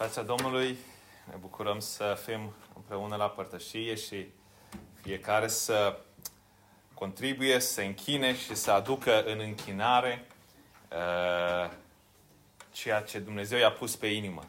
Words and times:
Pacea 0.00 0.22
Domnului, 0.22 0.76
ne 1.24 1.36
bucurăm 1.40 1.78
să 1.78 2.18
fim 2.24 2.52
împreună 2.74 3.16
la 3.16 3.28
părtășie 3.28 3.94
și 3.94 4.26
fiecare 5.02 5.48
să 5.48 5.98
contribuie, 6.94 7.58
să 7.58 7.72
se 7.72 7.84
închine 7.84 8.36
și 8.36 8.54
să 8.54 8.70
aducă 8.70 9.22
în 9.24 9.38
închinare 9.38 10.26
uh, 10.92 11.70
ceea 12.72 13.00
ce 13.00 13.18
Dumnezeu 13.18 13.58
i-a 13.58 13.72
pus 13.72 13.96
pe 13.96 14.06
inimă. 14.06 14.44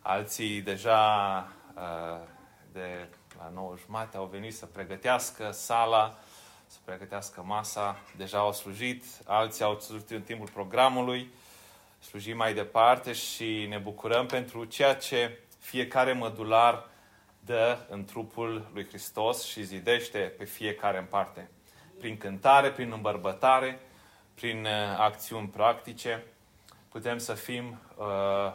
Alții 0.00 0.60
deja 0.60 1.52
uh, 1.74 2.26
de 2.72 3.08
la 3.38 3.50
9 3.54 3.74
jumate 3.84 4.16
au 4.16 4.24
venit 4.24 4.56
să 4.56 4.66
pregătească 4.66 5.50
sala, 5.50 6.18
să 6.66 6.78
pregătească 6.84 7.42
masa, 7.42 7.96
deja 8.16 8.38
au 8.38 8.52
slujit, 8.52 9.04
alții 9.24 9.64
au 9.64 9.80
slujit 9.80 10.10
în 10.10 10.22
timpul 10.22 10.48
programului, 10.48 11.30
slujim 12.00 12.36
mai 12.36 12.54
departe 12.54 13.12
și 13.12 13.66
ne 13.68 13.78
bucurăm 13.78 14.26
pentru 14.26 14.64
ceea 14.64 14.94
ce 14.94 15.38
fiecare 15.58 16.12
mădular 16.12 16.88
dă 17.40 17.78
în 17.88 18.04
trupul 18.04 18.70
lui 18.72 18.86
Hristos 18.86 19.46
și 19.46 19.62
zidește 19.62 20.18
pe 20.18 20.44
fiecare 20.44 20.98
în 20.98 21.04
parte. 21.04 21.50
Prin 21.98 22.16
cântare, 22.16 22.70
prin 22.70 22.92
îmbărbătare, 22.92 23.80
prin 24.34 24.64
uh, 24.64 24.98
acțiuni 24.98 25.48
practice, 25.48 26.24
putem 26.88 27.18
să 27.18 27.34
fim 27.34 27.80
uh, 27.96 28.06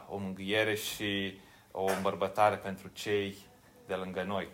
o 0.08 0.18
mângâiere 0.18 0.76
și 0.76 1.40
o 1.72 1.84
îmbărbătare 1.84 2.56
pentru 2.56 2.90
cei 2.94 3.36
de 3.88 3.94
lângă 3.94 4.24
noi. 4.24 4.48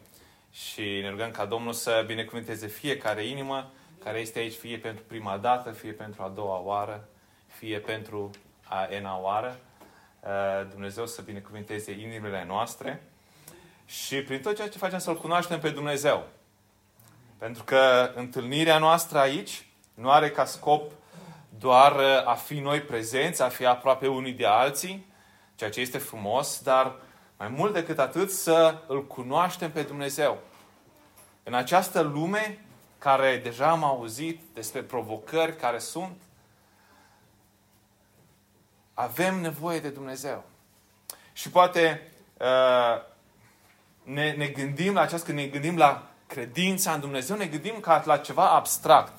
Și 0.52 0.82
ne 0.82 1.10
rugăm 1.10 1.32
ca 1.32 1.46
Domnul 1.46 1.74
să 1.74 2.04
binecuvânteze 2.08 2.68
fiecare 2.68 3.26
inimă 3.26 3.72
care 4.04 4.20
este 4.20 4.40
aici, 4.40 4.54
fie 4.54 4.78
pentru 4.78 5.04
prima 5.08 5.38
dată, 5.38 5.72
fie 5.72 5.92
pentru 5.92 6.24
a 6.24 6.30
doua 6.30 6.60
oară, 6.60 7.08
fie 7.48 7.80
pentru 7.80 8.32
a 8.70 8.88
ena 8.90 9.20
oară. 9.20 9.60
Uh, 10.20 10.70
Dumnezeu 10.70 11.06
să 11.06 11.22
binecuvânteze 11.22 11.92
inimile 11.92 12.44
noastre 12.48 13.04
și 13.86 14.22
prin 14.22 14.42
tot 14.42 14.56
ceea 14.56 14.70
ce 14.70 14.78
facem 14.78 15.00
să-L 15.00 15.18
cunoaștem 15.18 15.60
pe 15.60 15.70
Dumnezeu. 15.70 16.28
Pentru 17.38 17.64
că 17.64 18.12
întâlnirea 18.16 18.78
noastră 18.78 19.20
aici 19.20 19.68
nu 19.94 20.12
are 20.12 20.30
ca 20.30 20.46
scop 20.46 20.92
doar 21.60 21.96
uh, 21.96 22.28
a 22.28 22.34
fi 22.34 22.60
noi 22.60 22.82
prezenți, 22.82 23.42
a 23.42 23.50
fi 23.50 23.66
aproape 23.66 24.08
unii 24.08 24.34
de 24.34 24.46
alții, 24.46 25.06
ceea 25.56 25.70
ce 25.70 25.80
este 25.80 25.98
frumos, 25.98 26.62
dar 26.64 26.96
mai 27.38 27.48
mult 27.48 27.74
decât 27.74 28.00
atât 28.00 28.32
să 28.32 28.78
îl 28.88 29.08
cunoaștem 29.08 29.72
pe 29.72 29.82
Dumnezeu. 29.82 30.38
În 31.44 31.54
această 31.54 32.02
lume 32.02 32.66
care 32.98 33.40
deja 33.44 33.70
am 33.70 33.84
auzit 33.84 34.42
despre 34.54 34.82
provocări 34.82 35.56
care 35.56 35.78
sunt, 35.78 36.22
avem 39.00 39.40
nevoie 39.40 39.80
de 39.80 39.90
Dumnezeu. 39.90 40.44
Și 41.34 41.50
poate 41.50 42.02
uh, 42.38 43.02
ne, 44.04 44.32
ne 44.32 44.48
gândim 44.48 44.94
la 44.94 45.02
aceasta, 45.02 45.26
când 45.26 45.38
ne 45.38 45.46
gândim 45.46 45.78
la 45.78 46.08
credința 46.28 46.92
în 46.92 47.00
Dumnezeu, 47.00 47.38
ne 47.38 47.46
gândim 47.46 47.80
ca 47.80 48.04
la 48.06 48.18
ceva 48.18 48.50
abstract. 48.50 49.14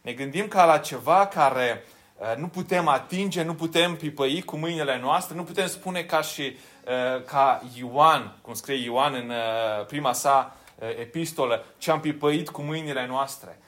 Ne 0.00 0.12
gândim 0.12 0.48
ca 0.48 0.64
la 0.64 0.78
ceva 0.78 1.26
care 1.26 1.84
uh, 2.16 2.36
nu 2.36 2.48
putem 2.48 2.88
atinge, 2.88 3.42
nu 3.42 3.54
putem 3.54 3.96
pipăi 3.96 4.42
cu 4.42 4.56
mâinile 4.56 4.98
noastre, 4.98 5.36
nu 5.36 5.44
putem 5.44 5.66
spune 5.66 6.02
ca 6.02 6.20
și 6.20 6.56
uh, 6.84 7.24
ca 7.24 7.62
Ioan, 7.74 8.36
cum 8.40 8.54
scrie 8.54 8.84
Ioan 8.84 9.14
în 9.14 9.30
uh, 9.30 9.86
prima 9.86 10.12
sa 10.12 10.56
uh, 10.74 10.88
epistolă, 10.88 11.64
ce 11.78 11.90
am 11.90 12.00
pipăit 12.00 12.48
cu 12.48 12.62
mâinile 12.62 13.06
noastre. 13.06 13.58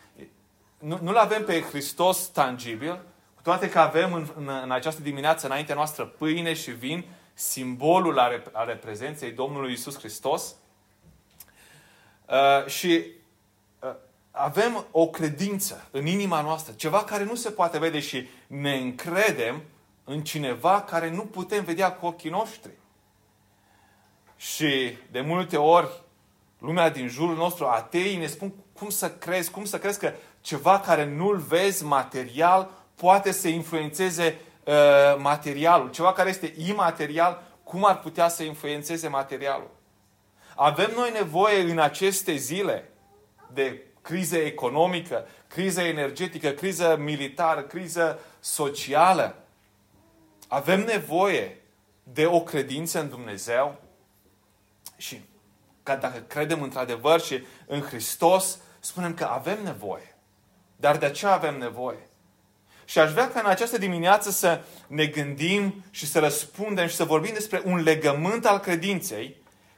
Nu, 0.78 0.98
nu-L 1.02 1.16
avem 1.16 1.44
pe 1.44 1.60
Hristos 1.60 2.26
tangibil, 2.26 2.92
cu 2.92 3.17
toate 3.48 3.68
că 3.68 3.78
avem 3.78 4.12
în, 4.12 4.28
în, 4.36 4.48
în 4.62 4.70
această 4.70 5.02
dimineață 5.02 5.46
înaintea 5.46 5.74
noastră 5.74 6.04
pâine 6.04 6.54
și 6.54 6.70
vin, 6.70 7.04
simbolul 7.34 8.18
ale, 8.18 8.42
ale 8.52 8.74
prezenței 8.76 9.30
Domnului 9.30 9.72
Isus 9.72 9.98
Hristos. 9.98 10.54
Uh, 12.26 12.66
și 12.66 13.04
uh, 13.80 13.94
avem 14.30 14.86
o 14.90 15.06
credință 15.06 15.88
în 15.90 16.06
inima 16.06 16.40
noastră, 16.40 16.72
ceva 16.72 17.04
care 17.04 17.24
nu 17.24 17.34
se 17.34 17.50
poate 17.50 17.78
vede 17.78 18.00
și 18.00 18.28
ne 18.46 18.76
încredem 18.76 19.62
în 20.04 20.22
cineva 20.22 20.80
care 20.80 21.10
nu 21.10 21.22
putem 21.22 21.64
vedea 21.64 21.92
cu 21.92 22.06
ochii 22.06 22.30
noștri. 22.30 22.72
Și 24.36 24.96
de 25.10 25.20
multe 25.20 25.56
ori 25.56 26.02
lumea 26.58 26.90
din 26.90 27.08
jurul 27.08 27.36
nostru, 27.36 27.66
ateii, 27.66 28.16
ne 28.16 28.26
spun 28.26 28.52
cum 28.72 28.88
să 28.88 29.10
crezi, 29.10 29.50
cum 29.50 29.64
să 29.64 29.78
crezi 29.78 29.98
că 29.98 30.12
ceva 30.40 30.80
care 30.80 31.04
nu-l 31.04 31.36
vezi 31.36 31.84
material 31.84 32.77
poate 32.98 33.32
să 33.32 33.48
influențeze 33.48 34.40
uh, 34.64 34.74
materialul. 35.18 35.90
Ceva 35.90 36.12
care 36.12 36.28
este 36.28 36.54
imaterial, 36.56 37.42
cum 37.64 37.84
ar 37.84 37.98
putea 37.98 38.28
să 38.28 38.42
influențeze 38.42 39.08
materialul? 39.08 39.70
Avem 40.56 40.90
noi 40.94 41.10
nevoie 41.12 41.60
în 41.60 41.78
aceste 41.78 42.36
zile 42.36 42.90
de 43.52 43.82
criză 44.02 44.36
economică, 44.36 45.26
criză 45.48 45.80
energetică, 45.80 46.50
criză 46.50 46.96
militară, 47.00 47.62
criză 47.62 48.20
socială. 48.40 49.36
Avem 50.48 50.84
nevoie 50.84 51.60
de 52.02 52.26
o 52.26 52.40
credință 52.40 53.00
în 53.00 53.08
Dumnezeu 53.08 53.80
și 54.96 55.20
că 55.82 55.94
dacă 56.00 56.18
credem 56.18 56.62
într-adevăr 56.62 57.20
și 57.20 57.42
în 57.66 57.80
Hristos, 57.80 58.58
spunem 58.80 59.14
că 59.14 59.24
avem 59.24 59.62
nevoie. 59.62 60.16
Dar 60.76 60.96
de 60.96 61.10
ce 61.10 61.26
avem 61.26 61.58
nevoie? 61.58 62.07
Și 62.88 62.98
aș 62.98 63.12
vrea 63.12 63.28
ca 63.28 63.40
în 63.40 63.46
această 63.46 63.78
dimineață 63.78 64.30
să 64.30 64.60
ne 64.86 65.06
gândim 65.06 65.84
și 65.90 66.06
să 66.06 66.18
răspundem 66.18 66.86
și 66.86 66.94
să 66.94 67.04
vorbim 67.04 67.32
despre 67.34 67.62
un 67.64 67.82
legământ 67.82 68.46
al 68.46 68.58
credinței 68.58 69.36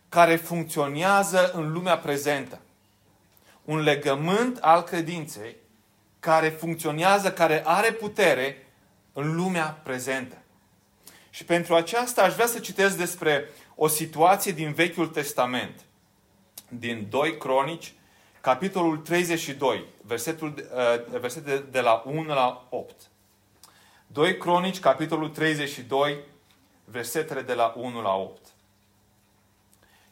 care 0.09 0.37
funcționează 0.37 1.51
în 1.55 1.73
lumea 1.73 1.99
prezentă. 1.99 2.61
Un 3.65 3.81
legământ 3.81 4.59
al 4.61 4.83
credinței 4.83 5.57
care 6.21 6.49
funcționează, 6.49 7.33
care 7.33 7.63
are 7.65 7.93
putere 7.93 8.67
în 9.13 9.35
lumea 9.35 9.81
prezentă. 9.83 10.37
Și 11.31 11.45
pentru 11.45 11.75
aceasta 11.75 12.23
aș 12.23 12.35
vrea 12.35 12.47
să 12.47 12.59
citesc 12.59 12.97
despre 12.97 13.49
o 13.75 13.89
situație 13.89 14.53
din 14.53 14.73
Vechiul 14.73 15.07
Testament, 15.07 15.81
din 16.69 17.07
2 17.09 17.39
Cronici, 17.39 17.93
capitolul 18.41 18.97
32, 18.97 19.85
versetul, 20.03 20.55
uh, 21.13 21.19
versete 21.21 21.65
de 21.71 21.81
la 21.81 22.03
1 22.07 22.35
la 22.35 22.67
8. 22.69 22.95
2 24.07 24.37
Cronici, 24.37 24.81
capitolul 24.81 25.29
32, 25.29 26.19
versetele 26.85 27.43
de 27.43 27.55
la 27.55 27.73
1 27.77 28.01
la 28.01 28.15
8. 28.15 28.39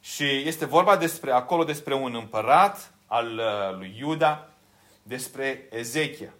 Și 0.00 0.25
este 0.25 0.65
vorba 0.65 0.97
despre 0.97 1.31
acolo 1.31 1.65
despre 1.65 1.94
un 1.94 2.15
împărat 2.15 2.93
al 3.06 3.27
uh, 3.27 3.77
lui 3.78 3.97
Iuda, 3.99 4.49
despre 5.03 5.69
Ezechia. 5.71 6.33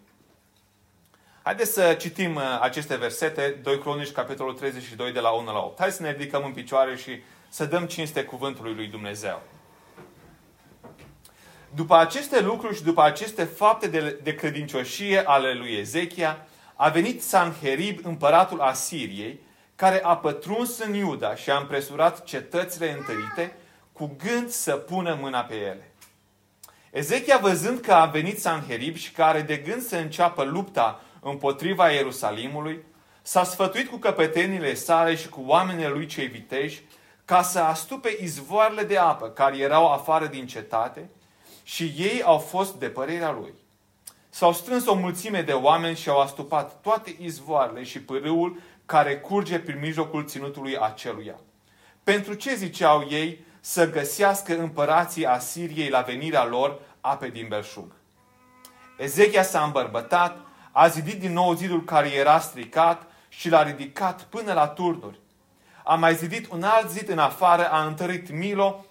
Haideți 1.43 1.73
să 1.73 1.95
citim 1.95 2.35
uh, 2.35 2.43
aceste 2.61 2.97
versete, 2.97 3.59
2 3.63 3.79
Cronici, 3.79 4.11
capitolul 4.11 4.55
32, 4.55 5.13
de 5.13 5.21
la 5.21 5.31
1 5.31 5.53
la 5.53 5.59
8. 5.59 5.79
Hai 5.79 5.93
să 5.93 6.03
ne 6.03 6.13
ridicăm 6.13 6.45
în 6.45 6.53
picioare 6.53 6.97
și 6.97 7.23
să 7.49 7.65
dăm 7.65 7.87
cinste 7.87 8.25
cuvântului 8.25 8.75
lui 8.75 8.87
Dumnezeu. 8.87 9.43
După 11.79 11.97
aceste 11.97 12.41
lucruri 12.41 12.77
și 12.77 12.83
după 12.83 13.03
aceste 13.03 13.45
fapte 13.45 13.87
de, 13.87 14.21
de 14.23 14.35
credincioșie 14.35 15.23
ale 15.27 15.55
lui 15.55 15.73
Ezechia, 15.73 16.47
a 16.75 16.89
venit 16.89 17.23
Sanherib, 17.23 17.99
împăratul 18.03 18.61
Asiriei, 18.61 19.41
care 19.77 20.03
a 20.03 20.17
pătruns 20.17 20.79
în 20.79 20.95
Iuda 20.95 21.35
și 21.35 21.51
a 21.51 21.59
împresurat 21.59 22.25
cetățile 22.25 22.93
întărite 22.93 23.57
cu 23.93 24.17
gând 24.25 24.49
să 24.49 24.73
pună 24.73 25.19
mâna 25.21 25.41
pe 25.41 25.55
ele. 25.55 25.93
Ezechia, 26.91 27.39
văzând 27.39 27.81
că 27.81 27.93
a 27.93 28.07
venit 28.07 28.41
Sanherib 28.41 28.97
și 28.97 29.13
că 29.13 29.23
are 29.23 29.41
de 29.41 29.57
gând 29.57 29.83
să 29.83 29.97
înceapă 29.97 30.45
lupta 30.45 31.01
împotriva 31.21 31.91
Ierusalimului, 31.91 32.85
s-a 33.23 33.45
sfătuit 33.45 33.89
cu 33.89 33.97
căpetenile 33.97 34.75
sale 34.75 35.15
și 35.15 35.29
cu 35.29 35.45
oamenii 35.47 35.89
lui 35.89 36.07
cei 36.07 36.27
viteji 36.27 36.83
ca 37.25 37.43
să 37.43 37.59
astupe 37.59 38.17
izvoarele 38.21 38.83
de 38.83 38.97
apă 38.97 39.29
care 39.29 39.57
erau 39.57 39.93
afară 39.93 40.27
din 40.27 40.47
cetate 40.47 41.11
și 41.69 41.95
ei 41.97 42.23
au 42.23 42.39
fost 42.39 42.75
de 42.75 42.89
părerea 42.89 43.31
lui. 43.31 43.55
S-au 44.29 44.53
strâns 44.53 44.87
o 44.87 44.95
mulțime 44.95 45.43
de 45.43 45.53
oameni 45.53 45.97
și 45.97 46.09
au 46.09 46.21
astupat 46.21 46.81
toate 46.81 47.17
izvoarele 47.21 47.83
și 47.83 48.01
pârâul 48.01 48.61
care 48.87 49.19
curge 49.19 49.59
prin 49.59 49.79
mijlocul 49.79 50.27
ținutului 50.27 50.79
aceluia. 50.79 51.35
Pentru 52.05 52.35
ce 52.35 52.55
ziceau 52.55 53.07
ei 53.11 53.45
să 53.61 53.91
găsească 53.91 54.59
împărații 54.59 55.27
Asiriei 55.27 55.89
la 55.89 56.01
venirea 56.01 56.45
lor 56.45 56.81
ape 57.01 57.29
din 57.29 57.49
belșug? 57.49 57.93
Ezechia 58.99 59.43
s-a 59.43 59.63
îmbărbătat, 59.63 60.39
a 60.73 60.89
zidit 60.89 61.21
din 61.21 61.33
nou 61.33 61.55
zidul 61.55 61.85
care 61.85 62.13
era 62.13 62.39
stricat 62.39 63.07
și 63.29 63.49
l-a 63.49 63.63
ridicat 63.63 64.23
până 64.23 64.53
la 64.53 64.67
turnuri. 64.67 65.19
A 65.85 65.95
mai 65.95 66.15
zidit 66.15 66.51
un 66.51 66.63
alt 66.63 66.91
zid 66.91 67.09
în 67.09 67.19
afară, 67.19 67.71
a 67.71 67.87
întărit 67.87 68.31
Milo 68.31 68.85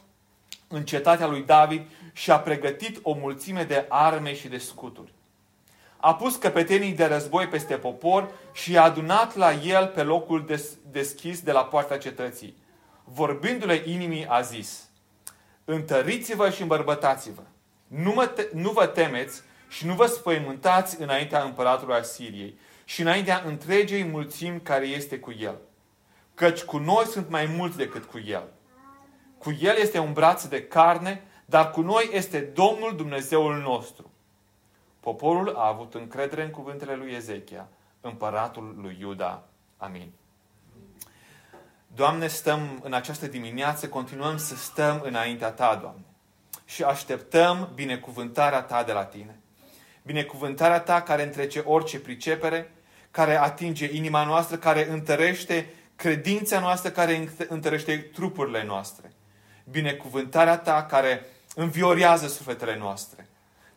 în 0.68 0.86
cetatea 0.86 1.28
lui 1.28 1.44
David 1.44 1.82
și 2.18 2.32
a 2.32 2.40
pregătit 2.40 3.00
o 3.02 3.14
mulțime 3.14 3.64
de 3.64 3.86
arme 3.90 4.34
și 4.36 4.48
de 4.48 4.58
scuturi 4.58 5.14
a 6.00 6.16
pus 6.16 6.36
căpetenii 6.36 6.92
de 6.94 7.06
război 7.06 7.48
peste 7.48 7.76
popor 7.76 8.32
și 8.54 8.72
i-a 8.72 8.84
adunat 8.84 9.36
la 9.36 9.52
el 9.54 9.88
pe 9.88 10.04
locul 10.04 10.46
des- 10.46 10.78
deschis 10.92 11.42
de 11.42 11.52
la 11.52 11.66
poarta 11.66 11.98
cetății. 11.98 12.56
Vorbindu-le 13.04 13.84
inimii 13.86 14.26
a 14.28 14.42
zis, 14.42 14.90
întăriți-vă 15.66 16.50
și 16.50 16.62
îmbărbătați-vă. 16.62 17.42
Nu, 17.88 18.12
mă 18.12 18.26
te- 18.26 18.48
nu 18.54 18.72
vă 18.72 18.86
temeți 18.86 19.42
și 19.68 19.86
nu 19.86 19.94
vă 19.94 20.06
spăimântați 20.06 21.02
înaintea 21.02 21.42
împăratului 21.42 21.96
Asiriei 21.96 22.58
și 22.86 23.02
înaintea 23.02 23.44
întregei 23.46 24.04
mulțimi 24.04 24.62
care 24.62 24.86
este 24.86 25.20
cu 25.20 25.36
el. 25.40 25.56
Căci 26.34 26.62
cu 26.64 26.78
noi 26.78 27.06
sunt 27.06 27.30
mai 27.30 27.46
mulți 27.58 27.78
decât 27.78 28.04
cu 28.04 28.22
el. 28.26 28.44
Cu 29.38 29.58
el 29.62 29.76
este 29.78 30.00
un 30.00 30.14
braț 30.14 30.44
de 30.46 30.64
carne, 30.64 31.24
dar 31.50 31.72
cu 31.72 31.82
noi 31.82 32.10
este 32.12 32.40
Domnul 32.40 32.96
Dumnezeul 32.96 33.56
nostru. 33.56 34.12
Poporul 35.00 35.56
a 35.56 35.68
avut 35.68 35.94
încredere 35.94 36.44
în 36.44 36.50
cuvintele 36.50 36.96
lui 36.96 37.12
Ezechia, 37.12 37.68
împăratul 38.02 38.76
lui 38.82 38.98
Iuda. 39.00 39.44
Amin. 39.78 40.12
Doamne, 41.96 42.28
stăm 42.28 42.80
în 42.84 42.94
această 42.94 43.28
dimineață, 43.28 43.90
continuăm 43.90 44.38
să 44.38 44.56
stăm 44.56 45.02
înaintea 45.04 45.52
Ta, 45.52 45.76
Doamne. 45.82 46.06
Și 46.66 46.84
așteptăm 46.84 47.72
binecuvântarea 47.74 48.62
Ta 48.62 48.84
de 48.84 48.92
la 48.92 49.06
Tine. 49.06 49.40
Binecuvântarea 50.04 50.80
Ta 50.80 51.02
care 51.02 51.24
întrece 51.24 51.60
orice 51.60 52.00
pricepere, 52.00 52.72
care 53.12 53.36
atinge 53.36 53.96
inima 53.96 54.24
noastră, 54.24 54.58
care 54.58 54.90
întărește 54.90 55.74
credința 55.96 56.60
noastră, 56.60 56.90
care 56.90 57.30
întărește 57.48 57.98
trupurile 57.98 58.64
noastre. 58.64 59.12
Binecuvântarea 59.64 60.58
Ta 60.58 60.84
care 60.84 61.26
înviorează 61.58 62.28
sufletele 62.28 62.78
noastre. 62.78 63.28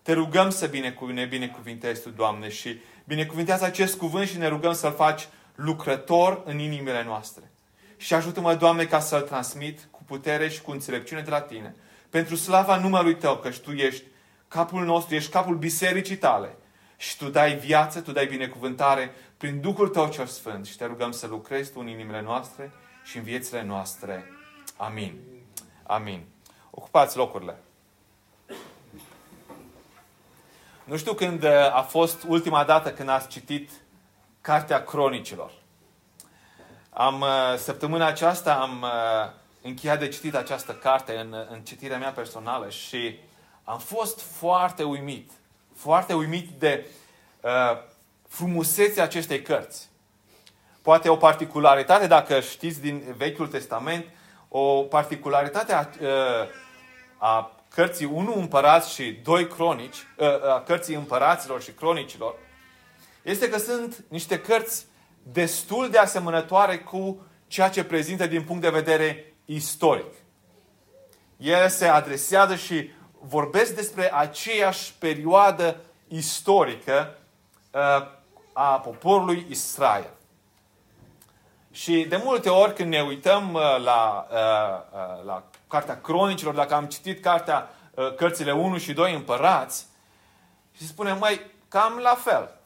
Te 0.02 0.12
rugăm 0.12 0.50
să 0.50 0.70
ne 1.12 1.24
binecuvintezi 1.24 2.02
Tu, 2.02 2.10
Doamne, 2.10 2.48
și 2.48 2.80
binecuvintează 3.04 3.64
acest 3.64 3.96
cuvânt 3.96 4.28
și 4.28 4.38
ne 4.38 4.48
rugăm 4.48 4.72
să-L 4.72 4.92
faci 4.92 5.28
lucrător 5.54 6.42
în 6.44 6.58
inimile 6.58 7.04
noastre. 7.04 7.50
Și 7.96 8.14
ajută-mă, 8.14 8.54
Doamne, 8.54 8.84
ca 8.84 9.00
să-L 9.00 9.20
transmit 9.20 9.88
cu 9.90 10.02
putere 10.06 10.48
și 10.48 10.60
cu 10.60 10.70
înțelepciune 10.70 11.22
de 11.22 11.30
la 11.30 11.40
Tine. 11.40 11.74
Pentru 12.10 12.36
slava 12.36 12.76
numărului 12.76 13.16
Tău, 13.16 13.36
că 13.36 13.50
Tu 13.50 13.70
ești 13.70 14.04
capul 14.48 14.84
nostru, 14.84 15.14
ești 15.14 15.30
capul 15.30 15.56
bisericii 15.56 16.16
Tale. 16.16 16.56
Și 16.96 17.16
Tu 17.16 17.28
dai 17.28 17.56
viață, 17.56 18.00
Tu 18.00 18.12
dai 18.12 18.26
binecuvântare 18.26 19.14
prin 19.36 19.60
Duhul 19.60 19.88
Tău 19.88 20.08
cel 20.08 20.26
Sfânt. 20.26 20.66
Și 20.66 20.76
te 20.76 20.84
rugăm 20.84 21.10
să 21.10 21.26
lucrezi 21.26 21.72
Tu 21.72 21.80
în 21.80 21.88
inimile 21.88 22.22
noastre 22.22 22.72
și 23.04 23.16
în 23.16 23.22
viețile 23.22 23.62
noastre. 23.62 24.24
Amin. 24.76 25.14
Amin. 25.82 26.24
Ocupați 26.70 27.16
locurile. 27.16 27.56
Nu 30.90 30.96
știu 30.96 31.12
când 31.12 31.42
uh, 31.42 31.50
a 31.74 31.82
fost 31.88 32.22
ultima 32.28 32.64
dată 32.64 32.92
când 32.92 33.08
ați 33.08 33.28
citit 33.28 33.70
Cartea 34.40 34.84
Cronicilor. 34.84 35.52
Am, 36.90 37.20
uh, 37.20 37.56
săptămâna 37.56 38.06
aceasta 38.06 38.54
am 38.54 38.82
uh, 38.82 39.30
încheiat 39.62 39.98
de 39.98 40.08
citit 40.08 40.34
această 40.34 40.72
carte 40.72 41.16
în, 41.16 41.34
în 41.50 41.60
citirea 41.60 41.98
mea 41.98 42.10
personală 42.10 42.68
și 42.68 43.18
am 43.64 43.78
fost 43.78 44.20
foarte 44.20 44.82
uimit. 44.82 45.30
Foarte 45.76 46.14
uimit 46.14 46.48
de 46.58 46.86
uh, 47.40 47.50
frumusețea 48.28 49.02
acestei 49.02 49.42
cărți. 49.42 49.88
Poate 50.82 51.08
o 51.08 51.16
particularitate, 51.16 52.06
dacă 52.06 52.40
știți 52.40 52.80
din 52.80 53.14
Vechiul 53.16 53.48
Testament, 53.48 54.04
o 54.48 54.82
particularitate 54.82 55.72
a, 55.72 55.86
a 57.18 57.59
cărții 57.74 58.06
1 58.06 58.34
împărați 58.34 58.94
și 58.94 59.10
2 59.10 59.46
cronici, 59.46 60.06
a 60.54 60.60
cărții 60.60 60.94
împăraților 60.94 61.62
și 61.62 61.70
cronicilor, 61.70 62.34
este 63.22 63.48
că 63.48 63.58
sunt 63.58 64.04
niște 64.08 64.40
cărți 64.40 64.86
destul 65.22 65.90
de 65.90 65.98
asemănătoare 65.98 66.78
cu 66.78 67.26
ceea 67.46 67.68
ce 67.68 67.84
prezintă 67.84 68.26
din 68.26 68.42
punct 68.42 68.62
de 68.62 68.70
vedere 68.70 69.34
istoric. 69.44 70.12
Ele 71.36 71.68
se 71.68 71.86
adresează 71.86 72.56
și 72.56 72.90
vorbesc 73.20 73.74
despre 73.74 74.14
aceeași 74.14 74.94
perioadă 74.98 75.80
istorică 76.08 77.18
a 78.52 78.80
poporului 78.80 79.46
Israel. 79.48 80.10
Și 81.72 82.04
de 82.08 82.20
multe 82.24 82.48
ori 82.48 82.74
când 82.74 82.88
ne 82.88 83.00
uităm 83.00 83.52
la, 83.84 84.26
la 85.24 85.44
Cartea 85.68 86.00
Cronicilor, 86.00 86.54
dacă 86.54 86.74
am 86.74 86.86
citit 86.86 87.22
cartea, 87.22 87.70
cărțile 88.16 88.52
1 88.52 88.78
și 88.78 88.92
2 88.92 89.14
împărați, 89.14 89.86
și 90.76 90.86
spunem, 90.86 91.18
mai 91.18 91.40
cam 91.68 91.98
la 91.98 92.14
fel. 92.14 92.58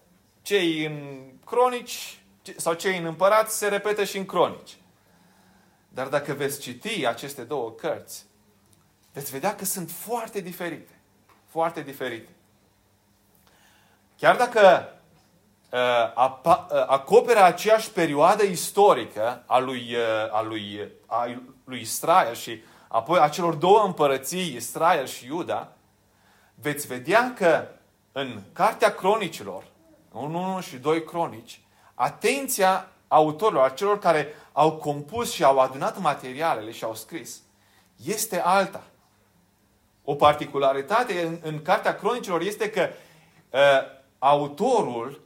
Cei 0.43 0.85
în 0.85 1.23
cronici 1.45 2.19
sau 2.57 2.73
cei 2.75 2.99
în 2.99 3.05
împărați 3.05 3.59
se 3.59 3.69
repetă 3.69 4.05
și 4.05 4.17
în 4.19 4.27
cronici. 4.27 4.77
Dar 5.89 6.07
dacă 6.07 6.33
veți 6.33 6.61
citi 6.61 7.07
aceste 7.07 7.43
două 7.43 7.71
cărți, 7.71 8.25
veți 9.13 9.31
vedea 9.31 9.55
că 9.55 9.65
sunt 9.65 9.91
foarte 9.91 10.41
diferite. 10.41 10.93
Foarte 11.47 11.83
diferite. 11.83 12.29
Chiar 14.17 14.37
dacă 14.37 14.61
uh, 14.61 14.89
uh, 14.89 15.03
acoperă 16.87 17.43
aceeași 17.43 17.91
perioadă 17.91 18.43
istorică 18.43 19.43
a 19.47 19.59
lui, 19.59 19.95
uh, 19.95 20.33
a 20.33 20.43
lui, 20.43 20.93
a 21.07 21.27
lui 21.65 21.81
Israel 21.81 22.35
și 22.35 22.63
apoi 22.89 23.19
a 23.19 23.29
celor 23.29 23.55
două 23.55 23.83
împărății, 23.85 24.55
Israel 24.55 25.07
și 25.07 25.27
Iuda, 25.27 25.73
veți 26.55 26.87
vedea 26.87 27.33
că 27.37 27.67
în 28.13 28.41
Cartea 28.53 28.95
Cronicilor, 28.95 29.65
1 30.13 30.61
și 30.61 30.77
2 30.77 31.05
Cronici, 31.05 31.61
atenția 31.95 32.89
autorilor, 33.09 33.65
a 33.65 33.69
celor 33.69 33.99
care 33.99 34.35
au 34.53 34.73
compus 34.73 35.33
și 35.33 35.45
au 35.45 35.59
adunat 35.59 35.99
materialele 35.99 36.71
și 36.71 36.85
au 36.85 36.95
scris, 36.95 37.43
este 38.05 38.41
alta. 38.41 38.83
O 40.05 40.15
particularitate 40.15 41.23
în, 41.23 41.39
în 41.43 41.63
Cartea 41.63 41.95
Cronicilor 41.95 42.41
este 42.41 42.71
că 42.71 42.89
uh, 43.51 43.61
autorul 44.19 45.23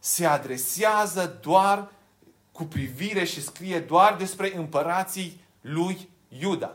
se 0.00 0.26
adresează 0.26 1.38
doar 1.40 1.92
cu 2.52 2.64
privire 2.64 3.24
și 3.24 3.42
scrie 3.42 3.78
doar 3.78 4.16
despre 4.16 4.56
împărații 4.56 5.44
lui 5.60 6.08
Iuda. 6.28 6.74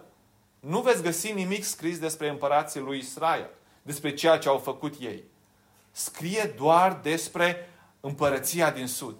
Nu 0.59 0.81
veți 0.81 1.01
găsi 1.01 1.31
nimic 1.31 1.63
scris 1.63 1.99
despre 1.99 2.29
împărații 2.29 2.79
lui 2.79 2.97
Israel, 2.97 3.49
despre 3.81 4.13
ceea 4.13 4.37
ce 4.37 4.47
au 4.47 4.57
făcut 4.57 4.95
ei. 4.99 5.23
Scrie 5.91 6.53
doar 6.57 6.99
despre 7.01 7.69
împărăția 7.99 8.71
din 8.71 8.87
sud. 8.87 9.15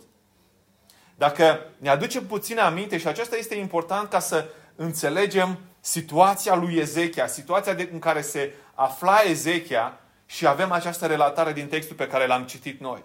Dacă 1.16 1.66
ne 1.78 1.90
aducem 1.90 2.28
puțin 2.28 2.60
aminte, 2.60 2.98
și 2.98 3.08
aceasta 3.08 3.36
este 3.36 3.56
important 3.56 4.10
ca 4.10 4.20
să 4.20 4.50
înțelegem 4.76 5.60
situația 5.80 6.56
lui 6.56 6.76
Ezechia, 6.76 7.28
situația 7.28 7.74
de, 7.74 7.90
în 7.92 8.00
care 8.00 8.22
se 8.22 8.54
afla 8.74 9.22
Ezechia 9.22 10.00
și 10.26 10.48
avem 10.48 10.72
această 10.72 11.06
relatare 11.06 11.54
din 11.54 11.68
textul 11.68 11.96
pe 11.96 12.08
care 12.08 12.28
l-am 12.28 12.44
citit 12.46 12.80
noi. 12.80 13.04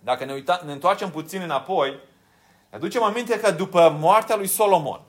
Dacă 0.00 0.24
ne, 0.24 0.32
uita, 0.32 0.62
ne 0.64 0.72
întoarcem 0.72 1.10
puțin 1.10 1.40
înapoi, 1.40 1.90
ne 2.70 2.76
aducem 2.76 3.02
aminte 3.02 3.40
că 3.40 3.50
după 3.50 3.96
moartea 4.00 4.36
lui 4.36 4.46
Solomon, 4.46 5.00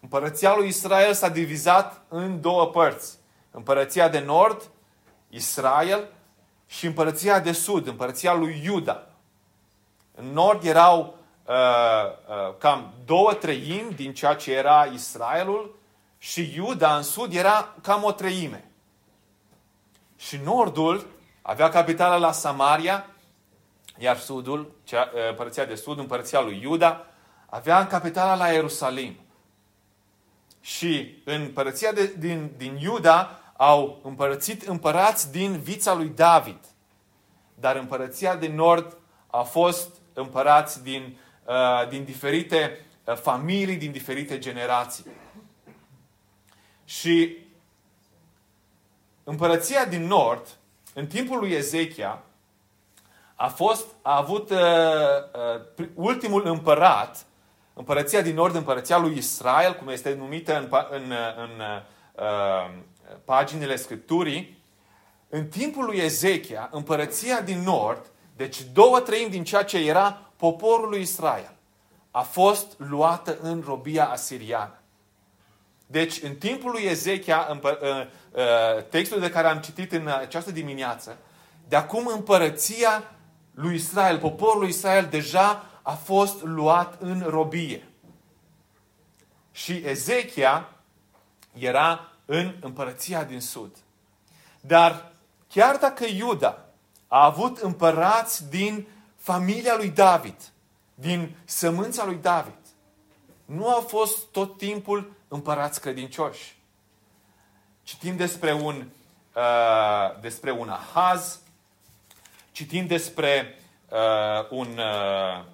împărăția 0.00 0.56
lui 0.56 0.68
Israel 0.68 1.12
s-a 1.12 1.28
divizat 1.28 2.02
în 2.08 2.40
două 2.40 2.66
părți. 2.66 3.18
Împărăția 3.50 4.08
de 4.08 4.18
nord, 4.20 4.70
Israel, 5.28 6.08
și 6.66 6.86
împărăția 6.86 7.40
de 7.40 7.52
sud, 7.52 7.86
împărăția 7.86 8.34
lui 8.34 8.60
Iuda. 8.64 9.06
În 10.14 10.32
nord 10.32 10.64
erau 10.64 11.18
uh, 11.44 11.54
uh, 11.54 12.54
cam 12.58 12.92
două 13.04 13.32
treimi 13.32 13.92
din 13.94 14.14
ceea 14.14 14.34
ce 14.34 14.52
era 14.52 14.84
Israelul 14.84 15.78
și 16.18 16.52
Iuda 16.54 16.96
în 16.96 17.02
sud 17.02 17.34
era 17.34 17.74
cam 17.82 18.02
o 18.02 18.12
treime. 18.12 18.70
Și 20.16 20.40
nordul 20.44 21.06
avea 21.42 21.68
capitala 21.68 22.16
la 22.16 22.32
Samaria, 22.32 23.06
iar 23.98 24.18
sudul, 24.18 24.74
cea, 24.84 25.10
uh, 25.14 25.28
împărăția 25.28 25.64
de 25.64 25.74
sud, 25.74 25.98
împărăția 25.98 26.40
lui 26.40 26.60
Iuda, 26.62 27.06
avea 27.46 27.86
capitala 27.86 28.34
la 28.34 28.48
Ierusalim. 28.48 29.16
Și 30.60 31.22
în 31.24 31.40
împărăția 31.40 31.92
de, 31.92 32.14
din, 32.18 32.50
din 32.56 32.76
Iuda 32.76 33.40
au 33.56 34.00
împărățit 34.02 34.62
împărați 34.62 35.32
din 35.32 35.58
vița 35.58 35.94
lui 35.94 36.08
David. 36.08 36.58
Dar 37.54 37.76
împărăția 37.76 38.36
de 38.36 38.48
nord 38.48 38.96
a 39.26 39.42
fost 39.42 39.88
împărați 40.12 40.82
din, 40.82 41.18
uh, 41.44 41.88
din 41.88 42.04
diferite 42.04 42.86
uh, 43.04 43.14
familii, 43.14 43.76
din 43.76 43.92
diferite 43.92 44.38
generații. 44.38 45.06
Și 46.84 47.36
împărăția 49.24 49.84
din 49.84 50.06
nord, 50.06 50.46
în 50.94 51.06
timpul 51.06 51.38
lui 51.38 51.50
Ezechia, 51.50 52.22
a 53.36 53.48
fost, 53.48 53.86
a 54.02 54.16
avut 54.16 54.50
uh, 54.50 54.58
uh, 55.78 55.88
ultimul 55.94 56.46
împărat, 56.46 57.26
împărăția 57.74 58.20
din 58.22 58.34
nord, 58.34 58.54
împărăția 58.54 58.98
lui 58.98 59.16
Israel, 59.16 59.74
cum 59.74 59.88
este 59.88 60.14
numită 60.14 60.58
în, 60.58 60.68
în, 60.90 61.12
în 61.36 61.50
uh, 62.14 62.70
paginile 63.24 63.76
Scripturii, 63.76 64.62
în 65.28 65.46
timpul 65.46 65.84
lui 65.84 65.96
Ezechia, 65.96 66.68
împărăția 66.72 67.40
din 67.40 67.62
nord, 67.62 68.06
deci 68.36 68.62
două 68.72 69.00
treimi 69.00 69.30
din 69.30 69.44
ceea 69.44 69.64
ce 69.64 69.78
era 69.78 70.20
poporul 70.36 70.88
lui 70.88 71.00
Israel, 71.00 71.52
a 72.10 72.20
fost 72.20 72.66
luată 72.76 73.38
în 73.40 73.62
robia 73.66 74.08
asiriană. 74.08 74.78
Deci, 75.86 76.22
în 76.22 76.34
timpul 76.34 76.70
lui 76.70 76.82
Ezechia, 76.82 77.46
în, 77.50 77.60
uh, 77.62 78.82
textul 78.88 79.20
de 79.20 79.30
care 79.30 79.46
am 79.46 79.58
citit 79.58 79.92
în 79.92 80.06
această 80.06 80.50
dimineață, 80.50 81.16
de 81.68 81.76
acum 81.76 82.06
împărăția 82.06 83.15
lui 83.56 83.74
Israel, 83.74 84.18
poporul 84.18 84.60
lui 84.60 84.68
Israel 84.68 85.06
deja 85.06 85.64
a 85.82 85.92
fost 85.92 86.42
luat 86.42 87.00
în 87.00 87.22
robie. 87.28 87.88
Și 89.52 89.72
Ezechia 89.84 90.68
era 91.52 92.08
în 92.24 92.54
împărăția 92.60 93.24
din 93.24 93.40
sud. 93.40 93.76
Dar 94.60 95.12
chiar 95.48 95.76
dacă 95.76 96.04
Iuda 96.04 96.64
a 97.08 97.24
avut 97.24 97.58
împărați 97.58 98.48
din 98.48 98.86
familia 99.16 99.76
lui 99.76 99.88
David, 99.88 100.52
din 100.94 101.36
sămânța 101.44 102.04
lui 102.04 102.16
David, 102.16 102.58
nu 103.44 103.68
au 103.68 103.80
fost 103.80 104.26
tot 104.26 104.56
timpul 104.58 105.12
împărați 105.28 105.80
credincioși. 105.80 106.56
Citim 107.82 108.16
despre 108.16 108.52
un, 108.52 108.86
uh, 109.34 110.20
despre 110.20 110.50
un 110.50 110.68
Ahaz, 110.68 111.40
citim 112.56 112.86
despre 112.86 113.58
uh, 113.88 114.48
un, 114.50 114.78
uh, 114.78 115.44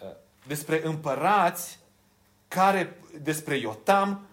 uh, 0.00 0.14
despre 0.46 0.80
împărați 0.84 1.78
care, 2.48 3.00
despre 3.22 3.56
Iotam, 3.56 4.26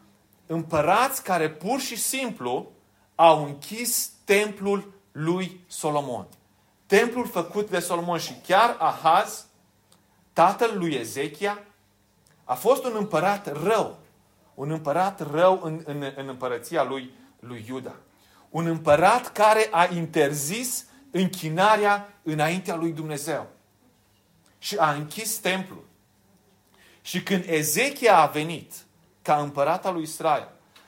împărați 0.45 1.23
care 1.23 1.49
pur 1.49 1.79
și 1.79 1.97
simplu 1.97 2.71
au 3.15 3.43
închis 3.43 4.11
templul 4.23 4.93
lui 5.11 5.59
Solomon. 5.67 6.27
Templul 6.85 7.27
făcut 7.27 7.69
de 7.69 7.79
Solomon 7.79 8.17
și 8.17 8.33
chiar 8.47 8.75
Ahaz, 8.79 9.45
tatăl 10.33 10.77
lui 10.77 10.93
Ezechia, 10.93 11.63
a 12.43 12.53
fost 12.53 12.85
un 12.85 12.95
împărat 12.95 13.63
rău. 13.63 13.99
Un 14.53 14.71
împărat 14.71 15.31
rău 15.31 15.59
în, 15.63 15.81
în, 15.85 16.11
în 16.15 16.27
împărăția 16.27 16.83
lui, 16.83 17.13
lui 17.39 17.65
Iuda. 17.67 17.95
Un 18.49 18.65
împărat 18.67 19.31
care 19.31 19.67
a 19.71 19.87
interzis 19.93 20.91
închinarea 21.13 22.13
înaintea 22.23 22.75
lui 22.75 22.91
Dumnezeu. 22.91 23.47
Și 24.59 24.75
a 24.77 24.91
închis 24.91 25.37
templul. 25.37 25.85
Și 27.01 27.23
când 27.23 27.43
Ezechia 27.47 28.17
a 28.17 28.25
venit 28.25 28.73
ca 29.21 29.35
împărat 29.35 29.85
al 29.85 29.93
lui 29.93 30.03
Israel, 30.03 30.47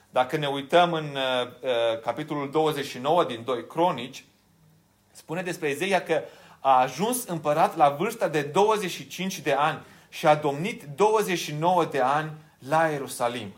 dacă 0.10 0.38
ne 0.38 0.48
uităm 0.48 0.94
în 0.94 1.06
uh, 1.06 1.48
uh 1.62 2.02
capitolul 2.02 2.52
29 2.52 3.24
din 3.24 3.44
2 3.44 3.68
Cronici, 3.68 4.26
spune 5.12 5.42
despre 5.42 5.70
Ezechia 5.70 6.02
că 6.02 6.24
a 6.60 6.80
ajuns 6.80 7.24
împărat 7.24 7.76
la 7.76 7.90
vârsta 7.90 8.28
de 8.28 8.42
25 8.42 9.40
de 9.40 9.54
ani 9.54 9.80
și 10.10 10.28
a 10.28 10.36
domnit 10.36 10.84
29 10.96 11.86
de 11.86 12.00
ani 12.00 12.32
la 12.60 12.88
Ierusalim. 12.88 13.54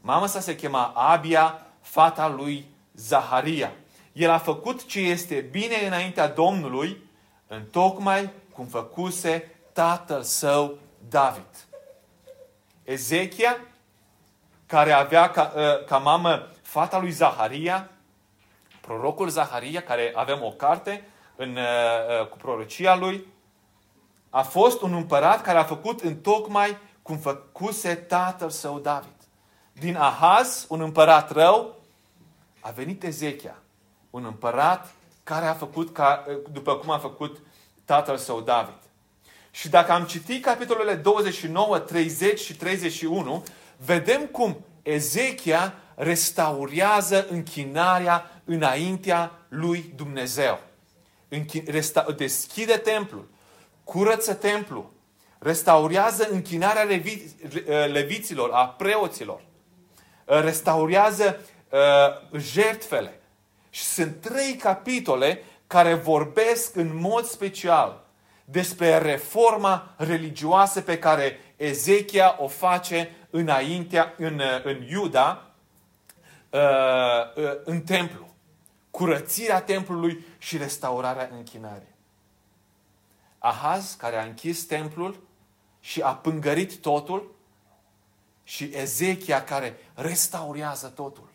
Mama 0.00 0.26
sa 0.26 0.40
se 0.40 0.56
chema 0.56 0.84
Abia, 0.84 1.66
fata 1.80 2.28
lui 2.28 2.66
Zaharia. 2.94 3.72
El 4.16 4.30
a 4.30 4.38
făcut 4.38 4.86
ce 4.86 5.00
este 5.00 5.40
bine 5.40 5.76
înaintea 5.86 6.28
Domnului, 6.28 7.02
în 7.46 7.64
tocmai 7.64 8.30
cum 8.52 8.66
făcuse 8.66 9.54
tatăl 9.72 10.22
său 10.22 10.78
David. 11.08 11.66
Ezechia, 12.84 13.58
care 14.66 14.92
avea 14.92 15.30
ca, 15.30 15.52
ă, 15.56 15.82
ca 15.86 15.98
mamă 15.98 16.48
fata 16.62 16.98
lui 16.98 17.10
Zaharia, 17.10 17.90
prorocul 18.80 19.28
Zaharia, 19.28 19.82
care 19.82 20.12
avem 20.14 20.42
o 20.42 20.50
carte 20.50 21.08
în, 21.36 21.56
ă, 21.56 22.20
ă, 22.20 22.24
cu 22.24 22.36
prorocia 22.36 22.96
lui, 22.96 23.26
a 24.30 24.42
fost 24.42 24.82
un 24.82 24.92
împărat 24.94 25.42
care 25.42 25.58
a 25.58 25.64
făcut 25.64 26.00
în 26.00 26.16
tocmai 26.16 26.76
cum 27.02 27.18
făcuse 27.18 27.94
tatăl 27.94 28.50
său 28.50 28.78
David. 28.78 29.16
Din 29.72 29.96
Ahaz, 29.96 30.66
un 30.68 30.80
împărat 30.80 31.30
rău, 31.30 31.74
a 32.60 32.70
venit 32.70 33.02
Ezechia, 33.02 33.56
un 34.10 34.24
împărat 34.24 34.94
care 35.24 35.46
a 35.46 35.54
făcut 35.54 35.92
ca, 35.92 36.24
după 36.52 36.76
cum 36.76 36.90
a 36.90 36.98
făcut 36.98 37.38
tatăl 37.84 38.16
său 38.16 38.40
David. 38.40 38.78
Și 39.50 39.68
dacă 39.68 39.92
am 39.92 40.04
citit 40.04 40.44
capitolele 40.44 40.94
29, 40.94 41.78
30 41.78 42.40
și 42.40 42.56
31, 42.56 43.44
vedem 43.76 44.26
cum 44.26 44.64
Ezechia 44.82 45.74
restaurează 45.94 47.26
închinarea 47.30 48.42
înaintea 48.44 49.32
lui 49.48 49.92
Dumnezeu. 49.96 50.60
Deschide 52.16 52.76
templul, 52.76 53.28
curăță 53.84 54.34
templul, 54.34 54.92
restaurează 55.38 56.28
închinarea 56.30 56.82
levi, 56.82 57.22
leviților, 57.92 58.50
a 58.52 58.66
preoților, 58.66 59.40
restaurează 60.24 61.40
uh, 61.70 62.40
jertfele. 62.40 63.20
Și 63.76 63.82
sunt 63.82 64.20
trei 64.20 64.54
capitole 64.54 65.42
care 65.66 65.94
vorbesc 65.94 66.76
în 66.76 67.00
mod 67.00 67.24
special 67.24 68.04
despre 68.44 68.98
reforma 68.98 69.94
religioasă 69.96 70.80
pe 70.80 70.98
care 70.98 71.38
Ezechia 71.56 72.36
o 72.38 72.48
face 72.48 73.16
înaintea, 73.30 74.14
în, 74.16 74.40
în 74.64 74.82
Iuda, 74.82 75.50
uh, 76.50 76.60
uh, 77.36 77.52
în 77.64 77.80
templu. 77.80 78.34
Curățirea 78.90 79.60
templului 79.60 80.26
și 80.38 80.56
restaurarea 80.56 81.30
închinării. 81.32 81.94
Ahaz, 83.38 83.94
care 83.98 84.16
a 84.16 84.24
închis 84.24 84.64
templul 84.64 85.22
și 85.80 86.00
a 86.00 86.14
pângărit 86.14 86.80
totul, 86.80 87.34
și 88.42 88.70
Ezechia, 88.72 89.44
care 89.44 89.78
restaurează 89.94 90.88
totul. 90.88 91.28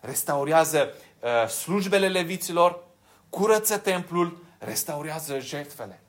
Restaurează 0.00 0.92
uh, 0.92 1.13
slujbele 1.48 2.08
leviților, 2.08 2.84
curăță 3.30 3.78
templul, 3.78 4.44
restaurează 4.58 5.38
jertfele. 5.38 6.02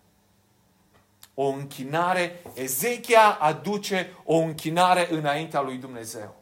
O 1.34 1.48
închinare, 1.48 2.42
Ezechia 2.54 3.38
aduce 3.40 4.14
o 4.24 4.36
închinare 4.36 5.08
înaintea 5.14 5.62
lui 5.62 5.78
Dumnezeu. 5.78 6.36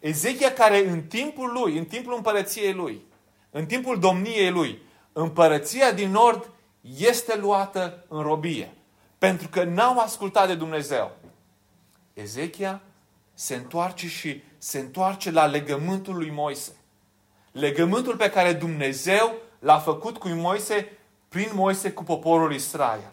Ezechia 0.00 0.52
care 0.52 0.88
în 0.88 1.02
timpul 1.02 1.52
lui, 1.52 1.78
în 1.78 1.84
timpul 1.84 2.14
împărăției 2.14 2.72
lui, 2.72 3.02
în 3.50 3.66
timpul 3.66 3.98
domniei 3.98 4.50
lui, 4.50 4.82
împărăția 5.12 5.92
din 5.92 6.10
nord 6.10 6.50
este 6.96 7.36
luată 7.36 8.04
în 8.08 8.22
robie. 8.22 8.72
Pentru 9.18 9.48
că 9.48 9.64
n-au 9.64 9.98
ascultat 9.98 10.46
de 10.46 10.54
Dumnezeu. 10.54 11.10
Ezechia 12.14 12.80
se 13.34 13.54
întoarce 13.54 14.08
și 14.08 14.42
se 14.58 14.78
întoarce 14.78 15.30
la 15.30 15.46
legământul 15.46 16.14
lui 16.14 16.30
Moise. 16.30 16.76
Legământul 17.52 18.16
pe 18.16 18.30
care 18.30 18.52
Dumnezeu 18.52 19.34
l-a 19.58 19.78
făcut 19.78 20.18
cu 20.18 20.28
Moise 20.28 20.98
prin 21.28 21.50
Moise 21.54 21.92
cu 21.92 22.04
poporul 22.04 22.54
Israel. 22.54 23.12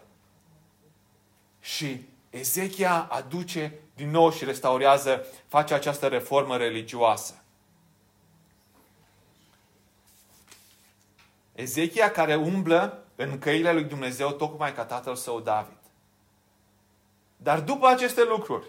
Și 1.60 2.08
Ezechia 2.30 3.08
aduce 3.10 3.72
din 3.94 4.10
nou 4.10 4.32
și 4.32 4.44
restaurează, 4.44 5.26
face 5.48 5.74
această 5.74 6.06
reformă 6.06 6.56
religioasă. 6.56 7.34
Ezechia 11.52 12.10
care 12.10 12.34
umblă 12.34 13.04
în 13.16 13.38
căile 13.38 13.72
lui 13.72 13.84
Dumnezeu 13.84 14.30
tocmai 14.30 14.74
ca 14.74 14.84
tatăl 14.84 15.16
său 15.16 15.40
David. 15.40 15.78
Dar 17.36 17.60
după 17.60 17.86
aceste 17.86 18.24
lucruri, 18.24 18.66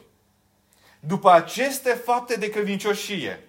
după 0.99 1.31
aceste 1.31 1.89
fapte 1.89 2.35
de 2.35 2.49
credincioșie, 2.49 3.47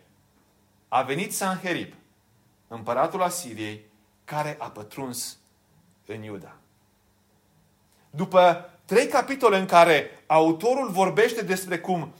a 0.88 1.02
venit 1.02 1.34
Sanherib, 1.34 1.94
împăratul 2.74 3.22
Asiriei, 3.22 3.90
care 4.24 4.56
a 4.60 4.66
pătruns 4.66 5.36
în 6.06 6.22
Iuda. 6.22 6.56
După 8.10 8.70
trei 8.84 9.06
capitole 9.06 9.58
în 9.58 9.66
care 9.66 10.24
autorul 10.26 10.90
vorbește 10.90 11.42
despre 11.42 11.78
cum 11.78 12.12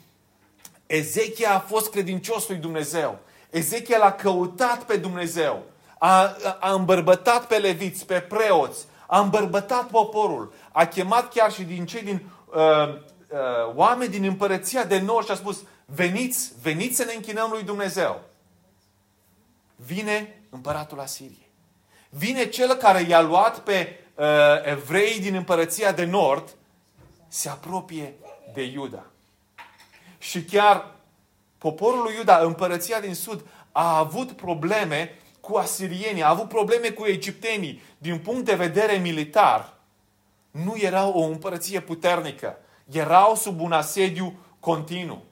Ezechia 0.87 1.55
a 1.55 1.59
fost 1.59 1.91
credincios 1.91 2.49
lui 2.49 2.57
Dumnezeu, 2.57 3.19
Ezechia 3.51 3.99
l-a 3.99 4.13
căutat 4.13 4.85
pe 4.85 4.97
Dumnezeu, 4.97 5.63
a, 5.99 6.37
a 6.61 6.73
îmbărbătat 6.73 7.47
pe 7.47 7.59
leviți, 7.59 8.07
pe 8.07 8.21
preoți, 8.21 8.85
a 9.07 9.21
îmbărbătat 9.21 9.87
poporul, 9.87 10.53
a 10.73 10.87
chemat 10.87 11.33
chiar 11.33 11.53
și 11.53 11.63
din 11.63 11.87
cei 11.87 12.03
din 12.03 12.23
uh, 12.55 12.89
uh, 12.89 13.75
oameni 13.75 14.11
din 14.11 14.25
împărăția 14.25 14.85
de 14.85 15.01
nord 15.01 15.25
și 15.25 15.33
a 15.33 15.35
spus, 15.35 15.63
veniți, 15.85 16.53
veniți 16.63 16.97
să 16.97 17.05
ne 17.05 17.13
închinăm 17.13 17.51
lui 17.51 17.63
Dumnezeu. 17.63 18.21
Vine 19.77 20.42
împăratul 20.53 21.01
Asiriei. 21.01 21.51
Vine 22.09 22.47
cel 22.47 22.75
care 22.75 23.01
i-a 23.01 23.21
luat 23.21 23.59
pe 23.59 23.99
uh, 24.15 24.27
evrei 24.65 25.21
din 25.21 25.35
împărăția 25.35 25.93
de 25.93 26.05
nord, 26.05 26.55
se 27.29 27.49
apropie 27.49 28.15
de 28.55 28.63
Iuda. 28.63 29.07
Și 30.19 30.45
chiar 30.45 30.95
poporul 31.59 32.03
lui 32.03 32.15
Iuda, 32.15 32.39
împărăția 32.39 33.01
din 33.01 33.15
sud, 33.15 33.45
a 33.73 33.99
avut 33.99 34.33
probleme 34.33 35.19
cu 35.41 35.57
asirienii, 35.57 36.23
a 36.23 36.29
avut 36.29 36.49
probleme 36.49 36.91
cu 36.91 37.07
egiptenii, 37.07 37.83
din 37.99 38.19
punct 38.19 38.45
de 38.45 38.55
vedere 38.55 38.97
militar, 38.97 39.75
nu 40.51 40.75
erau 40.77 41.13
o 41.13 41.23
împărăție 41.23 41.81
puternică. 41.81 42.59
Erau 42.91 43.35
sub 43.35 43.61
un 43.61 43.73
asediu 43.73 44.39
continuu. 44.61 45.25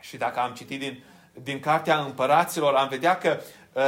Și 0.00 0.16
dacă 0.16 0.40
am 0.40 0.54
citit 0.54 0.78
din, 0.78 1.02
din 1.42 1.60
Cartea 1.60 1.98
Împăraților, 1.98 2.74
am 2.74 2.88
vedea 2.88 3.18
că 3.18 3.40
uh, 3.74 3.82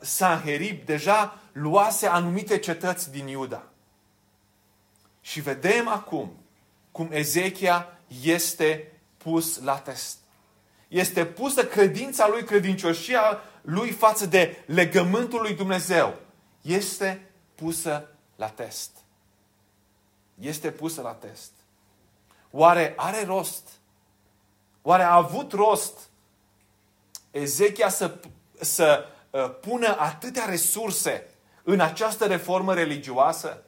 Sanherib 0.00 0.84
deja 0.84 1.38
luase 1.52 2.06
anumite 2.06 2.58
cetăți 2.58 3.10
din 3.10 3.26
Iuda. 3.26 3.62
Și 5.20 5.40
vedem 5.40 5.88
acum 5.88 6.32
cum 6.92 7.08
Ezechia 7.10 7.98
este 8.22 8.92
pus 9.16 9.60
la 9.60 9.78
test. 9.78 10.18
Este 10.88 11.26
pusă 11.26 11.66
credința 11.66 12.28
lui, 12.28 12.44
credincioșia 12.44 13.40
lui 13.62 13.90
față 13.90 14.26
de 14.26 14.62
legământul 14.66 15.40
lui 15.40 15.54
Dumnezeu. 15.54 16.14
Este 16.60 17.30
pusă 17.54 18.08
la 18.36 18.48
test. 18.48 18.90
Este 20.38 20.70
pusă 20.70 21.00
la 21.00 21.12
test. 21.12 21.50
Oare 22.50 22.94
are 22.96 23.24
rost? 23.24 23.68
Oare 24.82 25.02
a 25.02 25.14
avut 25.14 25.52
rost 25.52 25.98
Ezechia 27.30 27.88
să, 27.88 28.14
să 28.60 29.04
uh, 29.06 29.19
pună 29.60 29.96
atâtea 29.98 30.44
resurse 30.44 31.26
în 31.62 31.80
această 31.80 32.26
reformă 32.26 32.74
religioasă 32.74 33.62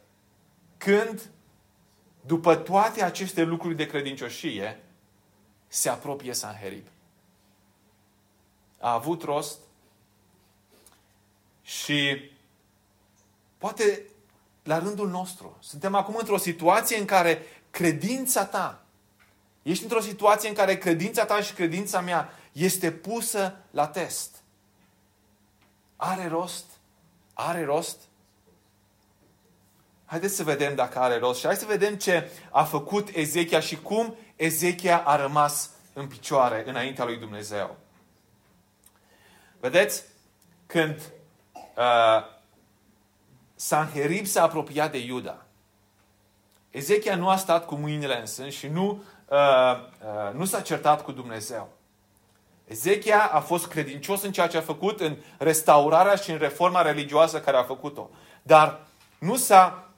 când, 0.79 1.31
după 2.27 2.57
toate 2.57 3.03
aceste 3.03 3.43
lucruri 3.43 3.77
de 3.77 3.87
credincioșie, 3.87 4.83
se 5.69 5.89
apropie 5.89 6.33
Sanherib? 6.33 6.87
A 8.81 8.93
avut 8.93 9.23
rost 9.23 9.59
și 11.63 12.31
poate 13.59 14.03
la 14.63 14.79
rândul 14.79 15.09
nostru. 15.09 15.57
Suntem 15.61 15.95
acum 15.95 16.17
într-o 16.19 16.37
situație 16.37 16.99
în 16.99 17.05
care 17.05 17.43
credința 17.71 18.45
ta, 18.45 18.85
ești 19.63 19.83
într-o 19.83 20.01
situație 20.01 20.49
în 20.49 20.55
care 20.55 20.79
credința 20.79 21.25
ta 21.25 21.41
și 21.41 21.53
credința 21.53 22.01
mea 22.01 22.33
este 22.53 22.93
pusă 22.93 23.57
la 23.71 23.87
test. 23.87 24.42
Are 26.05 26.29
rost? 26.29 26.65
Are 27.35 27.65
rost? 27.65 28.01
Haideți 30.05 30.35
să 30.35 30.43
vedem 30.43 30.75
dacă 30.75 30.99
are 30.99 31.19
rost 31.19 31.39
și 31.39 31.47
hai 31.47 31.57
să 31.57 31.65
vedem 31.67 31.95
ce 31.95 32.31
a 32.51 32.65
făcut 32.65 33.09
Ezechia 33.09 33.61
și 33.61 33.77
cum 33.77 34.15
Ezechia 34.37 34.99
a 34.99 35.17
rămas 35.17 35.71
în 35.93 36.07
picioare 36.07 36.69
înaintea 36.69 37.05
lui 37.05 37.17
Dumnezeu. 37.17 37.77
Vedeți? 39.61 40.03
Când 40.67 41.13
uh, 41.77 42.25
Sanherib 43.55 44.27
s-a 44.27 44.43
apropiat 44.43 44.91
de 44.91 44.99
Iuda, 44.99 45.45
Ezechia 46.71 47.17
nu 47.17 47.29
a 47.29 47.37
stat 47.37 47.67
cu 47.67 47.75
mâinile 47.75 48.21
în 48.21 48.27
sân 48.27 48.51
și 48.51 48.69
nu, 48.69 49.03
uh, 49.29 49.39
uh, 49.39 50.35
nu 50.35 50.45
s-a 50.45 50.61
certat 50.61 51.05
cu 51.05 51.13
Dumnezeu. 51.13 51.81
Ezechia 52.73 53.31
a 53.33 53.41
fost 53.41 53.67
credincios 53.67 54.23
în 54.23 54.33
ceea 54.33 54.47
ce 54.47 54.57
a 54.57 54.61
făcut, 54.61 55.01
în 55.01 55.17
restaurarea 55.39 56.15
și 56.15 56.31
în 56.31 56.39
reforma 56.39 56.83
religioasă 56.83 57.41
care 57.41 57.57
a 57.57 57.63
făcut-o. 57.63 58.11
Dar 58.43 58.81
nu 59.19 59.37
s-a, 59.37 59.89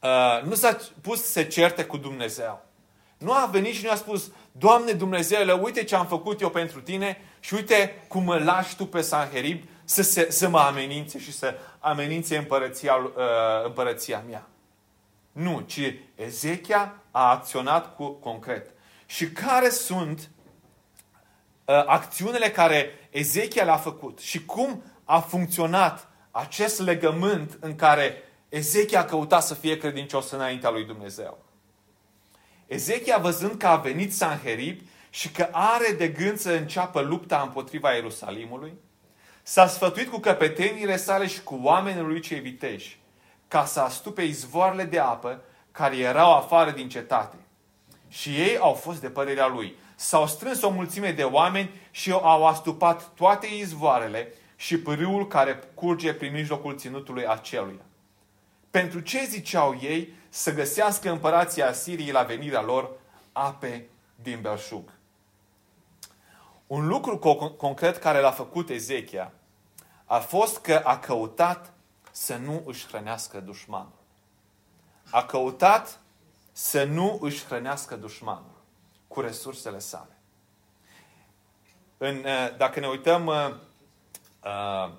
uh, 0.00 0.42
nu 0.44 0.54
s-a 0.54 0.76
pus 1.00 1.22
să 1.22 1.30
se 1.30 1.46
certe 1.46 1.84
cu 1.84 1.96
Dumnezeu. 1.96 2.64
Nu 3.18 3.32
a 3.32 3.48
venit 3.52 3.74
și 3.74 3.84
nu 3.84 3.90
a 3.90 3.94
spus, 3.94 4.30
Doamne 4.52 4.92
Dumnezeule, 4.92 5.52
uite 5.52 5.84
ce 5.84 5.96
am 5.96 6.06
făcut 6.06 6.40
eu 6.40 6.50
pentru 6.50 6.80
tine 6.80 7.18
și 7.40 7.54
uite 7.54 8.02
cum 8.08 8.24
mă 8.24 8.38
lași 8.38 8.76
tu 8.76 8.86
pe 8.86 9.00
Sanherib 9.00 9.62
să, 9.84 10.02
se, 10.02 10.30
să 10.30 10.48
mă 10.48 10.58
amenințe 10.58 11.18
și 11.18 11.32
să 11.32 11.54
amenințe 11.78 12.36
împărăția, 12.36 12.94
uh, 12.94 13.64
împărăția 13.64 14.24
mea. 14.28 14.46
Nu, 15.32 15.60
ci 15.66 15.94
Ezechia 16.14 16.94
a 17.10 17.30
acționat 17.30 17.96
cu 17.96 18.08
concret. 18.10 18.70
Și 19.06 19.30
care 19.30 19.68
sunt 19.68 20.18
uh, 20.18 20.39
acțiunile 21.86 22.50
care 22.50 23.08
Ezechia 23.10 23.64
le-a 23.64 23.76
făcut 23.76 24.18
și 24.18 24.44
cum 24.44 24.82
a 25.04 25.18
funcționat 25.20 26.08
acest 26.30 26.80
legământ 26.80 27.56
în 27.60 27.74
care 27.74 28.22
Ezechia 28.48 29.00
a 29.00 29.04
căutat 29.04 29.42
să 29.42 29.54
fie 29.54 29.76
credincios 29.76 30.30
înaintea 30.30 30.70
lui 30.70 30.84
Dumnezeu. 30.84 31.38
Ezechia 32.66 33.18
văzând 33.18 33.58
că 33.58 33.66
a 33.66 33.76
venit 33.76 34.14
Sanherib 34.14 34.80
și 35.10 35.30
că 35.30 35.48
are 35.50 35.94
de 35.98 36.08
gând 36.08 36.38
să 36.38 36.50
înceapă 36.50 37.00
lupta 37.00 37.40
împotriva 37.40 37.92
Ierusalimului, 37.92 38.72
s-a 39.42 39.66
sfătuit 39.66 40.08
cu 40.08 40.18
căpetenile 40.18 40.96
sale 40.96 41.26
și 41.26 41.42
cu 41.42 41.60
oamenii 41.62 42.02
lui 42.02 42.20
cei 42.20 42.40
viteși, 42.40 42.98
ca 43.48 43.64
să 43.64 43.80
astupe 43.80 44.22
izvoarele 44.22 44.84
de 44.84 44.98
apă 44.98 45.42
care 45.72 45.96
erau 45.96 46.34
afară 46.36 46.70
din 46.70 46.88
cetate. 46.88 47.36
Și 48.08 48.28
ei 48.28 48.58
au 48.58 48.72
fost 48.72 49.00
de 49.00 49.10
părerea 49.10 49.46
lui. 49.46 49.76
S-au 50.00 50.26
strâns 50.26 50.62
o 50.62 50.70
mulțime 50.70 51.12
de 51.12 51.24
oameni 51.24 51.70
și 51.90 52.10
au 52.10 52.46
astupat 52.46 53.08
toate 53.14 53.46
izvoarele 53.46 54.34
și 54.56 54.78
pârâul 54.78 55.26
care 55.26 55.62
curge 55.74 56.14
prin 56.14 56.32
mijlocul 56.32 56.76
ținutului 56.76 57.26
aceluia. 57.26 57.84
Pentru 58.70 59.00
ce 59.00 59.24
ziceau 59.24 59.78
ei 59.80 60.14
să 60.28 60.54
găsească 60.54 61.10
împărația 61.10 61.68
Asiriei 61.68 62.12
la 62.12 62.22
venirea 62.22 62.62
lor 62.62 62.90
ape 63.32 63.88
din 64.22 64.40
belșug? 64.40 64.92
Un 66.66 66.86
lucru 66.86 67.18
concret 67.56 67.96
care 67.96 68.20
l-a 68.20 68.30
făcut 68.30 68.68
Ezechia 68.68 69.32
a 70.04 70.18
fost 70.18 70.58
că 70.58 70.80
a 70.84 70.98
căutat 70.98 71.72
să 72.10 72.36
nu 72.36 72.62
își 72.66 72.86
hrănească 72.86 73.40
dușmanul. 73.40 73.98
A 75.10 75.22
căutat 75.22 76.00
să 76.52 76.84
nu 76.84 77.18
își 77.22 77.44
hrănească 77.44 77.96
dușmanul 77.96 78.59
cu 79.10 79.20
resursele 79.20 79.78
sale. 79.78 80.18
În, 81.98 82.16
uh, 82.16 82.56
dacă 82.56 82.80
ne 82.80 82.86
uităm 82.86 83.26
uh, 83.26 83.54
uh, 84.44 84.92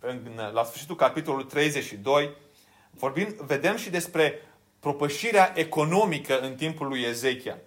în, 0.00 0.40
la 0.52 0.64
sfârșitul 0.64 0.96
capitolului 0.96 1.46
32, 1.46 2.30
vorbim, 2.90 3.36
vedem 3.46 3.76
și 3.76 3.90
despre 3.90 4.40
propășirea 4.80 5.52
economică 5.54 6.40
în 6.40 6.54
timpul 6.54 6.88
lui 6.88 7.02
Ezechia. 7.02 7.58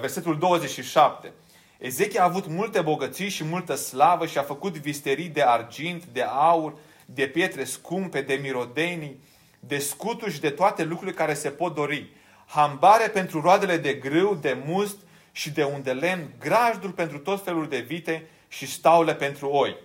Versetul 0.00 0.38
27. 0.38 1.32
Ezechia 1.78 2.22
a 2.22 2.24
avut 2.24 2.46
multe 2.46 2.80
bogății 2.80 3.28
și 3.28 3.44
multă 3.44 3.74
slavă 3.74 4.26
și 4.26 4.38
a 4.38 4.42
făcut 4.42 4.76
visterii 4.76 5.28
de 5.28 5.42
argint, 5.42 6.04
de 6.04 6.22
aur, 6.22 6.74
de 7.04 7.26
pietre 7.26 7.64
scumpe, 7.64 8.20
de 8.20 8.34
mirodenii, 8.34 9.20
de 9.60 9.78
scuturi 9.78 10.32
și 10.32 10.40
de 10.40 10.50
toate 10.50 10.84
lucrurile 10.84 11.16
care 11.16 11.34
se 11.34 11.50
pot 11.50 11.74
dori. 11.74 12.16
Hambare 12.48 13.08
pentru 13.08 13.40
roadele 13.40 13.76
de 13.76 13.92
grâu, 13.92 14.34
de 14.34 14.62
must 14.64 14.96
și 15.32 15.50
de 15.50 15.64
unde 15.64 15.92
lemn, 15.92 16.30
grajduri 16.38 16.92
pentru 16.92 17.18
tot 17.18 17.44
felul 17.44 17.68
de 17.68 17.78
vite 17.78 18.28
și 18.48 18.66
staule 18.66 19.14
pentru 19.14 19.48
oi. 19.48 19.76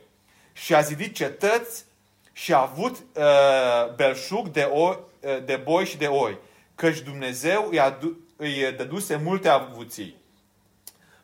Și 0.53 0.75
a 0.75 0.81
zidit 0.81 1.15
cetăți 1.15 1.85
și 2.31 2.53
a 2.53 2.61
avut 2.61 2.97
uh, 2.97 3.93
belșug 3.95 4.47
de, 4.47 4.61
oi, 4.61 4.99
uh, 5.19 5.45
de 5.45 5.55
boi 5.55 5.85
și 5.85 5.97
de 5.97 6.05
oi, 6.05 6.37
căci 6.75 6.99
Dumnezeu 6.99 7.67
îi, 7.69 7.79
adu- 7.79 8.17
îi 8.35 8.73
dăduse 8.77 9.15
multe 9.15 9.49
avuții. 9.49 10.15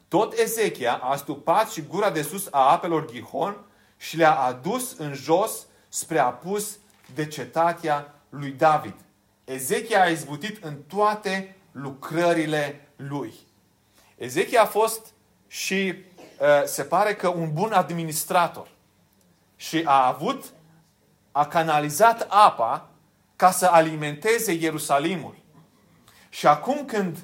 Tot 0.07 0.37
Ezechia 0.37 0.93
a 0.93 1.15
stupat 1.15 1.69
și 1.71 1.81
gura 1.81 2.09
de 2.09 2.21
sus 2.21 2.47
a 2.51 2.71
apelor 2.71 3.11
Gihon 3.11 3.57
și 3.97 4.17
le-a 4.17 4.39
adus 4.39 4.97
în 4.97 5.13
jos 5.13 5.67
spre 5.89 6.19
apus 6.19 6.77
de 7.13 7.27
cetatea 7.27 8.13
lui 8.29 8.51
David. 8.51 8.95
Ezechia 9.49 10.01
a 10.01 10.09
izbutit 10.09 10.63
în 10.63 10.75
toate 10.87 11.55
lucrările 11.71 12.87
lui. 12.95 13.33
Ezechia 14.17 14.61
a 14.61 14.65
fost 14.65 15.13
și 15.47 15.93
uh, 16.39 16.63
se 16.65 16.83
pare 16.83 17.15
că 17.15 17.27
un 17.27 17.53
bun 17.53 17.71
administrator. 17.71 18.67
Și 19.55 19.81
a 19.85 20.07
avut, 20.07 20.45
a 21.31 21.45
canalizat 21.45 22.27
apa 22.29 22.89
ca 23.35 23.51
să 23.51 23.65
alimenteze 23.65 24.51
Ierusalimul. 24.51 25.35
Și 26.29 26.47
acum 26.47 26.85
când 26.85 27.17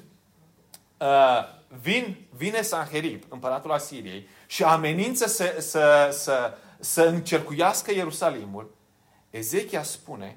uh, 0.98 1.42
vin, 1.80 2.26
vine 2.30 2.62
Sanherib, 2.62 3.22
împăratul 3.28 3.72
Asiriei, 3.72 4.28
și 4.46 4.64
amenință 4.64 5.26
să, 5.26 5.56
să, 5.58 6.08
să, 6.12 6.56
să 6.78 7.02
încercuiască 7.02 7.92
Ierusalimul, 7.92 8.74
Ezechia 9.30 9.82
spune 9.82 10.36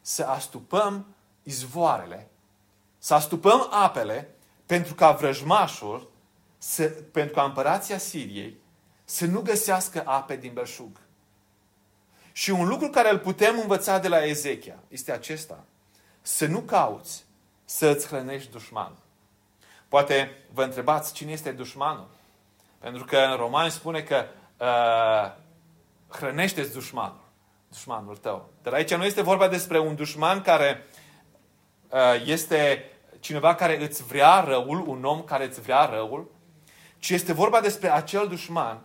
să 0.00 0.24
astupăm 0.24 1.13
izvoarele, 1.44 2.28
să 2.98 3.14
astupăm 3.14 3.68
apele, 3.70 4.28
pentru 4.66 4.94
ca 4.94 5.12
vrăjmașul, 5.12 6.10
să, 6.58 6.84
pentru 7.12 7.34
ca 7.34 7.42
împărația 7.42 7.98
Siriei 7.98 8.56
să 9.04 9.26
nu 9.26 9.40
găsească 9.40 10.02
ape 10.06 10.36
din 10.36 10.52
belșug. 10.52 11.00
Și 12.32 12.50
un 12.50 12.68
lucru 12.68 12.88
care 12.88 13.10
îl 13.10 13.18
putem 13.18 13.58
învăța 13.58 13.98
de 13.98 14.08
la 14.08 14.24
Ezechia 14.24 14.78
este 14.88 15.12
acesta. 15.12 15.64
Să 16.22 16.46
nu 16.46 16.60
cauți 16.60 17.24
să 17.64 17.86
îți 17.86 18.06
hrănești 18.06 18.50
dușmanul. 18.50 19.02
Poate 19.88 20.30
vă 20.52 20.62
întrebați 20.62 21.12
cine 21.12 21.32
este 21.32 21.52
dușmanul. 21.52 22.08
Pentru 22.78 23.04
că 23.04 23.16
în 23.16 23.36
Roman 23.36 23.70
spune 23.70 24.02
că 24.02 24.24
uh, 24.58 25.32
hrănește 26.08 26.62
dușmanul. 26.62 27.22
Dușmanul 27.68 28.16
tău. 28.16 28.50
Dar 28.62 28.72
aici 28.72 28.94
nu 28.94 29.04
este 29.04 29.22
vorba 29.22 29.48
despre 29.48 29.78
un 29.78 29.94
dușman 29.94 30.40
care 30.42 30.86
uh, 30.86 30.93
este 32.24 32.90
cineva 33.20 33.54
care 33.54 33.82
îți 33.82 34.02
vrea 34.02 34.40
răul, 34.40 34.84
un 34.86 35.04
om 35.04 35.22
care 35.22 35.44
îți 35.44 35.60
vrea 35.60 35.84
răul, 35.84 36.30
ci 36.98 37.10
este 37.10 37.32
vorba 37.32 37.60
despre 37.60 37.92
acel 37.92 38.28
dușman 38.28 38.80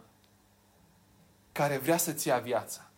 care 1.52 1.78
vrea 1.78 1.98
să-ți 1.98 2.28
ia 2.28 2.38
viața. 2.38 2.90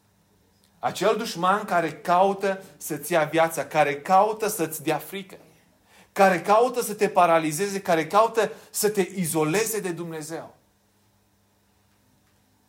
Acel 0.80 1.18
dușman 1.18 1.66
care 1.66 1.92
caută 1.92 2.64
să-ți 2.78 3.12
ia 3.12 3.24
viața, 3.24 3.66
care 3.66 4.02
caută 4.02 4.48
să-ți 4.48 4.84
dea 4.84 4.98
frică, 4.98 5.38
care 6.12 6.42
caută 6.42 6.82
să 6.82 6.94
te 6.94 7.10
paralizeze, 7.10 7.82
care 7.82 8.08
caută 8.08 8.52
să 8.70 8.90
te 8.90 9.02
izoleze 9.16 9.80
de 9.80 9.92
Dumnezeu. 9.92 10.56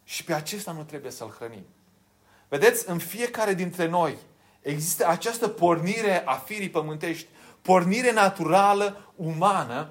Și 0.05 0.25
pe 0.25 0.35
acesta 0.35 0.73
nu 0.73 0.83
trebuie 0.83 1.11
să-l 1.11 1.35
hrănim. 1.38 1.64
Vedeți, 2.49 2.88
în 2.88 2.99
fiecare 2.99 3.55
dintre 3.55 3.87
noi 3.87 4.16
există 4.62 5.07
această 5.07 5.48
pornire 5.48 6.22
a 6.25 6.35
firii 6.35 6.70
pământești, 6.70 7.29
pornire 7.62 8.12
naturală, 8.12 9.12
umană, 9.16 9.90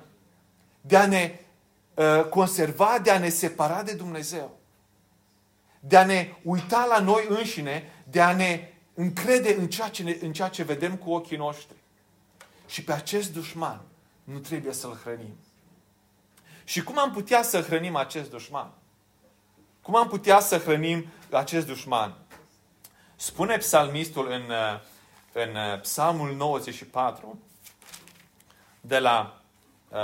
de 0.81 0.97
a 0.97 1.05
ne 1.05 1.39
uh, 1.93 2.23
conserva, 2.29 2.99
de 3.03 3.11
a 3.11 3.19
ne 3.19 3.29
separa 3.29 3.83
de 3.83 3.93
Dumnezeu. 3.93 4.59
De 5.79 5.97
a 5.97 6.05
ne 6.05 6.33
uita 6.43 6.85
la 6.85 6.99
noi 6.99 7.25
înșine, 7.29 8.03
de 8.03 8.21
a 8.21 8.35
ne 8.35 8.73
încrede 8.93 9.53
în 9.53 9.67
ceea 9.67 9.89
ce, 9.89 10.03
ne, 10.03 10.17
în 10.21 10.33
ceea 10.33 10.47
ce 10.47 10.63
vedem 10.63 10.95
cu 10.95 11.11
ochii 11.11 11.37
noștri. 11.37 11.75
Și 12.67 12.83
pe 12.83 12.93
acest 12.93 13.33
dușman 13.33 13.81
nu 14.23 14.37
trebuie 14.37 14.73
să-l 14.73 14.99
hrănim. 15.03 15.35
Și 16.63 16.83
cum 16.83 16.99
am 16.99 17.11
putea 17.11 17.43
să 17.43 17.61
hrănim 17.61 17.95
acest 17.95 18.29
dușman? 18.29 18.71
Cum 19.81 19.95
am 19.95 20.07
putea 20.07 20.39
să 20.39 20.57
hrănim 20.57 21.05
acest 21.29 21.65
dușman? 21.67 22.20
Spune 23.21 23.57
psalmistul 23.57 24.31
în, 24.31 24.51
în 25.31 25.79
psalmul 25.81 26.35
94, 26.35 27.39
de 28.81 28.99
la 28.99 29.41
uh, 29.89 29.97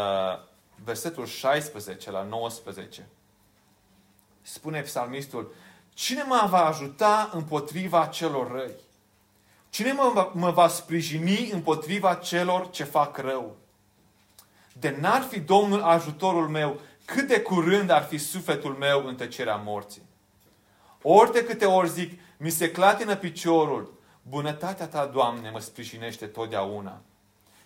versetul 0.83 1.25
16 1.25 2.11
la 2.11 2.23
19. 2.23 3.07
Spune 4.41 4.81
psalmistul, 4.81 5.53
Cine 5.93 6.23
mă 6.23 6.47
va 6.49 6.65
ajuta 6.65 7.29
împotriva 7.33 8.05
celor 8.05 8.51
răi? 8.51 8.75
Cine 9.69 9.91
mă 9.91 10.11
va, 10.13 10.31
mă 10.33 10.51
va 10.51 10.67
sprijini 10.67 11.49
împotriva 11.51 12.13
celor 12.13 12.69
ce 12.69 12.83
fac 12.83 13.17
rău? 13.17 13.55
De 14.73 14.97
n-ar 14.99 15.21
fi 15.21 15.39
Domnul 15.39 15.81
ajutorul 15.81 16.47
meu, 16.47 16.79
cât 17.05 17.27
de 17.27 17.41
curând 17.41 17.89
ar 17.89 18.03
fi 18.03 18.17
sufletul 18.17 18.73
meu 18.73 19.05
în 19.05 19.15
tăcerea 19.15 19.55
morții. 19.55 20.05
Ori 21.01 21.31
de 21.31 21.43
câte 21.43 21.65
ori 21.65 21.89
zic, 21.89 22.19
mi 22.37 22.49
se 22.49 22.71
clatină 22.71 23.15
piciorul, 23.15 23.93
bunătatea 24.21 24.87
ta, 24.87 25.05
Doamne, 25.05 25.49
mă 25.49 25.59
sprijinește 25.59 26.25
totdeauna. 26.25 27.01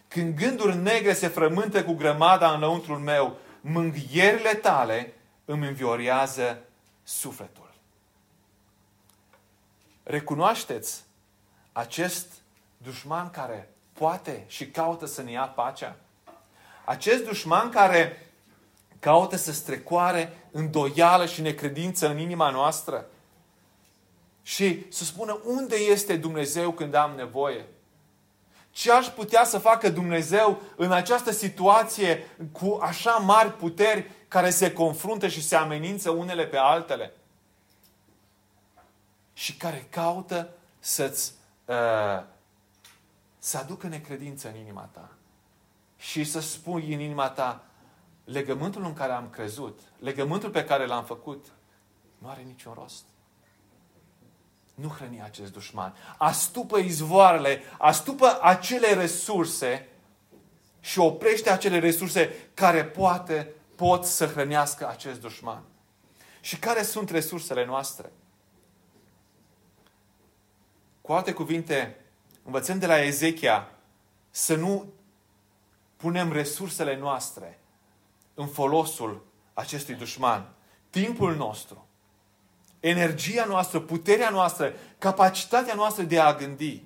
Când 0.08 0.36
gânduri 0.36 0.76
negre 0.76 1.14
se 1.14 1.28
frământă 1.28 1.84
cu 1.84 1.94
grămada 1.94 2.54
înăuntrul 2.54 2.98
meu, 2.98 3.38
mânghierile 3.62 4.54
tale 4.54 5.14
îmi 5.46 5.68
înviorează 5.68 6.62
sufletul. 7.04 7.74
Recunoașteți 10.04 11.04
acest 11.72 12.28
dușman 12.78 13.30
care 13.30 13.70
poate 13.94 14.44
și 14.48 14.68
caută 14.68 15.06
să 15.06 15.22
ne 15.22 15.32
ia 15.32 15.48
pacea? 15.48 15.96
Acest 16.86 17.24
dușman 17.24 17.70
care 17.70 18.32
caută 19.00 19.36
să 19.36 19.52
strecoare 19.52 20.48
îndoială 20.52 21.26
și 21.26 21.42
necredință 21.42 22.10
în 22.10 22.18
inima 22.18 22.50
noastră 22.50 23.06
și 24.42 24.86
să 24.90 25.04
spună 25.04 25.40
unde 25.46 25.76
este 25.76 26.16
Dumnezeu 26.16 26.72
când 26.72 26.94
am 26.94 27.12
nevoie. 27.16 27.66
Ce 28.72 28.92
aș 28.92 29.08
putea 29.08 29.44
să 29.44 29.58
facă 29.58 29.90
Dumnezeu 29.90 30.62
în 30.76 30.92
această 30.92 31.32
situație 31.32 32.28
cu 32.52 32.80
așa 32.82 33.12
mari 33.12 33.54
puteri 33.54 34.12
care 34.28 34.50
se 34.50 34.74
confruntă 34.74 35.28
și 35.28 35.44
se 35.44 35.56
amenință 35.56 36.10
unele 36.10 36.46
pe 36.46 36.58
altele? 36.58 37.14
și 39.42 39.58
care 39.58 39.88
caută 39.90 40.50
să-ți 40.80 41.34
uh, 41.66 42.24
să 43.38 43.58
aducă 43.58 43.88
necredință 43.88 44.50
în 44.50 44.56
inima 44.56 44.90
ta. 44.92 45.10
Și 45.98 46.24
să 46.24 46.40
spui 46.40 46.94
în 46.94 47.00
inima 47.00 47.30
ta, 47.30 47.64
legământul 48.24 48.84
în 48.84 48.94
care 48.94 49.12
am 49.12 49.30
crezut, 49.30 49.80
legământul 50.00 50.50
pe 50.50 50.66
care 50.66 50.86
l-am 50.86 51.04
făcut, 51.04 51.46
nu 52.18 52.30
are 52.30 52.42
niciun 52.42 52.74
rost. 52.74 53.04
Nu 54.74 54.88
hrăni 54.88 55.22
acest 55.22 55.54
dușman. 55.54 55.96
Astupă 56.18 56.78
izvoarele, 56.78 57.62
astupă 57.78 58.40
acele 58.42 58.94
resurse 58.94 59.88
și 60.80 61.00
oprește 61.00 61.50
acele 61.50 61.80
resurse 61.80 62.50
care 62.54 62.86
poate, 62.86 63.54
pot 63.76 64.06
să 64.06 64.26
hrănească 64.26 64.90
acest 64.90 65.22
dușman. 65.22 65.64
Și 66.42 66.60
care 66.60 66.84
sunt 66.84 67.10
resursele 67.10 67.66
noastre? 67.66 68.12
Cu 71.02 71.12
alte 71.12 71.34
cuvinte, 71.34 71.98
învățăm 72.44 72.80
de 72.80 72.86
la 72.86 73.00
Ezechia 73.00 73.72
să 74.30 74.56
nu 74.56 74.94
punem 75.98 76.32
resursele 76.32 76.98
noastre 76.98 77.60
în 78.34 78.48
folosul 78.48 79.26
acestui 79.54 79.96
dușman. 79.96 80.54
Timpul 80.90 81.36
nostru, 81.36 81.88
energia 82.82 83.46
noastră, 83.46 83.80
puterea 83.80 84.30
noastră, 84.30 84.74
capacitatea 84.98 85.74
noastră 85.74 86.04
de 86.04 86.20
a 86.20 86.34
gândi. 86.34 86.84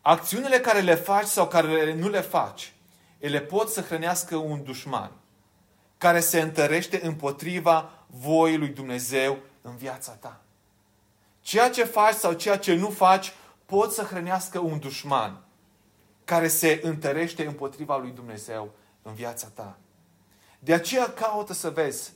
Acțiunile 0.00 0.60
care 0.60 0.80
le 0.80 0.94
faci 0.94 1.26
sau 1.26 1.48
care 1.48 1.94
nu 1.94 2.08
le 2.08 2.20
faci, 2.20 2.72
ele 3.18 3.40
pot 3.40 3.68
să 3.68 3.80
hrănească 3.80 4.36
un 4.36 4.62
dușman 4.62 5.10
care 5.98 6.20
se 6.20 6.40
întărește 6.40 7.06
împotriva 7.06 7.90
voii 8.06 8.56
lui 8.56 8.68
Dumnezeu 8.68 9.38
în 9.62 9.76
viața 9.76 10.12
ta. 10.12 10.40
Ceea 11.40 11.70
ce 11.70 11.84
faci 11.84 12.14
sau 12.14 12.32
ceea 12.32 12.58
ce 12.58 12.74
nu 12.74 12.90
faci 12.90 13.32
pot 13.66 13.92
să 13.92 14.02
hrănească 14.02 14.58
un 14.58 14.78
dușman 14.78 15.40
care 16.24 16.48
se 16.48 16.80
întărește 16.82 17.46
împotriva 17.46 17.96
lui 17.96 18.10
Dumnezeu 18.10 18.70
în 19.02 19.14
viața 19.14 19.46
ta. 19.54 19.78
De 20.58 20.74
aceea 20.74 21.08
caută 21.08 21.52
să 21.52 21.70
vezi 21.70 22.12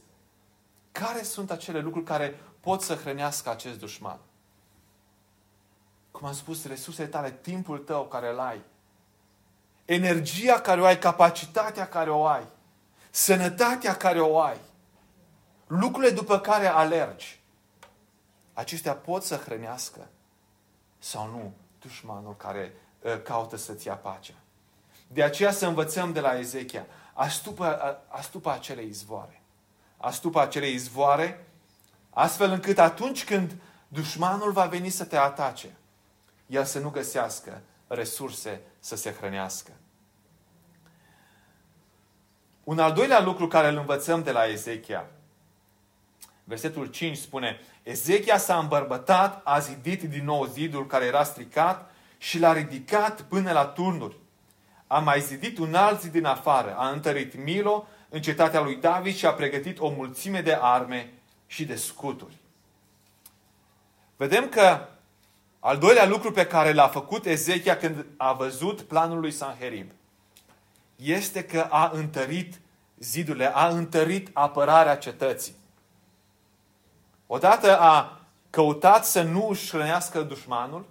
care 0.92 1.22
sunt 1.22 1.50
acele 1.50 1.80
lucruri 1.80 2.04
care 2.04 2.40
pot 2.60 2.82
să 2.82 2.94
hrănească 2.94 3.50
acest 3.50 3.78
dușman. 3.78 4.18
Cum 6.10 6.26
am 6.26 6.34
spus, 6.34 6.66
resursele 6.66 7.08
tale, 7.08 7.30
timpul 7.30 7.78
tău 7.78 8.04
care 8.06 8.30
îl 8.30 8.38
ai, 8.38 8.60
energia 9.84 10.60
care 10.60 10.80
o 10.80 10.84
ai, 10.84 10.98
capacitatea 10.98 11.88
care 11.88 12.10
o 12.10 12.26
ai, 12.26 12.46
sănătatea 13.10 13.96
care 13.96 14.20
o 14.20 14.40
ai, 14.40 14.58
lucrurile 15.66 16.12
după 16.12 16.40
care 16.40 16.66
alergi 16.66 17.40
acestea 18.52 18.94
pot 18.94 19.22
să 19.22 19.36
hrănească 19.36 20.08
sau 20.98 21.26
nu 21.26 21.52
dușmanul 21.80 22.36
care 22.36 22.72
uh, 23.00 23.22
caută 23.22 23.56
să-ți 23.56 23.86
ia 23.86 23.96
pacea. 23.96 24.34
De 25.06 25.22
aceea 25.22 25.50
să 25.50 25.66
învățăm 25.66 26.12
de 26.12 26.20
la 26.20 26.38
Ezechia, 26.38 26.86
astupă, 27.12 27.98
astupă 28.08 28.50
acele 28.50 28.82
izvoare. 28.82 29.39
Astupă 30.00 30.40
acele 30.40 30.68
izvoare, 30.68 31.46
astfel 32.10 32.50
încât 32.50 32.78
atunci 32.78 33.24
când 33.24 33.56
dușmanul 33.88 34.52
va 34.52 34.66
veni 34.66 34.88
să 34.88 35.04
te 35.04 35.16
atace, 35.16 35.76
el 36.46 36.64
să 36.64 36.78
nu 36.78 36.90
găsească 36.90 37.60
resurse 37.86 38.60
să 38.78 38.96
se 38.96 39.12
hrănească. 39.12 39.72
Un 42.64 42.78
al 42.78 42.92
doilea 42.92 43.20
lucru 43.20 43.48
care 43.48 43.68
îl 43.68 43.76
învățăm 43.76 44.22
de 44.22 44.30
la 44.30 44.46
Ezechia, 44.46 45.06
versetul 46.44 46.86
5 46.86 47.16
spune, 47.16 47.60
Ezechia 47.82 48.38
s-a 48.38 48.58
îmbărbătat, 48.58 49.40
a 49.44 49.58
zidit 49.58 50.02
din 50.02 50.24
nou 50.24 50.44
zidul 50.46 50.86
care 50.86 51.04
era 51.04 51.24
stricat 51.24 51.90
și 52.18 52.38
l-a 52.38 52.52
ridicat 52.52 53.20
până 53.20 53.52
la 53.52 53.64
turnuri. 53.64 54.16
A 54.86 54.98
mai 54.98 55.20
zidit 55.20 55.58
un 55.58 55.74
alt 55.74 56.00
zid 56.00 56.12
din 56.12 56.24
afară, 56.24 56.74
a 56.76 56.88
întărit 56.88 57.44
Milo 57.44 57.86
în 58.10 58.22
cetatea 58.22 58.60
lui 58.60 58.76
David 58.76 59.14
și 59.14 59.26
a 59.26 59.32
pregătit 59.32 59.78
o 59.78 59.88
mulțime 59.88 60.40
de 60.40 60.58
arme 60.60 61.12
și 61.46 61.64
de 61.64 61.74
scuturi. 61.74 62.36
Vedem 64.16 64.48
că 64.48 64.86
al 65.60 65.78
doilea 65.78 66.06
lucru 66.06 66.32
pe 66.32 66.46
care 66.46 66.72
l-a 66.72 66.88
făcut 66.88 67.26
Ezechia 67.26 67.76
când 67.76 68.06
a 68.16 68.32
văzut 68.32 68.80
planul 68.80 69.20
lui 69.20 69.30
Sanherib 69.30 69.90
este 70.96 71.44
că 71.44 71.66
a 71.70 71.90
întărit 71.94 72.60
zidurile, 72.98 73.54
a 73.54 73.68
întărit 73.68 74.28
apărarea 74.32 74.96
cetății. 74.96 75.54
Odată 77.26 77.78
a 77.78 78.20
căutat 78.50 79.04
să 79.06 79.22
nu 79.22 79.48
își 79.48 79.70
hrănească 79.70 80.22
dușmanul, 80.22 80.86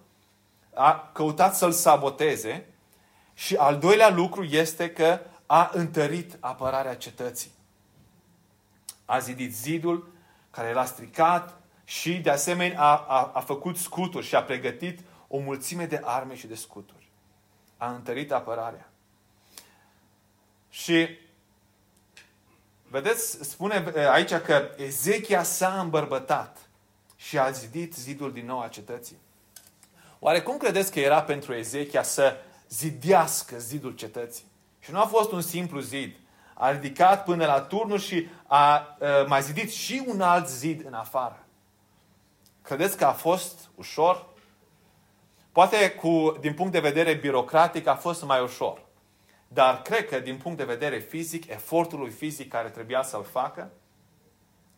a 0.73 1.09
căutat 1.13 1.55
să-l 1.55 1.71
saboteze 1.71 2.65
și 3.33 3.55
al 3.55 3.77
doilea 3.77 4.09
lucru 4.09 4.43
este 4.43 4.89
că 4.89 5.19
a 5.51 5.69
întărit 5.73 6.37
apărarea 6.39 6.95
cetății. 6.95 7.51
A 9.05 9.19
zidit 9.19 9.55
zidul 9.55 10.11
care 10.51 10.67
era 10.67 10.85
stricat 10.85 11.61
și 11.83 12.17
de 12.17 12.29
asemenea 12.29 12.81
a, 12.81 13.05
a, 13.07 13.31
a 13.33 13.39
făcut 13.39 13.77
scuturi 13.77 14.25
și 14.25 14.35
a 14.35 14.43
pregătit 14.43 14.99
o 15.27 15.37
mulțime 15.37 15.85
de 15.85 16.01
arme 16.03 16.35
și 16.35 16.47
de 16.47 16.55
scuturi. 16.55 17.11
A 17.77 17.91
întărit 17.91 18.31
apărarea. 18.31 18.89
Și 20.69 21.07
vedeți, 22.87 23.43
spune 23.49 23.93
aici 24.11 24.33
că 24.33 24.69
Ezechia 24.77 25.43
s-a 25.43 25.79
îmbărbătat 25.79 26.57
și 27.15 27.39
a 27.39 27.51
zidit 27.51 27.93
zidul 27.93 28.33
din 28.33 28.45
nou 28.45 28.61
a 28.61 28.67
cetății. 28.67 29.17
Oare 30.19 30.41
cum 30.41 30.57
credeți 30.57 30.91
că 30.91 30.99
era 30.99 31.23
pentru 31.23 31.53
Ezechia 31.53 32.03
să 32.03 32.37
zidească 32.67 33.59
zidul 33.59 33.95
cetății? 33.95 34.47
Și 34.79 34.91
nu 34.91 34.99
a 34.99 35.05
fost 35.05 35.31
un 35.31 35.41
simplu 35.41 35.79
zid. 35.79 36.15
A 36.53 36.71
ridicat 36.71 37.23
până 37.23 37.45
la 37.45 37.61
turnul 37.61 37.99
și 37.99 38.27
a, 38.47 38.57
a 38.57 38.95
mai 39.27 39.41
zidit 39.41 39.71
și 39.71 40.03
un 40.07 40.21
alt 40.21 40.47
zid 40.47 40.85
în 40.85 40.93
afară. 40.93 41.45
Credeți 42.61 42.97
că 42.97 43.05
a 43.05 43.11
fost 43.11 43.69
ușor? 43.75 44.27
Poate 45.51 45.91
cu, 45.91 46.37
din 46.39 46.53
punct 46.53 46.71
de 46.71 46.79
vedere 46.79 47.13
birocratic 47.13 47.87
a 47.87 47.95
fost 47.95 48.23
mai 48.23 48.41
ușor. 48.41 48.81
Dar 49.47 49.81
cred 49.81 50.09
că 50.09 50.19
din 50.19 50.37
punct 50.37 50.57
de 50.57 50.63
vedere 50.63 50.99
fizic, 50.99 51.47
efortul 51.47 51.99
lui 51.99 52.09
fizic 52.09 52.49
care 52.49 52.69
trebuia 52.69 53.03
să-l 53.03 53.23
facă, 53.23 53.71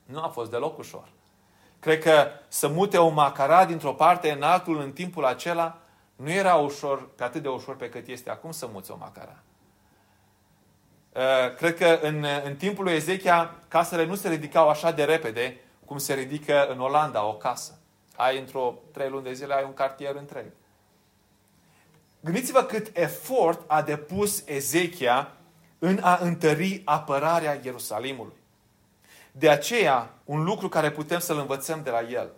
nu 0.06 0.24
a 0.24 0.28
fost 0.28 0.52
deloc 0.52 0.78
ușor. 0.78 1.10
Cred 1.80 2.04
că 2.04 2.28
să 2.48 2.68
mute 2.68 2.98
o 2.98 3.10
macara 3.10 3.66
dintr-o 3.66 3.94
parte 3.94 4.32
în 4.32 4.42
altul 4.42 4.80
în 4.80 4.92
timpul 4.92 5.26
acela 5.26 5.78
nu 6.16 6.32
era 6.32 6.56
ușor, 6.56 7.10
pe 7.16 7.24
atât 7.24 7.42
de 7.42 7.48
ușor 7.48 7.76
pe 7.76 7.90
cât 7.90 8.08
este 8.08 8.30
acum 8.30 8.52
să 8.52 8.70
muți 8.72 8.92
o 8.92 8.96
macara. 9.00 9.38
Uh, 11.14 11.56
cred 11.56 11.76
că 11.76 12.00
în, 12.02 12.26
în 12.44 12.56
timpul 12.56 12.84
lui 12.84 12.94
Ezechia 12.94 13.56
casele 13.68 14.06
nu 14.06 14.16
se 14.16 14.30
ridicau 14.30 14.70
așa 14.70 14.92
de 14.92 15.04
repede 15.04 15.60
cum 15.86 15.98
se 15.98 16.14
ridică 16.14 16.68
în 16.68 16.80
Olanda 16.80 17.26
o 17.26 17.34
casă. 17.34 17.80
Ai 18.16 18.40
într-o 18.40 18.78
trei 18.92 19.10
luni 19.10 19.24
de 19.24 19.34
zile, 19.34 19.54
ai 19.54 19.64
un 19.64 19.74
cartier 19.74 20.16
întreg. 20.16 20.46
Gândiți-vă 22.20 22.64
cât 22.64 22.98
efort 22.98 23.64
a 23.68 23.82
depus 23.82 24.44
Ezechia 24.46 25.32
în 25.80 26.00
a 26.02 26.20
întări 26.22 26.82
apărarea 26.86 27.60
Ierusalimului. 27.64 28.34
De 29.32 29.50
aceea, 29.50 30.14
un 30.26 30.44
lucru 30.44 30.70
care 30.70 30.92
putem 30.92 31.20
să-l 31.20 31.38
învățăm 31.38 31.84
de 31.84 31.90
la 31.90 32.02
el 32.02 32.32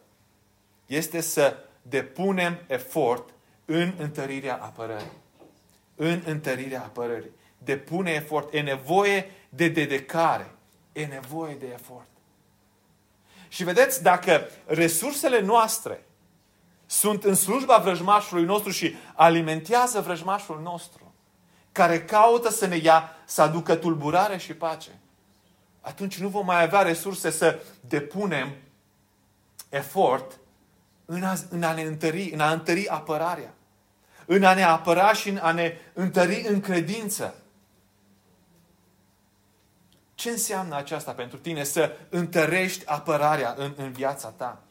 este 0.85 1.21
să 1.21 1.57
depunem 1.81 2.59
efort 2.67 3.29
în 3.65 3.93
întărirea 3.97 4.55
apărării. 4.55 5.11
În 5.95 6.21
întărirea 6.25 6.81
apărării. 6.81 7.31
Depune 7.63 8.11
efort. 8.11 8.53
E 8.53 8.61
nevoie 8.61 9.31
de 9.49 9.67
dedicare. 9.67 10.55
E 10.91 11.05
nevoie 11.05 11.55
de 11.55 11.65
efort. 11.73 12.07
Și 13.47 13.63
vedeți, 13.63 14.03
dacă 14.03 14.49
resursele 14.65 15.41
noastre 15.41 16.05
sunt 16.85 17.23
în 17.23 17.35
slujba 17.35 17.77
vrăjmașului 17.77 18.43
nostru 18.43 18.71
și 18.71 18.95
alimentează 19.13 20.01
vrăjmașul 20.01 20.59
nostru, 20.61 21.13
care 21.71 22.03
caută 22.03 22.49
să 22.49 22.65
ne 22.65 22.75
ia, 22.75 23.15
să 23.25 23.41
aducă 23.41 23.75
tulburare 23.75 24.37
și 24.37 24.53
pace, 24.53 24.99
atunci 25.81 26.19
nu 26.19 26.27
vom 26.27 26.45
mai 26.45 26.63
avea 26.63 26.81
resurse 26.81 27.29
să 27.29 27.59
depunem 27.79 28.55
efort 29.69 30.39
în 31.05 31.23
a, 31.23 31.33
în 31.49 31.63
a 31.63 31.73
ne 31.73 31.81
întări, 31.81 32.29
în 32.33 32.39
a 32.39 32.51
întări 32.51 32.87
apărarea, 32.87 33.53
în 34.25 34.43
a 34.43 34.53
ne 34.53 34.63
apăra 34.63 35.13
și 35.13 35.29
în 35.29 35.37
a 35.37 35.51
ne 35.51 35.77
întări 35.93 36.45
în 36.47 36.59
credință. 36.59 37.35
Ce 40.23 40.29
înseamnă 40.29 40.75
aceasta 40.75 41.11
pentru 41.11 41.37
tine? 41.37 41.63
Să 41.63 41.91
întărești 42.09 42.85
apărarea 42.85 43.55
în, 43.57 43.73
în 43.77 43.91
viața 43.91 44.27
ta. 44.27 44.61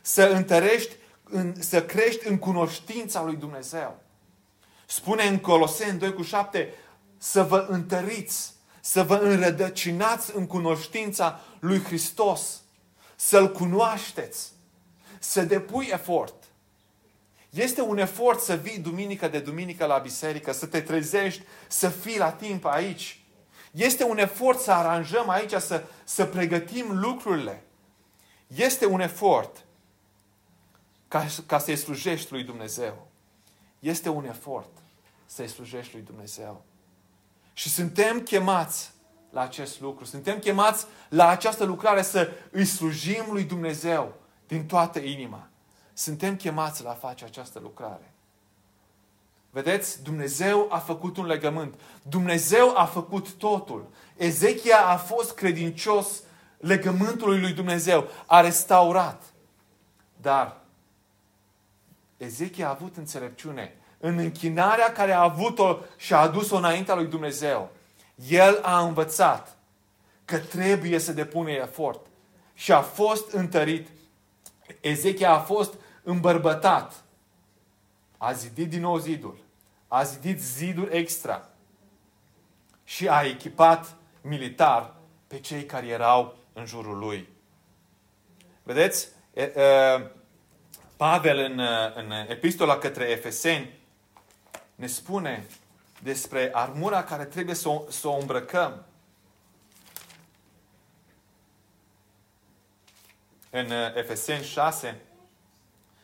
Să 0.00 0.22
întărești, 0.22 0.96
în, 1.24 1.62
să 1.62 1.82
crești 1.82 2.28
în 2.28 2.38
cunoștința 2.38 3.22
lui 3.22 3.36
Dumnezeu. 3.36 3.98
Spune 4.86 5.22
în 5.22 5.38
Coloseni 5.38 5.98
2 5.98 6.12
cu 6.12 6.22
7, 6.22 6.74
să 7.16 7.42
vă 7.42 7.66
întăriți, 7.68 8.52
să 8.80 9.02
vă 9.02 9.14
înrădăcinați 9.14 10.36
în 10.36 10.46
cunoștința 10.46 11.40
lui 11.58 11.82
Hristos, 11.82 12.60
să-L 13.16 13.52
cunoașteți, 13.52 14.52
să 15.18 15.42
depui 15.42 15.88
efort. 15.92 16.34
Este 17.50 17.80
un 17.80 17.98
efort 17.98 18.40
să 18.40 18.54
vii 18.54 18.78
duminică 18.78 19.28
de 19.28 19.38
duminică 19.38 19.86
la 19.86 19.98
biserică, 19.98 20.52
să 20.52 20.66
te 20.66 20.80
trezești, 20.80 21.42
să 21.68 21.88
fii 21.88 22.18
la 22.18 22.30
timp 22.30 22.64
aici, 22.64 23.17
este 23.84 24.04
un 24.04 24.18
efort 24.18 24.60
să 24.60 24.72
aranjăm 24.72 25.28
aici, 25.28 25.52
să, 25.52 25.84
să 26.04 26.24
pregătim 26.24 26.98
lucrurile. 26.98 27.64
Este 28.46 28.86
un 28.86 29.00
efort 29.00 29.64
ca, 31.08 31.26
ca 31.46 31.58
să-i 31.58 31.76
slujești 31.76 32.32
lui 32.32 32.44
Dumnezeu. 32.44 33.06
Este 33.78 34.08
un 34.08 34.24
efort 34.24 34.70
să-i 35.26 35.48
slujești 35.48 35.94
lui 35.94 36.02
Dumnezeu. 36.02 36.62
Și 37.52 37.68
suntem 37.68 38.20
chemați 38.20 38.90
la 39.30 39.40
acest 39.40 39.80
lucru. 39.80 40.04
Suntem 40.04 40.38
chemați 40.38 40.86
la 41.08 41.28
această 41.28 41.64
lucrare 41.64 42.02
să 42.02 42.30
îi 42.50 42.64
slujim 42.64 43.24
lui 43.30 43.44
Dumnezeu 43.44 44.14
din 44.46 44.66
toată 44.66 44.98
inima. 44.98 45.48
Suntem 45.92 46.36
chemați 46.36 46.82
la 46.82 46.90
a 46.90 46.94
face 46.94 47.24
această 47.24 47.58
lucrare. 47.58 48.12
Vedeți? 49.50 50.02
Dumnezeu 50.02 50.66
a 50.70 50.78
făcut 50.78 51.16
un 51.16 51.26
legământ. 51.26 51.74
Dumnezeu 52.02 52.76
a 52.76 52.84
făcut 52.84 53.32
totul. 53.32 53.88
Ezechia 54.16 54.86
a 54.86 54.96
fost 54.96 55.34
credincios 55.34 56.22
legământului 56.58 57.40
lui 57.40 57.52
Dumnezeu. 57.52 58.08
A 58.26 58.40
restaurat. 58.40 59.22
Dar 60.20 60.56
Ezechia 62.16 62.66
a 62.66 62.70
avut 62.70 62.96
înțelepciune 62.96 63.76
în 63.98 64.18
închinarea 64.18 64.92
care 64.92 65.12
a 65.12 65.22
avut-o 65.22 65.78
și 65.96 66.14
a 66.14 66.18
adus-o 66.18 66.56
înaintea 66.56 66.94
lui 66.94 67.06
Dumnezeu. 67.06 67.70
El 68.28 68.58
a 68.62 68.80
învățat 68.80 69.56
că 70.24 70.38
trebuie 70.38 70.98
să 70.98 71.12
depune 71.12 71.52
efort 71.52 72.06
și 72.54 72.72
a 72.72 72.80
fost 72.80 73.32
întărit. 73.32 73.88
Ezechia 74.80 75.32
a 75.32 75.38
fost 75.38 75.74
îmbărbătat. 76.02 77.04
A 78.18 78.32
zidit 78.32 78.68
din 78.68 78.80
nou 78.80 78.98
zidul 78.98 79.46
a 79.88 80.02
zidit 80.02 80.40
ziduri 80.40 80.96
extra 80.96 81.48
și 82.84 83.08
a 83.08 83.22
echipat 83.22 83.96
militar 84.20 84.94
pe 85.26 85.40
cei 85.40 85.64
care 85.64 85.86
erau 85.86 86.36
în 86.52 86.66
jurul 86.66 86.98
lui. 86.98 87.28
Vedeți? 88.62 89.08
Pavel 90.96 91.38
în, 91.38 91.60
în 91.94 92.10
epistola 92.10 92.78
către 92.78 93.04
Efeseni 93.04 93.78
ne 94.74 94.86
spune 94.86 95.46
despre 96.02 96.50
armura 96.52 97.04
care 97.04 97.24
trebuie 97.24 97.54
să 97.54 97.68
o, 97.68 97.84
să 97.90 98.08
o 98.08 98.18
îmbrăcăm. 98.18 98.84
În 103.50 103.70
Efeseni 103.94 104.44
6, 104.44 105.00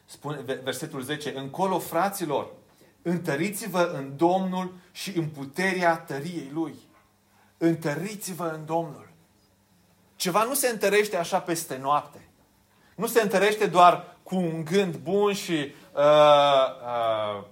spune 0.04 0.40
versetul 0.62 1.02
10, 1.02 1.32
încolo 1.36 1.78
fraților, 1.78 2.46
Întăriți-vă 3.06 3.90
în 3.94 4.16
Domnul 4.16 4.74
și 4.92 5.16
în 5.16 5.28
puterea 5.28 5.96
tăriei 5.96 6.50
Lui. 6.52 6.74
Întăriți-vă 7.58 8.52
în 8.58 8.64
Domnul. 8.64 9.08
Ceva 10.16 10.42
nu 10.42 10.54
se 10.54 10.68
întărește 10.68 11.16
așa 11.16 11.40
peste 11.40 11.76
noapte. 11.76 12.28
Nu 12.94 13.06
se 13.06 13.20
întărește 13.20 13.66
doar 13.66 14.16
cu 14.22 14.36
un 14.36 14.64
gând 14.64 14.96
bun 14.96 15.32
și 15.32 15.72
uh, 15.92 16.02
uh, 17.36 17.44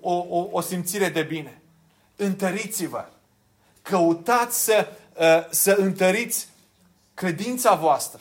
o, 0.00 0.12
o, 0.28 0.48
o 0.50 0.60
simțire 0.60 1.08
de 1.08 1.22
bine. 1.22 1.62
Întăriți-vă. 2.16 3.08
Căutați 3.82 4.64
să, 4.64 4.88
uh, 5.14 5.50
să 5.50 5.72
întăriți 5.78 6.48
credința 7.14 7.74
voastră. 7.74 8.20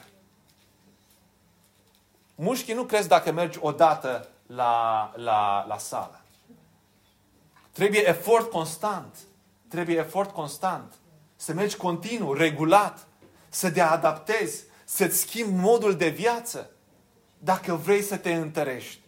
Mușchii 2.41 2.73
nu 2.73 2.83
crezi 2.83 3.07
dacă 3.07 3.31
mergi 3.31 3.57
odată 3.61 4.27
la, 4.47 5.11
la, 5.15 5.65
la 5.67 5.77
sală. 5.77 6.21
Trebuie 7.71 8.07
efort 8.07 8.51
constant. 8.51 9.15
Trebuie 9.67 9.97
efort 9.97 10.31
constant. 10.31 10.93
Să 11.35 11.53
mergi 11.53 11.77
continuu, 11.77 12.33
regulat, 12.33 13.07
să 13.49 13.71
te 13.71 13.81
adaptezi, 13.81 14.63
să-ți 14.85 15.19
schimbi 15.19 15.61
modul 15.61 15.95
de 15.95 16.09
viață, 16.09 16.69
dacă 17.37 17.73
vrei 17.73 18.01
să 18.01 18.17
te 18.17 18.33
întărești. 18.33 18.99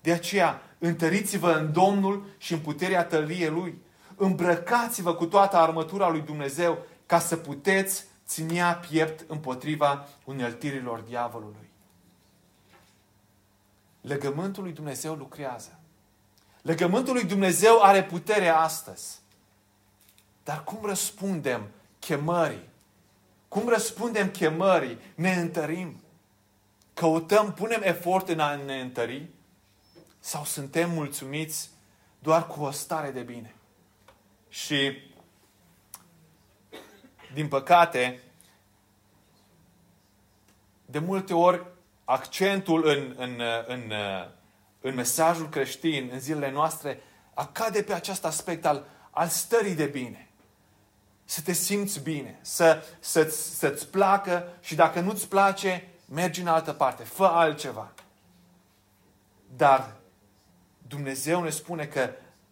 De 0.00 0.12
aceea, 0.12 0.62
întăriți-vă 0.78 1.52
în 1.52 1.72
Domnul 1.72 2.26
și 2.38 2.52
în 2.52 2.58
puterea 2.58 3.04
tărie 3.04 3.48
Lui. 3.48 3.82
Îmbrăcați-vă 4.16 5.14
cu 5.14 5.26
toată 5.26 5.56
armătura 5.56 6.08
lui 6.08 6.20
Dumnezeu 6.20 6.78
ca 7.06 7.18
să 7.18 7.36
puteți 7.36 8.04
ținea 8.26 8.74
piept 8.74 9.30
împotriva 9.30 10.08
uneltirilor 10.24 10.98
diavolului. 10.98 11.72
Legământul 14.04 14.62
lui 14.62 14.72
Dumnezeu 14.72 15.14
lucrează. 15.14 15.78
Legământul 16.62 17.14
lui 17.14 17.24
Dumnezeu 17.24 17.82
are 17.82 18.04
putere 18.04 18.48
astăzi. 18.48 19.18
Dar 20.42 20.64
cum 20.64 20.84
răspundem 20.84 21.68
chemării? 21.98 22.68
Cum 23.48 23.68
răspundem 23.68 24.30
chemării? 24.30 24.98
Ne 25.14 25.32
întărim. 25.32 26.00
Căutăm, 26.94 27.52
punem 27.52 27.82
efort 27.82 28.28
în 28.28 28.40
a 28.40 28.54
ne 28.54 28.80
întări? 28.80 29.28
Sau 30.20 30.44
suntem 30.44 30.90
mulțumiți 30.90 31.70
doar 32.18 32.46
cu 32.46 32.62
o 32.62 32.70
stare 32.70 33.10
de 33.10 33.22
bine? 33.22 33.54
Și, 34.48 34.98
din 37.34 37.48
păcate, 37.48 38.22
de 40.86 40.98
multe 40.98 41.34
ori 41.34 41.73
accentul 42.04 42.86
în, 42.86 43.14
în, 43.16 43.40
în, 43.66 43.92
în 44.80 44.94
mesajul 44.94 45.48
creștin, 45.48 46.10
în 46.12 46.20
zilele 46.20 46.50
noastre, 46.50 47.00
acade 47.34 47.82
pe 47.82 47.92
acest 47.92 48.24
aspect 48.24 48.66
al, 48.66 48.84
al 49.10 49.28
stării 49.28 49.74
de 49.74 49.86
bine. 49.86 50.28
Să 51.24 51.40
te 51.40 51.52
simți 51.52 52.00
bine, 52.00 52.38
să, 52.40 52.82
să-ți, 53.00 53.58
să-ți 53.58 53.88
placă 53.88 54.48
și 54.60 54.74
dacă 54.74 55.00
nu-ți 55.00 55.28
place, 55.28 55.88
mergi 56.04 56.40
în 56.40 56.46
altă 56.46 56.72
parte, 56.72 57.02
fă 57.02 57.24
altceva. 57.24 57.92
Dar 59.56 59.96
Dumnezeu 60.88 61.42
ne 61.42 61.50
spune 61.50 61.86
că 61.86 62.10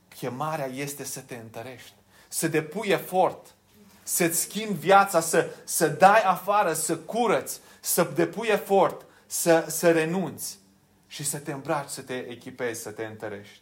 chemarea 0.08 0.66
este 0.66 1.04
să 1.04 1.20
te 1.20 1.34
întărești, 1.34 1.92
să 2.28 2.48
depui 2.48 2.88
efort, 2.88 3.54
să-ți 4.02 4.40
schimbi 4.40 4.78
viața, 4.78 5.20
să, 5.20 5.50
să 5.64 5.88
dai 5.88 6.22
afară, 6.22 6.72
să 6.72 6.96
curăți, 6.96 7.60
să 7.80 8.10
depui 8.14 8.48
efort, 8.48 9.04
să, 9.32 9.66
să 9.68 9.92
renunți 9.92 10.58
și 11.06 11.24
să 11.24 11.38
te 11.38 11.52
îmbraci, 11.52 11.88
să 11.88 12.02
te 12.02 12.14
echipezi, 12.14 12.82
să 12.82 12.90
te 12.90 13.04
întărești. 13.04 13.60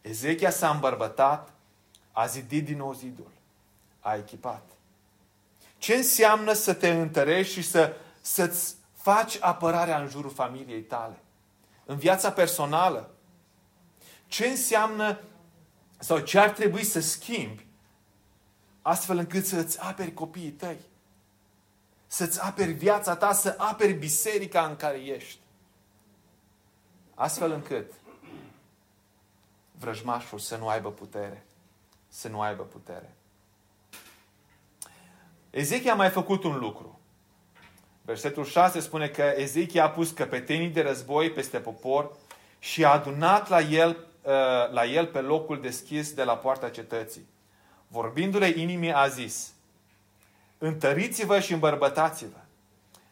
Ezechia 0.00 0.50
s-a 0.50 0.70
îmbărbătat, 0.70 1.52
a 2.12 2.26
zidit 2.26 2.64
din 2.64 2.76
nou 2.76 2.92
zidul, 2.92 3.30
a 4.00 4.14
echipat. 4.14 4.62
Ce 5.78 5.94
înseamnă 5.94 6.52
să 6.52 6.74
te 6.74 6.88
întărești 6.88 7.52
și 7.52 7.62
să, 7.62 7.96
să-ți 8.20 8.74
faci 8.92 9.38
apărarea 9.40 10.00
în 10.00 10.08
jurul 10.08 10.30
familiei 10.30 10.82
tale? 10.82 11.18
În 11.84 11.96
viața 11.96 12.32
personală? 12.32 13.10
Ce 14.26 14.46
înseamnă 14.46 15.20
sau 15.98 16.18
ce 16.18 16.38
ar 16.38 16.50
trebui 16.50 16.84
să 16.84 17.00
schimbi 17.00 17.66
astfel 18.82 19.18
încât 19.18 19.46
să-ți 19.46 19.80
aperi 19.80 20.14
copiii 20.14 20.50
tăi? 20.50 20.78
Să-ți 22.12 22.40
aperi 22.40 22.72
viața 22.72 23.16
ta, 23.16 23.32
să 23.32 23.54
aperi 23.58 23.92
biserica 23.92 24.66
în 24.66 24.76
care 24.76 24.96
ești. 24.96 25.38
Astfel 27.14 27.52
încât 27.52 27.92
vrăjmașul 29.72 30.38
să 30.38 30.56
nu 30.56 30.68
aibă 30.68 30.90
putere. 30.90 31.46
Să 32.08 32.28
nu 32.28 32.40
aibă 32.40 32.62
putere. 32.62 33.14
Ezechia 35.50 35.92
a 35.92 35.96
mai 35.96 36.10
făcut 36.10 36.44
un 36.44 36.58
lucru. 36.58 37.00
Versetul 38.02 38.44
6 38.44 38.80
spune 38.80 39.08
că 39.08 39.32
Ezechia 39.36 39.84
a 39.84 39.90
pus 39.90 40.10
căpetenii 40.10 40.68
de 40.68 40.82
război 40.82 41.30
peste 41.30 41.58
popor 41.58 42.16
și 42.58 42.84
a 42.84 42.92
adunat 42.92 43.48
la 43.48 43.60
el, 43.60 43.88
uh, 43.88 44.32
la 44.70 44.84
el 44.84 45.06
pe 45.06 45.20
locul 45.20 45.60
deschis 45.60 46.12
de 46.12 46.24
la 46.24 46.36
poarta 46.36 46.70
cetății. 46.70 47.26
Vorbindu-le 47.88 48.48
inimii 48.48 48.92
a 48.92 49.08
zis, 49.08 49.52
întăriți-vă 50.62 51.40
și 51.40 51.52
îmbărbătați-vă. 51.52 52.38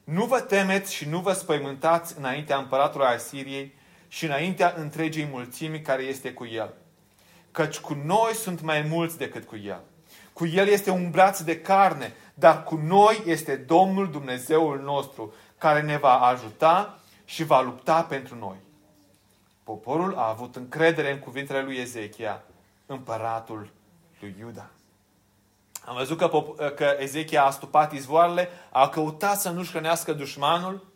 Nu 0.05 0.25
vă 0.25 0.41
temeți 0.41 0.95
și 0.95 1.09
nu 1.09 1.21
vă 1.21 1.33
spăimântați 1.33 2.19
înaintea 2.19 2.57
împăratului 2.57 3.07
Asiriei 3.07 3.75
și 4.09 4.25
înaintea 4.25 4.75
întregii 4.77 5.29
mulțimi 5.31 5.81
care 5.81 6.03
este 6.03 6.33
cu 6.33 6.47
el. 6.47 6.75
Căci 7.51 7.79
cu 7.79 7.95
noi 8.05 8.35
sunt 8.35 8.61
mai 8.61 8.83
mulți 8.83 9.19
decât 9.19 9.45
cu 9.45 9.57
el. 9.57 9.81
Cu 10.33 10.47
el 10.47 10.69
este 10.69 10.91
un 10.91 11.11
braț 11.11 11.41
de 11.41 11.61
carne, 11.61 12.13
dar 12.35 12.65
cu 12.65 12.77
noi 12.77 13.23
este 13.27 13.57
Domnul 13.57 14.11
Dumnezeul 14.11 14.81
nostru, 14.81 15.35
care 15.59 15.83
ne 15.83 15.97
va 15.97 16.19
ajuta 16.21 17.01
și 17.25 17.45
va 17.45 17.61
lupta 17.61 18.03
pentru 18.03 18.37
noi. 18.37 18.57
Poporul 19.65 20.15
a 20.17 20.29
avut 20.29 20.57
încredere 20.57 21.13
în 21.13 21.19
cuvintele 21.19 21.63
lui 21.63 21.77
Ezechia, 21.77 22.43
împăratul 22.87 23.71
lui 24.21 24.35
Iuda. 24.39 24.71
Am 25.89 25.95
văzut 25.95 26.19
că, 26.19 26.29
că 26.77 26.97
Ezechia 26.99 27.45
a 27.45 27.51
stupat 27.51 27.93
izvoarele, 27.93 28.49
a 28.71 28.89
căutat 28.89 29.41
să 29.41 29.51
nu-și 29.51 29.71
hrănească 29.71 30.13
dușmanul, 30.13 30.87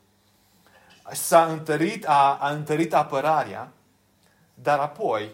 s-a 1.12 1.44
întărit, 1.44 2.06
a, 2.06 2.38
a 2.40 2.50
întărit 2.50 2.94
apărarea, 2.94 3.72
dar 4.54 4.78
apoi 4.78 5.30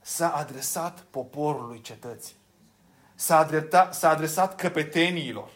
s-a 0.00 0.34
adresat 0.34 1.00
poporului 1.00 1.80
cetății. 1.80 2.34
S-a, 3.14 3.38
adreptat, 3.38 3.94
s-a 3.94 4.08
adresat 4.08 4.54
căpeteniilor 4.54 5.50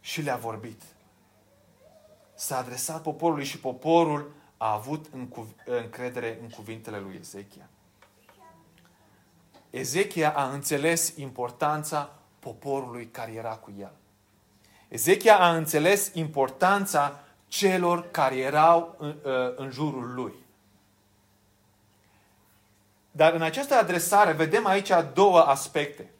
și 0.00 0.20
le-a 0.20 0.36
vorbit. 0.36 0.82
S-a 2.34 2.58
adresat 2.58 3.02
poporului 3.02 3.44
și 3.44 3.58
poporul 3.58 4.32
a 4.56 4.72
avut 4.72 5.06
încredere 5.64 6.38
în 6.42 6.48
cuvintele 6.48 6.98
lui 6.98 7.16
Ezechia. 7.20 7.68
Ezechia 9.76 10.30
a 10.30 10.48
înțeles 10.48 11.12
importanța 11.16 12.14
poporului 12.38 13.06
care 13.06 13.32
era 13.32 13.54
cu 13.54 13.72
el. 13.78 13.92
Ezechia 14.88 15.38
a 15.38 15.56
înțeles 15.56 16.10
importanța 16.14 17.20
celor 17.48 18.10
care 18.10 18.36
erau 18.36 18.94
în, 18.98 19.16
uh, 19.24 19.32
în 19.56 19.70
jurul 19.70 20.14
lui. 20.14 20.32
Dar 23.10 23.32
în 23.32 23.42
această 23.42 23.74
adresare 23.74 24.32
vedem 24.32 24.66
aici 24.66 24.90
două 25.14 25.40
aspecte. 25.40 26.10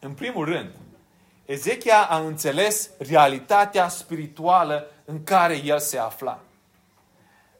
În 0.00 0.12
primul 0.12 0.44
rând, 0.44 0.70
Ezechia 1.44 2.02
a 2.02 2.18
înțeles 2.18 2.90
realitatea 2.98 3.88
spirituală 3.88 4.90
în 5.04 5.24
care 5.24 5.56
el 5.64 5.78
se 5.78 5.98
afla. 5.98 6.40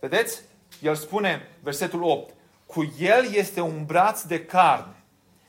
Vedeți? 0.00 0.40
El 0.80 0.94
spune, 0.94 1.48
versetul 1.62 2.02
8, 2.02 2.34
cu 2.66 2.94
el 2.98 3.32
este 3.32 3.60
un 3.60 3.84
braț 3.84 4.22
de 4.22 4.44
carne, 4.44 4.95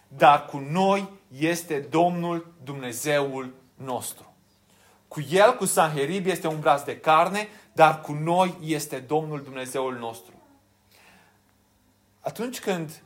dar 0.07 0.45
cu 0.45 0.57
noi 0.57 1.09
este 1.37 1.79
Domnul 1.79 2.53
Dumnezeul 2.63 3.53
nostru. 3.75 4.35
Cu 5.07 5.21
el, 5.29 5.55
cu 5.55 5.65
Sanherib, 5.65 6.25
este 6.25 6.47
un 6.47 6.59
braț 6.59 6.81
de 6.81 6.99
carne, 6.99 7.47
dar 7.73 8.01
cu 8.01 8.11
noi 8.11 8.57
este 8.61 8.99
Domnul 8.99 9.41
Dumnezeul 9.41 9.95
nostru. 9.97 10.33
Atunci 12.19 12.59
când 12.59 13.01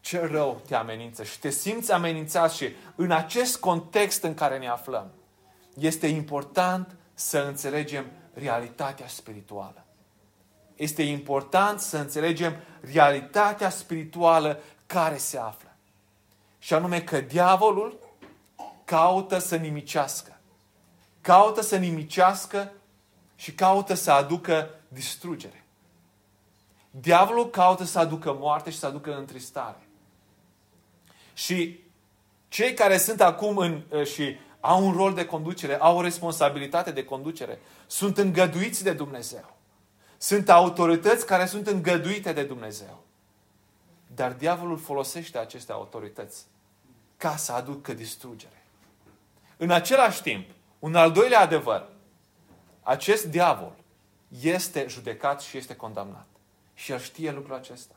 cel 0.00 0.30
rău 0.30 0.62
te 0.66 0.74
amenință 0.74 1.24
și 1.24 1.38
te 1.38 1.50
simți 1.50 1.92
amenințat 1.92 2.52
și 2.52 2.68
în 2.94 3.10
acest 3.10 3.60
context 3.60 4.22
în 4.22 4.34
care 4.34 4.58
ne 4.58 4.68
aflăm, 4.68 5.10
este 5.74 6.06
important 6.06 6.96
să 7.14 7.38
înțelegem 7.38 8.06
realitatea 8.32 9.06
spirituală. 9.06 9.84
Este 10.74 11.02
important 11.02 11.80
să 11.80 11.98
înțelegem 11.98 12.56
realitatea 12.80 13.70
spirituală 13.70 14.60
care 14.86 15.16
se 15.16 15.38
află. 15.38 15.67
Și 16.58 16.74
anume 16.74 17.02
că 17.02 17.20
diavolul 17.20 17.98
caută 18.84 19.38
să 19.38 19.56
nimicească. 19.56 20.40
Caută 21.20 21.60
să 21.60 21.76
nimicească 21.76 22.72
și 23.34 23.52
caută 23.52 23.94
să 23.94 24.12
aducă 24.12 24.70
distrugere. 24.88 25.64
Diavolul 26.90 27.50
caută 27.50 27.84
să 27.84 27.98
aducă 27.98 28.32
moarte 28.32 28.70
și 28.70 28.78
să 28.78 28.86
aducă 28.86 29.16
întristare. 29.16 29.88
Și 31.34 31.80
cei 32.48 32.74
care 32.74 32.98
sunt 32.98 33.20
acum 33.20 33.56
în, 33.56 33.82
uh, 33.90 34.06
și 34.06 34.36
au 34.60 34.86
un 34.86 34.92
rol 34.92 35.14
de 35.14 35.24
conducere, 35.24 35.78
au 35.78 35.96
o 35.96 36.02
responsabilitate 36.02 36.90
de 36.90 37.04
conducere, 37.04 37.58
sunt 37.86 38.18
îngăduiți 38.18 38.82
de 38.82 38.92
Dumnezeu. 38.92 39.56
Sunt 40.16 40.48
autorități 40.48 41.26
care 41.26 41.46
sunt 41.46 41.66
îngăduite 41.66 42.32
de 42.32 42.42
Dumnezeu. 42.42 43.02
Dar 44.18 44.32
diavolul 44.32 44.78
folosește 44.78 45.38
aceste 45.38 45.72
autorități 45.72 46.44
ca 47.16 47.36
să 47.36 47.52
aducă 47.52 47.92
distrugere. 47.92 48.62
În 49.56 49.70
același 49.70 50.22
timp, 50.22 50.50
un 50.78 50.94
al 50.94 51.12
doilea 51.12 51.40
adevăr, 51.40 51.88
acest 52.82 53.24
diavol 53.24 53.74
este 54.40 54.86
judecat 54.88 55.40
și 55.40 55.56
este 55.56 55.76
condamnat. 55.76 56.26
Și 56.74 56.92
el 56.92 56.98
știe 56.98 57.32
lucrul 57.32 57.54
acesta. 57.54 57.94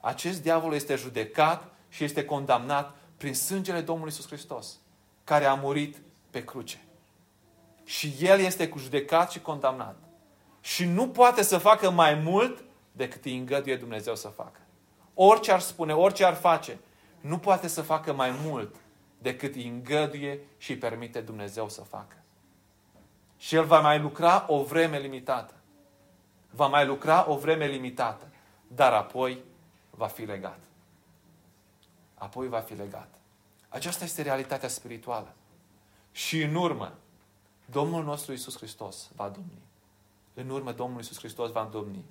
Acest 0.00 0.42
diavol 0.42 0.74
este 0.74 0.94
judecat 0.94 1.72
și 1.88 2.04
este 2.04 2.24
condamnat 2.24 2.96
prin 3.16 3.34
sângele 3.34 3.80
Domnului 3.80 4.12
Iisus 4.12 4.26
Hristos, 4.26 4.76
care 5.24 5.44
a 5.44 5.54
murit 5.54 5.96
pe 6.30 6.44
cruce. 6.44 6.84
Și 7.84 8.14
el 8.20 8.40
este 8.40 8.68
cu 8.68 8.78
judecat 8.78 9.30
și 9.30 9.40
condamnat. 9.40 9.96
Și 10.60 10.84
nu 10.84 11.08
poate 11.08 11.42
să 11.42 11.58
facă 11.58 11.90
mai 11.90 12.14
mult 12.14 12.64
decât 12.92 13.24
îi 13.24 13.36
îngăduie 13.36 13.76
Dumnezeu 13.76 14.16
să 14.16 14.28
facă. 14.28 14.58
Orice 15.14 15.52
ar 15.52 15.60
spune, 15.60 15.94
orice 15.94 16.24
ar 16.24 16.34
face, 16.34 16.78
nu 17.20 17.38
poate 17.38 17.68
să 17.68 17.82
facă 17.82 18.12
mai 18.12 18.30
mult 18.44 18.74
decât 19.18 19.54
îi 19.54 19.68
îngăduie 19.68 20.40
și 20.58 20.70
îi 20.70 20.78
permite 20.78 21.20
Dumnezeu 21.20 21.68
să 21.68 21.80
facă. 21.80 22.16
Și 23.36 23.54
el 23.54 23.64
va 23.64 23.80
mai 23.80 23.98
lucra 23.98 24.44
o 24.48 24.62
vreme 24.62 24.98
limitată. 24.98 25.54
Va 26.50 26.66
mai 26.66 26.86
lucra 26.86 27.30
o 27.30 27.36
vreme 27.36 27.66
limitată. 27.66 28.28
Dar 28.68 28.92
apoi 28.92 29.42
va 29.90 30.06
fi 30.06 30.22
legat. 30.22 30.58
Apoi 32.14 32.48
va 32.48 32.60
fi 32.60 32.74
legat. 32.74 33.08
Aceasta 33.68 34.04
este 34.04 34.22
realitatea 34.22 34.68
spirituală. 34.68 35.34
Și 36.12 36.42
în 36.42 36.54
urmă, 36.54 36.92
Domnul 37.64 38.04
nostru 38.04 38.32
Isus 38.32 38.56
Hristos 38.56 39.10
va 39.16 39.28
domni. 39.28 39.62
În 40.34 40.48
urmă 40.48 40.72
Domnul 40.72 41.00
Isus 41.00 41.18
Hristos 41.18 41.50
va 41.50 41.68
domni. 41.72 42.04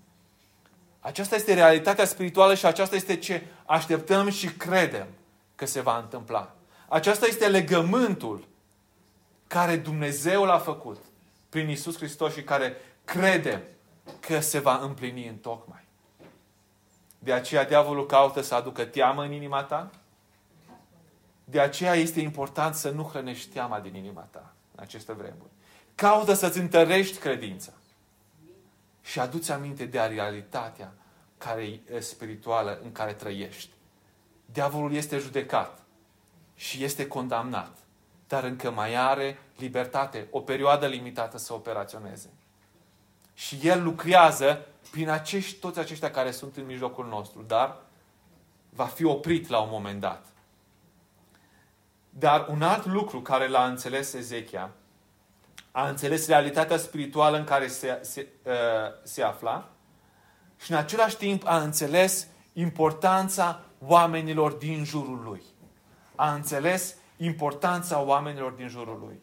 Aceasta 1.04 1.36
este 1.36 1.54
realitatea 1.54 2.06
spirituală 2.06 2.56
și 2.56 2.66
aceasta 2.66 2.96
este 2.96 3.16
ce 3.16 3.48
așteptăm 3.66 4.30
și 4.30 4.48
credem 4.48 5.08
că 5.56 5.66
se 5.66 5.82
va 5.82 5.98
întâmpla. 5.98 6.56
Aceasta 6.88 7.26
este 7.26 7.48
legământul 7.48 8.48
care 9.48 9.76
Dumnezeu 9.76 10.44
l-a 10.44 10.58
făcut 10.58 10.98
prin 11.50 11.70
Isus 11.70 11.96
Hristos 11.98 12.34
și 12.34 12.44
care 12.44 12.76
credem 13.04 13.62
că 14.20 14.40
se 14.40 14.60
va 14.60 14.80
împlini 14.84 15.28
în 15.28 15.36
tocmai. 15.36 15.86
De 17.20 17.34
aceea 17.34 17.66
diavolul 17.66 18.06
caută 18.06 18.42
să 18.42 18.56
aducă 18.56 18.86
teamă 18.86 19.24
în 19.24 19.32
inima 19.32 19.64
ta. 19.64 19.90
De 21.44 21.60
aceea 21.60 21.94
este 21.94 22.20
important 22.20 22.76
să 22.76 22.90
nu 22.90 23.04
hrănești 23.04 23.54
teama 23.54 23.80
din 23.80 23.96
inima 23.96 24.28
ta 24.32 24.54
în 24.76 24.84
aceste 24.84 25.14
vremuri. 25.14 25.50
Caută 25.96 26.34
să-ți 26.34 26.60
întărești 26.60 27.18
credința. 27.18 27.72
Și 29.14 29.20
aduți 29.20 29.52
aminte 29.52 29.86
de 29.86 30.00
realitatea 30.00 30.94
care 31.38 31.80
e 31.94 32.00
spirituală 32.00 32.80
în 32.84 32.92
care 32.92 33.14
trăiești. 33.14 33.70
Diavolul 34.46 34.94
este 34.94 35.18
judecat 35.18 35.82
și 36.56 36.84
este 36.84 37.08
condamnat, 37.08 37.78
dar 38.28 38.44
încă 38.44 38.72
mai 38.72 38.96
are 38.96 39.40
libertate, 39.58 40.28
o 40.32 40.40
perioadă 40.40 40.88
limitată 40.88 41.38
să 41.38 41.54
operaționeze. 41.54 42.30
Și 43.34 43.60
el 43.62 43.84
lucrează 43.84 44.66
prin 44.92 45.10
acești, 45.10 45.60
toți 45.60 45.80
aceștia 45.80 46.12
care 46.12 46.32
sunt 46.32 46.58
în 46.58 46.66
mijlocul 46.66 47.08
nostru, 47.08 47.42
dar 47.42 47.78
va 48.70 48.86
fi 48.86 49.04
oprit 49.04 49.48
la 49.48 49.60
un 49.60 49.70
moment 49.72 50.00
dat. 50.00 50.26
Dar 52.10 52.48
un 52.50 52.62
alt 52.62 52.86
lucru 52.86 53.22
care 53.22 53.48
l-a 53.48 53.66
înțeles 53.66 54.14
Ezechia, 54.14 54.72
a 55.76 55.88
înțeles 55.88 56.28
realitatea 56.28 56.78
spirituală 56.78 57.38
în 57.38 57.44
care 57.44 57.68
se, 57.68 58.00
se, 58.02 58.28
uh, 58.46 58.54
se 59.04 59.24
afla 59.24 59.70
și 60.60 60.72
în 60.72 60.78
același 60.78 61.18
timp 61.18 61.42
a 61.46 61.58
înțeles 61.58 62.28
importanța 62.54 63.62
oamenilor 63.88 64.52
din 64.52 64.84
jurul 64.84 65.22
lui. 65.24 65.42
A 66.16 66.34
înțeles 66.34 66.96
importanța 67.18 68.02
oamenilor 68.02 68.52
din 68.52 68.68
jurul 68.68 69.00
lui. 69.06 69.20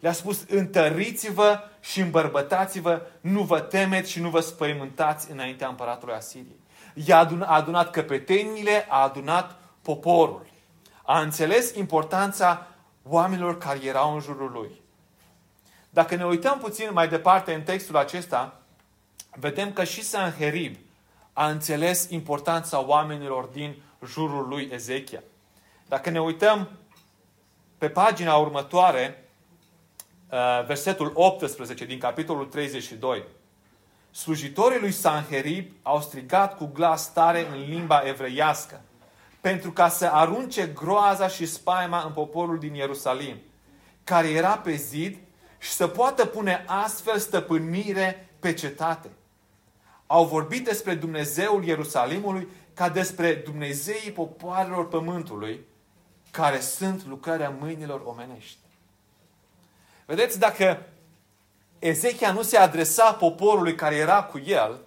Le-a 0.00 0.12
spus, 0.12 0.44
întăriți-vă 0.48 1.60
și 1.80 2.00
îmbărbătați-vă, 2.00 3.02
nu 3.20 3.42
vă 3.42 3.60
temeți 3.60 4.10
și 4.10 4.20
nu 4.20 4.28
vă 4.28 4.40
spăimântați 4.40 5.30
înaintea 5.30 5.68
împăratului 5.68 6.14
Asiriei. 6.14 6.60
I-a 6.94 7.18
adunat, 7.18 7.48
a 7.48 7.54
adunat 7.54 7.90
căpetenile, 7.90 8.86
a 8.88 9.02
adunat 9.02 9.56
poporul. 9.82 10.46
A 11.02 11.20
înțeles 11.20 11.74
importanța 11.74 12.66
oamenilor 13.02 13.58
care 13.58 13.84
erau 13.84 14.14
în 14.14 14.20
jurul 14.20 14.50
lui. 14.50 14.86
Dacă 15.98 16.14
ne 16.14 16.26
uităm 16.26 16.58
puțin 16.58 16.88
mai 16.92 17.08
departe 17.08 17.54
în 17.54 17.62
textul 17.62 17.96
acesta, 17.96 18.60
vedem 19.34 19.72
că 19.72 19.84
și 19.84 20.02
Sanherib 20.02 20.76
a 21.32 21.48
înțeles 21.48 22.10
importanța 22.10 22.86
oamenilor 22.86 23.44
din 23.44 23.82
jurul 24.06 24.48
lui 24.48 24.68
Ezechia. 24.72 25.22
Dacă 25.88 26.10
ne 26.10 26.20
uităm 26.20 26.68
pe 27.78 27.88
pagina 27.88 28.36
următoare, 28.36 29.28
Uh, 30.30 30.64
versetul 30.66 31.12
18 31.14 31.84
din 31.84 31.98
capitolul 31.98 32.44
32. 32.46 33.24
Slujitorii 34.10 34.80
lui 34.80 34.92
Sanherib 34.92 35.72
au 35.82 36.00
strigat 36.00 36.56
cu 36.56 36.70
glas 36.74 37.12
tare 37.12 37.46
în 37.46 37.68
limba 37.68 38.02
evreiască, 38.04 38.80
pentru 39.40 39.70
ca 39.70 39.88
să 39.88 40.06
arunce 40.06 40.66
groaza 40.66 41.28
și 41.28 41.46
spaima 41.46 42.02
în 42.02 42.12
poporul 42.12 42.58
din 42.58 42.74
Ierusalim, 42.74 43.36
care 44.04 44.28
era 44.28 44.58
pe 44.58 44.74
zid 44.74 45.18
și 45.58 45.70
să 45.70 45.86
poată 45.86 46.26
pune 46.26 46.64
astfel 46.66 47.18
stăpânire 47.18 48.28
pe 48.38 48.52
cetate. 48.52 49.10
Au 50.06 50.26
vorbit 50.26 50.64
despre 50.64 50.94
Dumnezeul 50.94 51.64
Ierusalimului 51.64 52.48
ca 52.74 52.88
despre 52.88 53.34
Dumnezeii 53.34 54.12
popoarelor 54.12 54.88
pământului, 54.88 55.60
care 56.30 56.60
sunt 56.60 57.06
lucrarea 57.06 57.56
mâinilor 57.60 58.00
omenești. 58.04 58.58
Vedeți, 60.06 60.38
dacă 60.38 60.86
Ezechia 61.78 62.32
nu 62.32 62.42
se 62.42 62.56
adresa 62.56 63.12
poporului 63.12 63.74
care 63.74 63.94
era 63.94 64.22
cu 64.22 64.38
el 64.38 64.80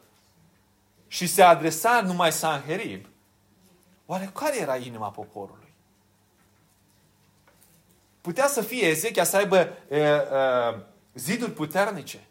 și 1.07 1.28
se 1.28 1.41
adresa 1.41 2.01
numai 2.01 2.32
Sanherib, 2.32 3.05
oare 4.05 4.32
care 4.34 4.59
era 4.59 4.76
inima 4.76 5.09
poporului? 5.09 5.61
Putea 8.22 8.47
să 8.47 8.61
fie 8.61 8.88
Ezechia 8.88 9.24
să 9.24 9.38
aibă 9.38 9.57
e, 9.57 9.97
e, 9.97 10.28
ziduri 11.13 11.51
puternice. 11.51 12.28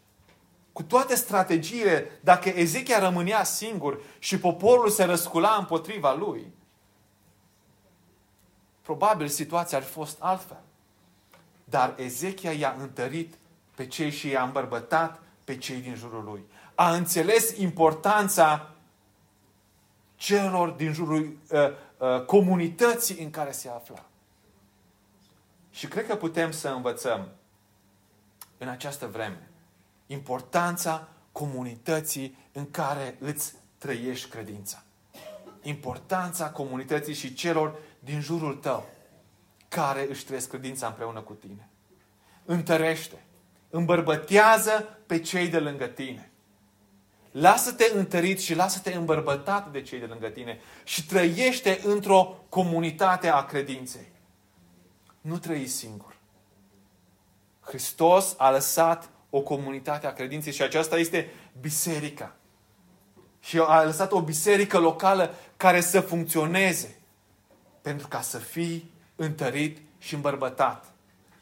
Cu 0.73 0.83
toate 0.83 1.15
strategiile, 1.15 2.19
dacă 2.21 2.49
Ezechia 2.49 2.99
rămânea 2.99 3.43
singur 3.43 4.01
și 4.19 4.39
poporul 4.39 4.89
se 4.89 5.03
răscula 5.03 5.55
împotriva 5.59 6.13
lui, 6.13 6.53
probabil 8.81 9.27
situația 9.27 9.77
ar 9.77 9.83
fi 9.83 9.91
fost 9.91 10.17
altfel. 10.19 10.61
Dar 11.63 11.93
Ezechia 11.97 12.51
i-a 12.51 12.75
întărit 12.79 13.33
pe 13.75 13.87
cei 13.87 14.11
și 14.11 14.27
i-a 14.27 14.43
îmbărbătat 14.43 15.19
pe 15.43 15.57
cei 15.57 15.77
din 15.77 15.95
jurul 15.95 16.23
lui. 16.23 16.43
A 16.75 16.93
înțeles 16.93 17.57
importanța 17.57 18.71
celor 20.15 20.69
din 20.69 20.93
jurul 20.93 21.37
uh, 21.49 21.59
uh, 21.97 22.25
comunității 22.25 23.23
în 23.23 23.29
care 23.29 23.51
se 23.51 23.69
afla. 23.69 24.05
Și 25.71 25.87
cred 25.87 26.07
că 26.07 26.15
putem 26.15 26.51
să 26.51 26.69
învățăm 26.69 27.27
în 28.57 28.67
această 28.67 29.07
vreme 29.07 29.51
importanța 30.11 31.07
comunității 31.31 32.37
în 32.51 32.71
care 32.71 33.15
îți 33.19 33.53
trăiești 33.77 34.29
credința. 34.29 34.83
Importanța 35.61 36.49
comunității 36.49 37.13
și 37.13 37.33
celor 37.33 37.75
din 37.99 38.21
jurul 38.21 38.55
tău 38.55 38.89
care 39.67 40.07
își 40.09 40.25
trăiesc 40.25 40.49
credința 40.49 40.87
împreună 40.87 41.19
cu 41.19 41.33
tine. 41.33 41.69
Întărește, 42.45 43.23
îmbărbătează 43.69 44.97
pe 45.05 45.19
cei 45.19 45.47
de 45.47 45.59
lângă 45.59 45.85
tine. 45.85 46.31
Lasă-te 47.31 47.91
întărit 47.93 48.39
și 48.39 48.55
lasă-te 48.55 48.93
îmbărbătat 48.93 49.71
de 49.71 49.81
cei 49.81 49.99
de 49.99 50.05
lângă 50.05 50.27
tine 50.27 50.59
și 50.83 51.05
trăiește 51.05 51.79
într-o 51.83 52.45
comunitate 52.49 53.27
a 53.27 53.45
credinței. 53.45 54.10
Nu 55.21 55.37
trăi 55.37 55.67
singur. 55.67 56.15
Hristos 57.59 58.35
a 58.37 58.51
lăsat 58.51 59.09
o 59.29 59.41
comunitate 59.41 60.07
a 60.07 60.13
credinței 60.13 60.53
și 60.53 60.61
aceasta 60.61 60.97
este 60.97 61.29
biserica. 61.59 62.35
Și 63.39 63.59
a 63.59 63.83
lăsat 63.83 64.11
o 64.11 64.21
biserică 64.21 64.77
locală 64.77 65.33
care 65.57 65.81
să 65.81 66.01
funcționeze 66.01 66.99
pentru 67.81 68.07
ca 68.07 68.21
să 68.21 68.37
fii 68.37 68.91
întărit 69.15 69.81
și 69.97 70.13
îmbărbătat. 70.13 70.85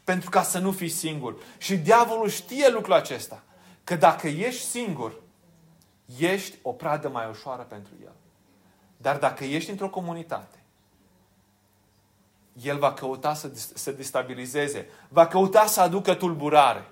Pentru 0.04 0.30
ca 0.30 0.42
să 0.42 0.58
nu 0.58 0.72
fii 0.72 0.88
singur. 0.88 1.36
Și 1.58 1.76
diavolul 1.76 2.28
știe 2.28 2.68
lucrul 2.68 2.94
acesta. 2.94 3.42
Că 3.84 3.96
dacă 3.96 4.28
ești 4.28 4.62
singur, 4.62 5.20
ești 6.18 6.56
o 6.62 6.72
pradă 6.72 7.08
mai 7.08 7.28
ușoară 7.30 7.62
pentru 7.62 7.92
el. 8.02 8.12
Dar 8.96 9.18
dacă 9.18 9.44
ești 9.44 9.70
într-o 9.70 9.88
comunitate, 9.88 10.59
el 12.62 12.78
va 12.78 12.92
căuta 12.92 13.34
să, 13.34 13.50
să 13.74 13.92
destabilizeze, 13.92 14.88
va 15.08 15.26
căuta 15.26 15.66
să 15.66 15.80
aducă 15.80 16.14
tulburare. 16.14 16.90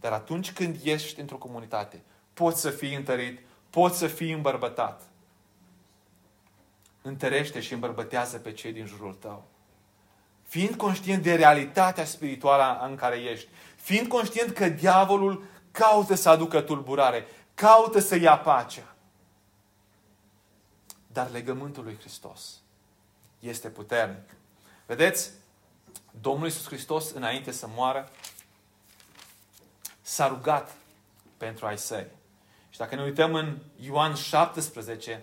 Dar 0.00 0.12
atunci 0.12 0.52
când 0.52 0.76
ești 0.82 1.20
într-o 1.20 1.36
comunitate, 1.36 2.02
poți 2.32 2.60
să 2.60 2.70
fii 2.70 2.94
întărit, 2.94 3.40
poți 3.70 3.98
să 3.98 4.06
fii 4.06 4.32
îmbărbătat. 4.32 5.02
Întărește 7.02 7.60
și 7.60 7.72
îmbărbătează 7.72 8.38
pe 8.38 8.52
cei 8.52 8.72
din 8.72 8.86
jurul 8.86 9.14
tău 9.14 9.44
fiind 10.46 10.74
conștient 10.74 11.22
de 11.22 11.34
realitatea 11.34 12.04
spirituală 12.04 12.86
în 12.88 12.96
care 12.96 13.16
ești, 13.16 13.48
fiind 13.76 14.08
conștient 14.08 14.52
că 14.52 14.68
diavolul 14.68 15.44
caută 15.70 16.14
să 16.14 16.28
aducă 16.28 16.60
tulburare, 16.60 17.26
caută 17.54 17.98
să 17.98 18.16
ia 18.16 18.38
pacea. 18.38 18.94
Dar 21.06 21.30
legământul 21.30 21.84
lui 21.84 21.96
Hristos 21.98 22.60
este 23.38 23.68
puternic. 23.68 24.30
Vedeți, 24.86 25.30
Domnul 26.20 26.44
Iisus 26.46 26.66
Hristos, 26.66 27.10
înainte 27.10 27.50
să 27.50 27.68
moară, 27.74 28.10
s-a 30.02 30.28
rugat 30.28 30.76
pentru 31.36 31.66
ai 31.66 31.78
săi. 31.78 32.06
Și 32.70 32.78
dacă 32.78 32.94
ne 32.94 33.02
uităm 33.02 33.34
în 33.34 33.58
Ioan 33.80 34.14
17, 34.14 35.22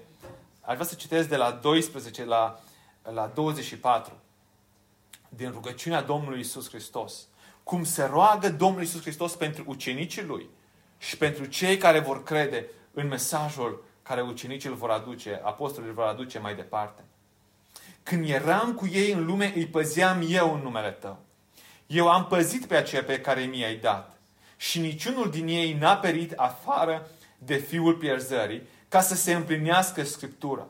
aș 0.61 0.73
vrea 0.73 0.87
să 0.87 0.95
citesc 0.95 1.29
de 1.29 1.35
la 1.35 1.51
12 1.51 2.25
la, 2.25 2.59
la 3.03 3.27
24 3.27 4.13
din 5.29 5.51
rugăciunea 5.51 6.01
Domnului 6.01 6.39
Isus 6.39 6.69
Hristos. 6.69 7.27
Cum 7.63 7.83
se 7.83 8.03
roagă 8.03 8.49
Domnul 8.49 8.81
Isus 8.81 9.01
Hristos 9.01 9.35
pentru 9.35 9.63
ucenicii 9.67 10.23
Lui 10.23 10.49
și 10.97 11.17
pentru 11.17 11.45
cei 11.45 11.77
care 11.77 11.99
vor 11.99 12.23
crede 12.23 12.67
în 12.93 13.07
mesajul 13.07 13.83
care 14.01 14.21
ucenicii 14.21 14.69
îl 14.69 14.75
vor 14.75 14.89
aduce, 14.89 15.41
apostolii 15.43 15.89
îl 15.89 15.95
vor 15.95 16.05
aduce 16.05 16.39
mai 16.39 16.55
departe. 16.55 17.03
Când 18.03 18.29
eram 18.29 18.73
cu 18.73 18.87
ei 18.87 19.11
în 19.11 19.25
lume, 19.25 19.53
îi 19.55 19.65
păzeam 19.65 20.25
eu 20.29 20.53
în 20.53 20.61
numele 20.61 20.89
Tău. 20.89 21.19
Eu 21.87 22.09
am 22.09 22.27
păzit 22.27 22.65
pe 22.65 22.75
aceea 22.75 23.03
pe 23.03 23.19
care 23.19 23.41
mi-ai 23.41 23.75
dat 23.75 24.17
și 24.57 24.79
niciunul 24.79 25.29
din 25.29 25.47
ei 25.47 25.73
n-a 25.73 25.97
perit 25.97 26.31
afară 26.31 27.07
de 27.37 27.55
fiul 27.55 27.93
pierzării, 27.93 28.61
ca 28.87 29.01
să 29.01 29.15
se 29.15 29.33
împlinească 29.33 30.03
Scriptura. 30.03 30.67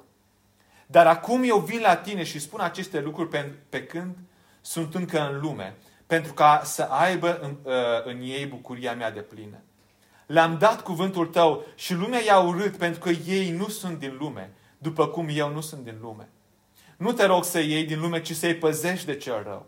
Dar 0.86 1.08
acum 1.08 1.44
eu 1.44 1.58
vin 1.58 1.80
la 1.80 1.96
tine 1.96 2.24
și 2.24 2.40
spun 2.40 2.60
aceste 2.60 3.00
lucruri 3.00 3.30
pe, 3.30 3.52
pe 3.70 3.84
când 3.84 4.16
sunt 4.62 4.96
încă 4.96 5.30
în 5.30 5.40
lume, 5.40 5.76
pentru 6.08 6.34
ca 6.34 6.62
să 6.64 6.82
aibă 6.82 7.40
în, 7.40 7.56
uh, 7.64 7.74
în 8.04 8.22
ei 8.22 8.46
bucuria 8.46 8.94
mea 8.94 9.12
de 9.12 9.20
plină. 9.20 9.58
Le-am 10.26 10.58
dat 10.58 10.82
cuvântul 10.82 11.28
tău 11.28 11.66
și 11.76 11.94
lumea 11.94 12.24
i-a 12.24 12.40
urât 12.40 12.78
pentru 12.78 13.00
că 13.00 13.10
ei 13.10 13.52
nu 13.52 13.68
sunt 13.68 14.00
din 14.00 14.16
lume, 14.20 14.54
după 14.78 15.08
cum 15.08 15.28
eu 15.32 15.50
nu 15.52 15.62
sunt 15.62 15.84
din 15.84 15.98
lume. 16.02 16.30
Nu 16.98 17.12
te 17.12 17.26
rog 17.26 17.44
să 17.44 17.60
iei 17.60 17.84
din 17.84 18.00
lume, 18.00 18.22
ci 18.22 18.32
să-i 18.32 18.56
păzești 18.56 19.06
de 19.06 19.16
cel 19.16 19.44
rău. 19.44 19.66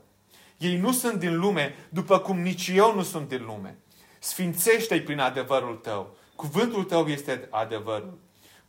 Ei 0.57 0.77
nu 0.77 0.91
sunt 0.91 1.19
din 1.19 1.37
lume, 1.37 1.75
după 1.89 2.19
cum 2.19 2.39
nici 2.39 2.67
eu 2.67 2.95
nu 2.95 3.03
sunt 3.03 3.27
din 3.27 3.43
lume. 3.45 3.77
Sfințește-i 4.19 5.01
prin 5.01 5.19
adevărul 5.19 5.75
tău. 5.75 6.15
Cuvântul 6.35 6.83
tău 6.83 7.07
este 7.07 7.47
adevărul. 7.49 8.17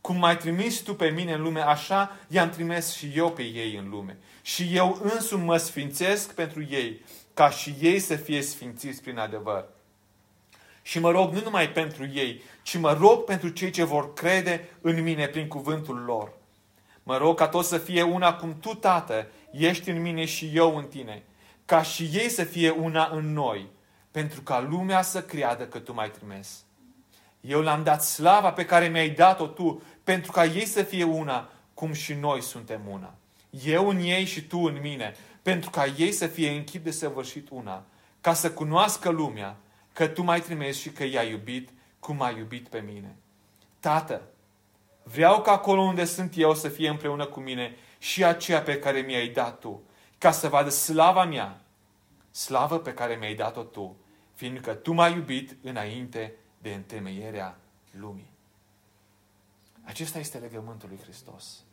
Cum 0.01 0.17
m-ai 0.17 0.37
trimis 0.37 0.79
tu 0.79 0.95
pe 0.95 1.09
mine 1.09 1.33
în 1.33 1.41
lume, 1.41 1.61
așa 1.61 2.17
i-am 2.27 2.49
trimis 2.49 2.95
și 2.95 3.11
eu 3.15 3.31
pe 3.31 3.41
ei 3.41 3.75
în 3.75 3.89
lume. 3.89 4.17
Și 4.41 4.69
eu 4.73 4.99
însumi 5.03 5.43
mă 5.43 5.57
sfințesc 5.57 6.33
pentru 6.33 6.65
ei, 6.69 7.05
ca 7.33 7.49
și 7.49 7.75
ei 7.79 7.99
să 7.99 8.15
fie 8.15 8.41
sfințiți 8.41 9.01
prin 9.01 9.17
adevăr. 9.17 9.65
Și 10.81 10.99
mă 10.99 11.11
rog 11.11 11.33
nu 11.33 11.41
numai 11.43 11.69
pentru 11.69 12.07
ei, 12.13 12.41
ci 12.63 12.77
mă 12.77 12.93
rog 12.93 13.23
pentru 13.23 13.49
cei 13.49 13.69
ce 13.69 13.83
vor 13.83 14.13
crede 14.13 14.69
în 14.81 15.03
mine 15.03 15.27
prin 15.27 15.47
cuvântul 15.47 16.03
lor. 16.05 16.36
Mă 17.07 17.17
rog 17.17 17.37
ca 17.37 17.47
toți 17.47 17.67
să 17.67 17.77
fie 17.77 18.01
una 18.01 18.33
cum 18.33 18.59
tu, 18.59 18.73
Tată, 18.73 19.27
ești 19.51 19.89
în 19.89 20.01
mine 20.01 20.25
și 20.25 20.51
eu 20.53 20.77
în 20.77 20.85
tine, 20.85 21.23
ca 21.65 21.81
și 21.81 22.09
ei 22.13 22.29
să 22.29 22.43
fie 22.43 22.69
una 22.69 23.09
în 23.13 23.33
noi, 23.33 23.69
pentru 24.11 24.41
ca 24.41 24.65
lumea 24.69 25.01
să 25.01 25.21
creadă 25.21 25.63
că 25.67 25.79
tu 25.79 25.93
m-ai 25.93 26.11
trimis. 26.11 26.63
Eu 27.41 27.61
le-am 27.61 27.83
dat 27.83 28.03
slava 28.03 28.51
pe 28.51 28.65
care 28.65 28.87
mi-ai 28.87 29.09
dat-o 29.09 29.47
tu, 29.47 29.81
pentru 30.03 30.31
ca 30.31 30.45
ei 30.45 30.65
să 30.65 30.83
fie 30.83 31.03
una, 31.03 31.49
cum 31.73 31.93
și 31.93 32.13
noi 32.13 32.41
suntem 32.41 32.81
una. 32.91 33.13
Eu 33.65 33.89
în 33.89 33.99
ei 33.99 34.25
și 34.25 34.41
tu 34.41 34.57
în 34.57 34.77
mine, 34.81 35.15
pentru 35.41 35.69
ca 35.69 35.85
ei 35.97 36.11
să 36.11 36.27
fie 36.27 36.49
în 36.49 36.63
chip 36.63 36.83
de 36.83 36.91
săvârșit 36.91 37.47
una, 37.49 37.83
ca 38.21 38.33
să 38.33 38.51
cunoască 38.51 39.09
lumea 39.09 39.55
că 39.93 40.07
tu 40.07 40.23
m-ai 40.23 40.41
trimis 40.41 40.79
și 40.79 40.89
că 40.89 41.03
i-ai 41.03 41.29
iubit 41.29 41.69
cum 41.99 42.21
ai 42.21 42.37
iubit 42.37 42.67
pe 42.67 42.79
mine. 42.79 43.15
Tată, 43.79 44.21
vreau 45.11 45.41
ca 45.41 45.51
acolo 45.51 45.81
unde 45.81 46.05
sunt 46.05 46.33
eu 46.35 46.53
să 46.55 46.69
fie 46.69 46.89
împreună 46.89 47.25
cu 47.25 47.39
mine 47.39 47.75
și 47.99 48.25
aceea 48.25 48.61
pe 48.61 48.79
care 48.79 48.99
mi-ai 48.99 49.27
dat 49.27 49.59
tu, 49.59 49.81
ca 50.17 50.31
să 50.31 50.47
vadă 50.47 50.69
slava 50.69 51.25
mea, 51.25 51.61
slavă 52.31 52.79
pe 52.79 52.93
care 52.93 53.15
mi-ai 53.15 53.35
dat-o 53.35 53.63
tu, 53.63 53.97
fiindcă 54.33 54.73
tu 54.73 54.93
m-ai 54.93 55.13
iubit 55.13 55.55
înainte 55.61 56.35
de 56.61 56.73
întemeierea 56.73 57.57
lumii. 57.91 58.31
Acesta 59.83 60.19
este 60.19 60.37
legământul 60.37 60.89
lui 60.89 60.99
Hristos. 61.03 61.63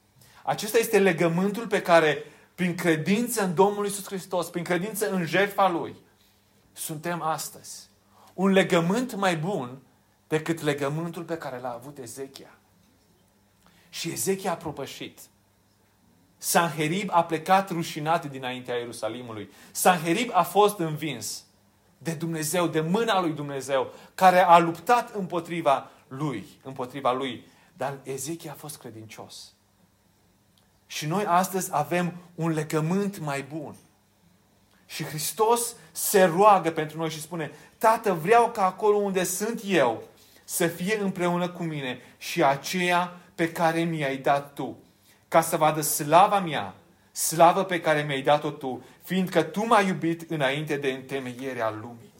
Acesta 0.42 0.78
este 0.78 0.98
legământul 0.98 1.66
pe 1.66 1.82
care, 1.82 2.24
prin 2.54 2.74
credință 2.74 3.44
în 3.44 3.54
Domnul 3.54 3.86
Isus 3.86 4.06
Hristos, 4.06 4.48
prin 4.50 4.64
credință 4.64 5.10
în 5.10 5.26
jertfa 5.26 5.68
Lui, 5.68 5.96
suntem 6.72 7.22
astăzi. 7.22 7.88
Un 8.34 8.50
legământ 8.50 9.14
mai 9.14 9.36
bun 9.36 9.78
decât 10.28 10.60
legământul 10.60 11.22
pe 11.22 11.36
care 11.36 11.58
l-a 11.58 11.72
avut 11.72 11.98
Ezechia. 11.98 12.58
Și 13.94 14.10
Ezechia 14.10 14.50
a 14.50 14.56
propășit. 14.56 15.18
Sanherib 16.36 17.08
a 17.12 17.24
plecat 17.24 17.70
rușinat 17.70 18.30
dinaintea 18.30 18.74
Ierusalimului. 18.74 19.50
Sanherib 19.70 20.30
a 20.32 20.42
fost 20.42 20.78
învins 20.78 21.44
de 21.98 22.12
Dumnezeu, 22.12 22.66
de 22.66 22.80
mâna 22.80 23.20
lui 23.20 23.32
Dumnezeu, 23.32 23.92
care 24.14 24.40
a 24.40 24.58
luptat 24.58 25.14
împotriva 25.14 25.90
lui, 26.08 26.46
împotriva 26.62 27.12
lui. 27.12 27.46
Dar 27.76 27.98
Ezechia 28.02 28.52
a 28.52 28.58
fost 28.58 28.76
credincios. 28.76 29.52
Și 30.86 31.06
noi 31.06 31.24
astăzi 31.26 31.68
avem 31.72 32.14
un 32.34 32.50
legământ 32.50 33.18
mai 33.18 33.42
bun. 33.42 33.74
Și 34.86 35.04
Hristos 35.04 35.74
se 35.92 36.22
roagă 36.22 36.70
pentru 36.70 36.98
noi 36.98 37.10
și 37.10 37.20
spune, 37.20 37.50
Tată, 37.78 38.12
vreau 38.12 38.50
ca 38.50 38.64
acolo 38.64 38.96
unde 38.96 39.24
sunt 39.24 39.60
eu 39.66 40.02
să 40.44 40.66
fie 40.66 40.98
împreună 40.98 41.48
cu 41.48 41.62
mine 41.62 41.98
și 42.18 42.44
aceea 42.44 43.18
pe 43.34 43.52
care 43.52 43.82
mi-ai 43.82 44.16
dat 44.16 44.52
Tu, 44.52 44.78
ca 45.28 45.40
să 45.40 45.56
vadă 45.56 45.80
slava 45.80 46.40
mea, 46.40 46.74
slavă 47.12 47.64
pe 47.64 47.80
care 47.80 48.02
mi-ai 48.02 48.22
dat-o 48.22 48.50
Tu, 48.50 48.84
fiindcă 49.02 49.42
Tu 49.42 49.66
m-ai 49.66 49.86
iubit 49.86 50.30
înainte 50.30 50.76
de 50.76 50.90
întemeierea 50.90 51.70
lumii. 51.70 52.12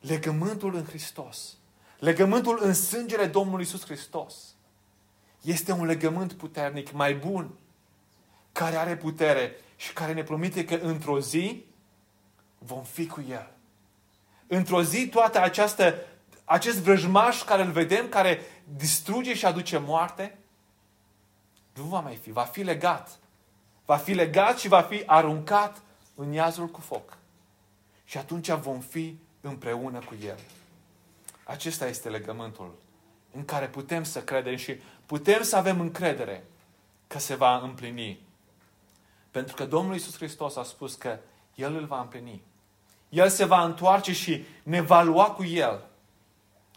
Legământul 0.00 0.74
în 0.74 0.84
Hristos, 0.84 1.56
legământul 1.98 2.58
în 2.62 2.74
sângele 2.74 3.26
Domnului 3.26 3.64
Iisus 3.64 3.84
Hristos, 3.84 4.34
este 5.40 5.72
un 5.72 5.84
legământ 5.84 6.32
puternic, 6.32 6.92
mai 6.92 7.14
bun, 7.14 7.50
care 8.52 8.76
are 8.76 8.96
putere 8.96 9.56
și 9.76 9.92
care 9.92 10.12
ne 10.12 10.22
promite 10.22 10.64
că 10.64 10.74
într-o 10.74 11.20
zi 11.20 11.64
vom 12.58 12.82
fi 12.82 13.06
cu 13.06 13.24
El. 13.28 13.50
Într-o 14.46 14.82
zi 14.82 15.08
toată 15.08 15.40
această, 15.40 15.94
acest 16.44 16.78
vrăjmaș 16.78 17.42
care 17.42 17.62
îl 17.62 17.70
vedem, 17.70 18.08
care 18.08 18.40
distruge 18.76 19.34
și 19.34 19.46
aduce 19.46 19.78
moarte, 19.78 20.38
nu 21.74 21.82
va 21.82 22.00
mai 22.00 22.16
fi, 22.16 22.30
va 22.30 22.42
fi 22.42 22.62
legat. 22.62 23.18
Va 23.84 23.96
fi 23.96 24.12
legat 24.12 24.58
și 24.58 24.68
va 24.68 24.80
fi 24.80 25.02
aruncat 25.06 25.82
în 26.14 26.32
iazul 26.32 26.66
cu 26.66 26.80
foc. 26.80 27.16
Și 28.04 28.18
atunci 28.18 28.50
vom 28.50 28.80
fi 28.80 29.16
împreună 29.40 29.98
cu 29.98 30.14
El. 30.24 30.38
Acesta 31.44 31.86
este 31.86 32.08
legământul 32.08 32.74
în 33.32 33.44
care 33.44 33.68
putem 33.68 34.04
să 34.04 34.22
credem 34.22 34.56
și 34.56 34.80
putem 35.06 35.42
să 35.42 35.56
avem 35.56 35.80
încredere 35.80 36.44
că 37.06 37.18
se 37.18 37.34
va 37.34 37.56
împlini. 37.56 38.20
Pentru 39.30 39.54
că 39.54 39.66
Domnul 39.66 39.92
Iisus 39.92 40.16
Hristos 40.16 40.56
a 40.56 40.62
spus 40.62 40.94
că 40.94 41.18
El 41.54 41.76
îl 41.76 41.84
va 41.84 42.00
împlini. 42.00 42.42
El 43.08 43.28
se 43.28 43.44
va 43.44 43.64
întoarce 43.64 44.12
și 44.12 44.44
ne 44.62 44.80
va 44.80 45.02
lua 45.02 45.30
cu 45.30 45.44
El 45.44 45.84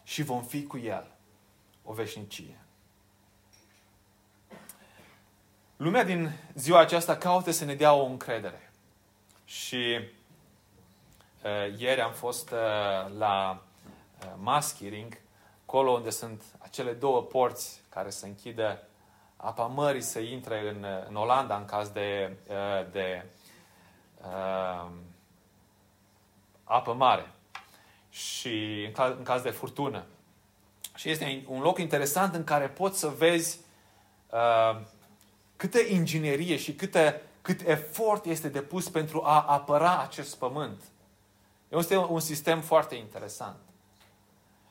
și 0.07 0.23
vom 0.23 0.43
fi 0.43 0.63
cu 0.63 0.77
El 0.77 1.11
o 1.83 1.93
veșnicie. 1.93 2.59
Lumea 5.77 6.03
din 6.03 6.31
ziua 6.53 6.79
aceasta 6.79 7.17
caută 7.17 7.51
să 7.51 7.65
ne 7.65 7.75
dea 7.75 7.93
o 7.93 8.05
încredere. 8.05 8.71
Și 9.45 9.99
uh, 11.43 11.77
ieri 11.77 12.01
am 12.01 12.11
fost 12.13 12.51
uh, 12.51 12.57
la 13.17 13.63
uh, 14.21 14.33
mass 14.37 14.77
hearing, 14.79 15.17
acolo 15.65 15.91
unde 15.91 16.09
sunt 16.09 16.43
acele 16.57 16.93
două 16.93 17.21
porți 17.21 17.81
care 17.89 18.09
se 18.09 18.27
închidă 18.27 18.87
apa 19.37 19.65
mării 19.65 20.01
să 20.01 20.19
intre 20.19 20.69
în, 20.69 20.85
în 21.07 21.15
Olanda 21.15 21.57
în 21.57 21.65
caz 21.65 21.89
de, 21.89 22.37
uh, 22.49 22.91
de 22.91 23.25
uh, 24.21 24.89
apă 26.63 26.93
mare 26.93 27.31
și 28.17 28.83
în 28.85 28.91
caz, 28.91 29.13
în 29.17 29.23
caz 29.23 29.41
de 29.41 29.49
furtună. 29.49 30.05
Și 30.95 31.09
este 31.09 31.43
un 31.47 31.61
loc 31.61 31.79
interesant 31.79 32.35
în 32.35 32.43
care 32.43 32.67
poți 32.67 32.99
să 32.99 33.07
vezi 33.07 33.59
uh, 34.29 34.81
câtă 35.55 35.79
inginerie 35.89 36.57
și 36.57 36.73
câtă, 36.73 37.21
cât 37.41 37.67
efort 37.67 38.25
este 38.25 38.49
depus 38.49 38.89
pentru 38.89 39.23
a 39.23 39.41
apăra 39.41 40.01
acest 40.01 40.35
pământ. 40.35 40.81
Este 41.69 41.97
un 41.97 42.19
sistem 42.19 42.61
foarte 42.61 42.95
interesant. 42.95 43.55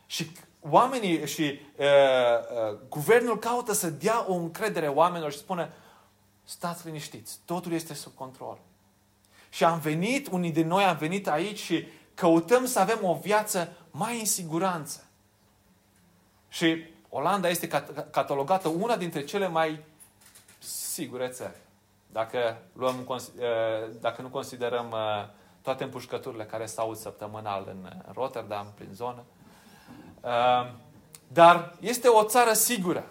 Și 0.06 0.30
oamenii 0.60 1.26
și 1.26 1.42
uh, 1.42 1.86
uh, 1.86 2.78
guvernul 2.88 3.38
caută 3.38 3.72
să 3.72 3.90
dea 3.90 4.24
o 4.28 4.34
încredere 4.34 4.88
oamenilor 4.88 5.32
și 5.32 5.38
spune 5.38 5.72
stați 6.44 6.86
liniștiți, 6.86 7.38
totul 7.44 7.72
este 7.72 7.94
sub 7.94 8.14
control. 8.14 8.58
Și 9.48 9.64
am 9.64 9.78
venit, 9.78 10.28
unii 10.30 10.52
din 10.52 10.66
noi 10.66 10.84
am 10.84 10.96
venit 10.96 11.28
aici 11.28 11.58
și 11.58 11.86
căutăm 12.16 12.66
să 12.66 12.78
avem 12.78 12.98
o 13.02 13.14
viață 13.14 13.72
mai 13.90 14.18
în 14.18 14.24
siguranță. 14.24 15.04
Și 16.48 16.84
Olanda 17.08 17.48
este 17.48 17.68
catalogată 18.10 18.68
una 18.68 18.96
dintre 18.96 19.24
cele 19.24 19.48
mai 19.48 19.84
sigure 20.58 21.28
țări. 21.28 21.56
Dacă, 22.12 22.58
luăm, 22.72 23.04
uh, 23.08 23.18
dacă 24.00 24.22
nu 24.22 24.28
considerăm 24.28 24.90
uh, 24.90 25.28
toate 25.62 25.84
împușcăturile 25.84 26.44
care 26.44 26.66
s-au 26.66 26.94
săptămânal 26.94 27.66
în 27.68 27.92
Rotterdam, 28.14 28.72
prin 28.74 28.90
zonă. 28.92 29.22
Uh, 30.20 30.72
dar 31.28 31.74
este 31.80 32.08
o 32.08 32.24
țară 32.24 32.52
sigură. 32.52 33.04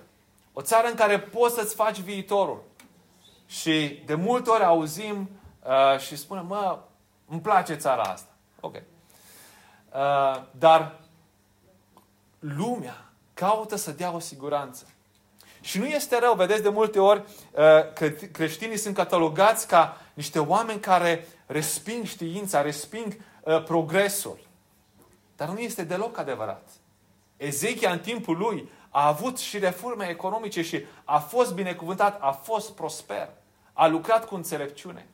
O 0.53 0.61
țară 0.61 0.87
în 0.87 0.95
care 0.95 1.19
poți 1.19 1.55
să-ți 1.55 1.75
faci 1.75 1.99
viitorul. 1.99 2.63
Și 3.47 4.01
de 4.05 4.15
multe 4.15 4.49
ori 4.49 4.63
auzim 4.63 5.29
uh, 5.63 5.99
și 5.99 6.17
spunem, 6.17 6.45
mă, 6.45 6.79
îmi 7.27 7.41
place 7.41 7.75
țara 7.75 8.01
asta. 8.01 8.29
Ok. 8.59 8.75
Uh, 9.95 10.41
dar 10.51 10.99
lumea 12.39 13.05
caută 13.33 13.75
să 13.75 13.91
dea 13.91 14.11
o 14.11 14.19
siguranță. 14.19 14.85
Și 15.61 15.79
nu 15.79 15.85
este 15.85 16.19
rău, 16.19 16.33
vedeți, 16.33 16.61
de 16.61 16.69
multe 16.69 16.99
ori 16.99 17.19
uh, 17.19 17.93
că 17.93 18.09
creștinii 18.31 18.77
sunt 18.77 18.95
catalogați 18.95 19.67
ca 19.67 20.01
niște 20.13 20.39
oameni 20.39 20.79
care 20.79 21.27
resping 21.45 22.05
știința, 22.05 22.61
resping 22.61 23.17
uh, 23.41 23.63
progresul. 23.63 24.39
Dar 25.35 25.49
nu 25.49 25.59
este 25.59 25.83
deloc 25.83 26.17
adevărat. 26.17 26.69
Ezechia 27.37 27.91
în 27.91 27.99
timpul 27.99 28.37
lui 28.37 28.69
a 28.89 29.07
avut 29.07 29.37
și 29.37 29.59
reforme 29.59 30.07
economice 30.07 30.61
și 30.61 30.85
a 31.03 31.19
fost 31.19 31.53
binecuvântat, 31.53 32.21
a 32.21 32.31
fost 32.31 32.71
prosper, 32.71 33.29
a 33.73 33.87
lucrat 33.87 34.25
cu 34.25 34.35
înțelepciune. 34.35 35.07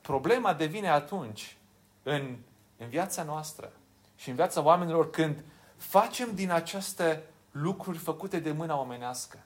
Problema 0.00 0.54
devine 0.54 0.88
atunci 0.88 1.56
în, 2.02 2.36
în 2.80 2.88
viața 2.88 3.22
noastră 3.22 3.72
și 4.16 4.28
în 4.28 4.34
viața 4.34 4.60
oamenilor 4.62 5.10
când 5.10 5.44
facem 5.76 6.34
din 6.34 6.50
aceste 6.50 7.22
lucruri 7.50 7.98
făcute 7.98 8.38
de 8.38 8.52
mâna 8.52 8.80
omenească 8.80 9.38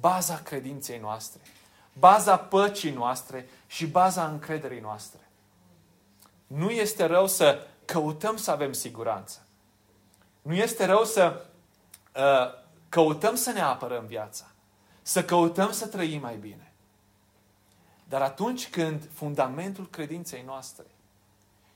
baza 0.00 0.36
credinței 0.36 0.98
noastre, 0.98 1.40
baza 1.92 2.36
păcii 2.38 2.90
noastre 2.90 3.48
și 3.66 3.86
baza 3.86 4.26
încrederii 4.26 4.80
noastre. 4.80 5.20
Nu 6.46 6.70
este 6.70 7.04
rău 7.04 7.26
să 7.26 7.66
căutăm 7.84 8.36
să 8.36 8.50
avem 8.50 8.72
siguranță. 8.72 9.46
Nu 10.42 10.54
este 10.54 10.84
rău 10.84 11.04
să 11.04 11.46
uh, 12.16 12.64
căutăm 12.88 13.34
să 13.34 13.50
ne 13.50 13.60
apărăm 13.60 14.06
viața. 14.06 14.44
Să 15.02 15.24
căutăm 15.24 15.72
să 15.72 15.86
trăim 15.86 16.20
mai 16.20 16.36
bine. 16.36 16.72
Dar 18.08 18.22
atunci 18.22 18.70
când 18.70 19.08
fundamentul 19.12 19.88
credinței 19.88 20.42
noastre 20.42 20.84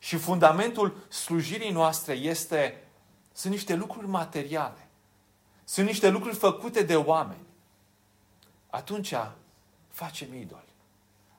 și 0.02 0.16
fundamentul 0.16 1.06
slujirii 1.08 1.70
noastre 1.70 2.12
este, 2.12 2.84
sunt 3.32 3.52
niște 3.52 3.74
lucruri 3.74 4.06
materiale, 4.06 4.88
sunt 5.64 5.86
niște 5.86 6.08
lucruri 6.08 6.36
făcute 6.36 6.82
de 6.82 6.96
oameni, 6.96 7.46
atunci 8.70 9.14
facem 9.88 10.34
idoli. 10.34 10.68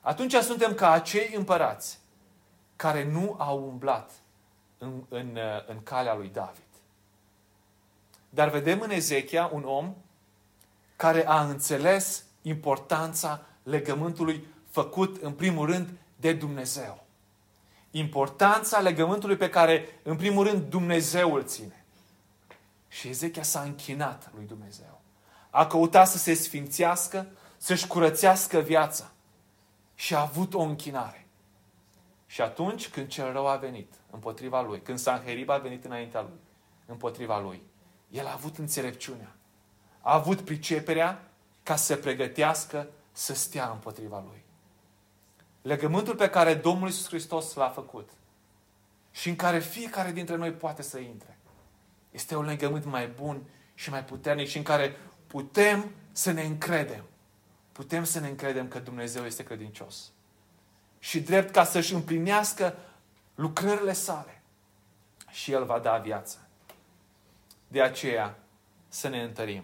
Atunci 0.00 0.34
suntem 0.34 0.74
ca 0.74 0.90
acei 0.90 1.32
împărați 1.34 1.98
care 2.76 3.10
nu 3.10 3.34
au 3.38 3.66
umblat 3.66 4.10
în, 4.78 5.04
în, 5.08 5.38
în 5.66 5.82
calea 5.82 6.14
lui 6.14 6.28
David. 6.28 6.62
Dar 8.28 8.48
vedem 8.48 8.80
în 8.80 8.90
Ezechia 8.90 9.50
un 9.52 9.64
om 9.64 9.94
care 10.96 11.26
a 11.26 11.42
înțeles 11.42 12.24
importanța 12.42 13.46
legământului 13.62 14.46
făcut 14.70 15.22
în 15.22 15.32
primul 15.32 15.66
rând 15.66 15.88
de 16.16 16.32
Dumnezeu. 16.32 17.04
Importanța 17.94 18.78
legământului 18.78 19.36
pe 19.36 19.48
care 19.48 20.00
în 20.02 20.16
primul 20.16 20.46
rând 20.46 20.62
Dumnezeu 20.62 21.34
îl 21.34 21.44
ține. 21.44 21.84
Și 22.88 23.08
Ezechia 23.08 23.42
s-a 23.42 23.60
închinat 23.60 24.30
lui 24.34 24.44
Dumnezeu. 24.44 25.00
A 25.50 25.66
căutat 25.66 26.08
să 26.08 26.18
se 26.18 26.34
sfințească, 26.34 27.26
să-și 27.56 27.86
curățească 27.86 28.58
viața. 28.58 29.10
Și 29.94 30.14
a 30.14 30.20
avut 30.20 30.54
o 30.54 30.60
închinare. 30.60 31.26
Și 32.26 32.40
atunci 32.40 32.88
când 32.88 33.08
cel 33.08 33.32
rău 33.32 33.46
a 33.46 33.56
venit 33.56 33.92
împotriva 34.10 34.62
lui, 34.62 34.82
când 34.82 34.98
Sanherib 34.98 35.48
a 35.48 35.58
venit 35.58 35.84
înaintea 35.84 36.20
lui, 36.20 36.40
împotriva 36.86 37.40
lui, 37.40 37.62
el 38.10 38.26
a 38.26 38.32
avut 38.32 38.58
înțelepciunea. 38.58 39.36
A 40.00 40.14
avut 40.14 40.40
priceperea 40.40 41.22
ca 41.62 41.76
să 41.76 41.84
se 41.84 41.96
pregătească 41.96 42.88
să 43.12 43.34
stea 43.34 43.70
împotriva 43.70 44.22
lui. 44.28 44.41
Legământul 45.62 46.14
pe 46.14 46.28
care 46.28 46.54
Domnul 46.54 46.88
Iisus 46.88 47.08
Hristos 47.08 47.54
l-a 47.54 47.68
făcut 47.68 48.10
și 49.10 49.28
în 49.28 49.36
care 49.36 49.58
fiecare 49.58 50.12
dintre 50.12 50.36
noi 50.36 50.52
poate 50.52 50.82
să 50.82 50.98
intre, 50.98 51.38
este 52.10 52.36
un 52.36 52.44
legământ 52.44 52.84
mai 52.84 53.06
bun 53.06 53.42
și 53.74 53.90
mai 53.90 54.04
puternic 54.04 54.48
și 54.48 54.56
în 54.56 54.62
care 54.62 54.96
putem 55.26 55.90
să 56.12 56.30
ne 56.30 56.42
încredem. 56.42 57.04
Putem 57.72 58.04
să 58.04 58.20
ne 58.20 58.28
încredem 58.28 58.68
că 58.68 58.78
Dumnezeu 58.78 59.24
este 59.24 59.42
credincios. 59.42 60.10
Și 60.98 61.20
drept 61.20 61.52
ca 61.52 61.64
să-și 61.64 61.94
împlinească 61.94 62.76
lucrările 63.34 63.92
sale. 63.92 64.42
Și 65.30 65.52
El 65.52 65.64
va 65.64 65.78
da 65.78 65.96
viață. 65.96 66.48
De 67.68 67.82
aceea 67.82 68.38
să 68.88 69.08
ne 69.08 69.22
întărim. 69.22 69.62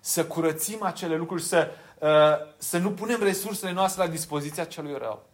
Să 0.00 0.26
curățim 0.26 0.82
acele 0.82 1.16
lucruri, 1.16 1.42
să, 1.42 1.70
uh, 1.98 2.54
să 2.58 2.78
nu 2.78 2.92
punem 2.92 3.22
resursele 3.22 3.72
noastre 3.72 4.02
la 4.02 4.08
dispoziția 4.08 4.64
celui 4.64 4.98
rău. 4.98 5.29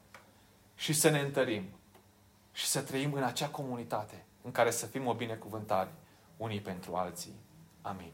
Și 0.77 0.93
să 0.93 1.09
ne 1.09 1.20
întărim. 1.20 1.64
Și 2.53 2.66
să 2.66 2.81
trăim 2.81 3.12
în 3.12 3.22
acea 3.22 3.49
comunitate 3.49 4.24
în 4.43 4.53
care 4.53 4.70
să 4.70 4.87
fim 4.87 5.07
o 5.07 5.14
binecuvântare 5.14 5.93
unii 6.37 6.61
pentru 6.61 6.95
alții. 6.95 7.35
Amin. 7.83 8.12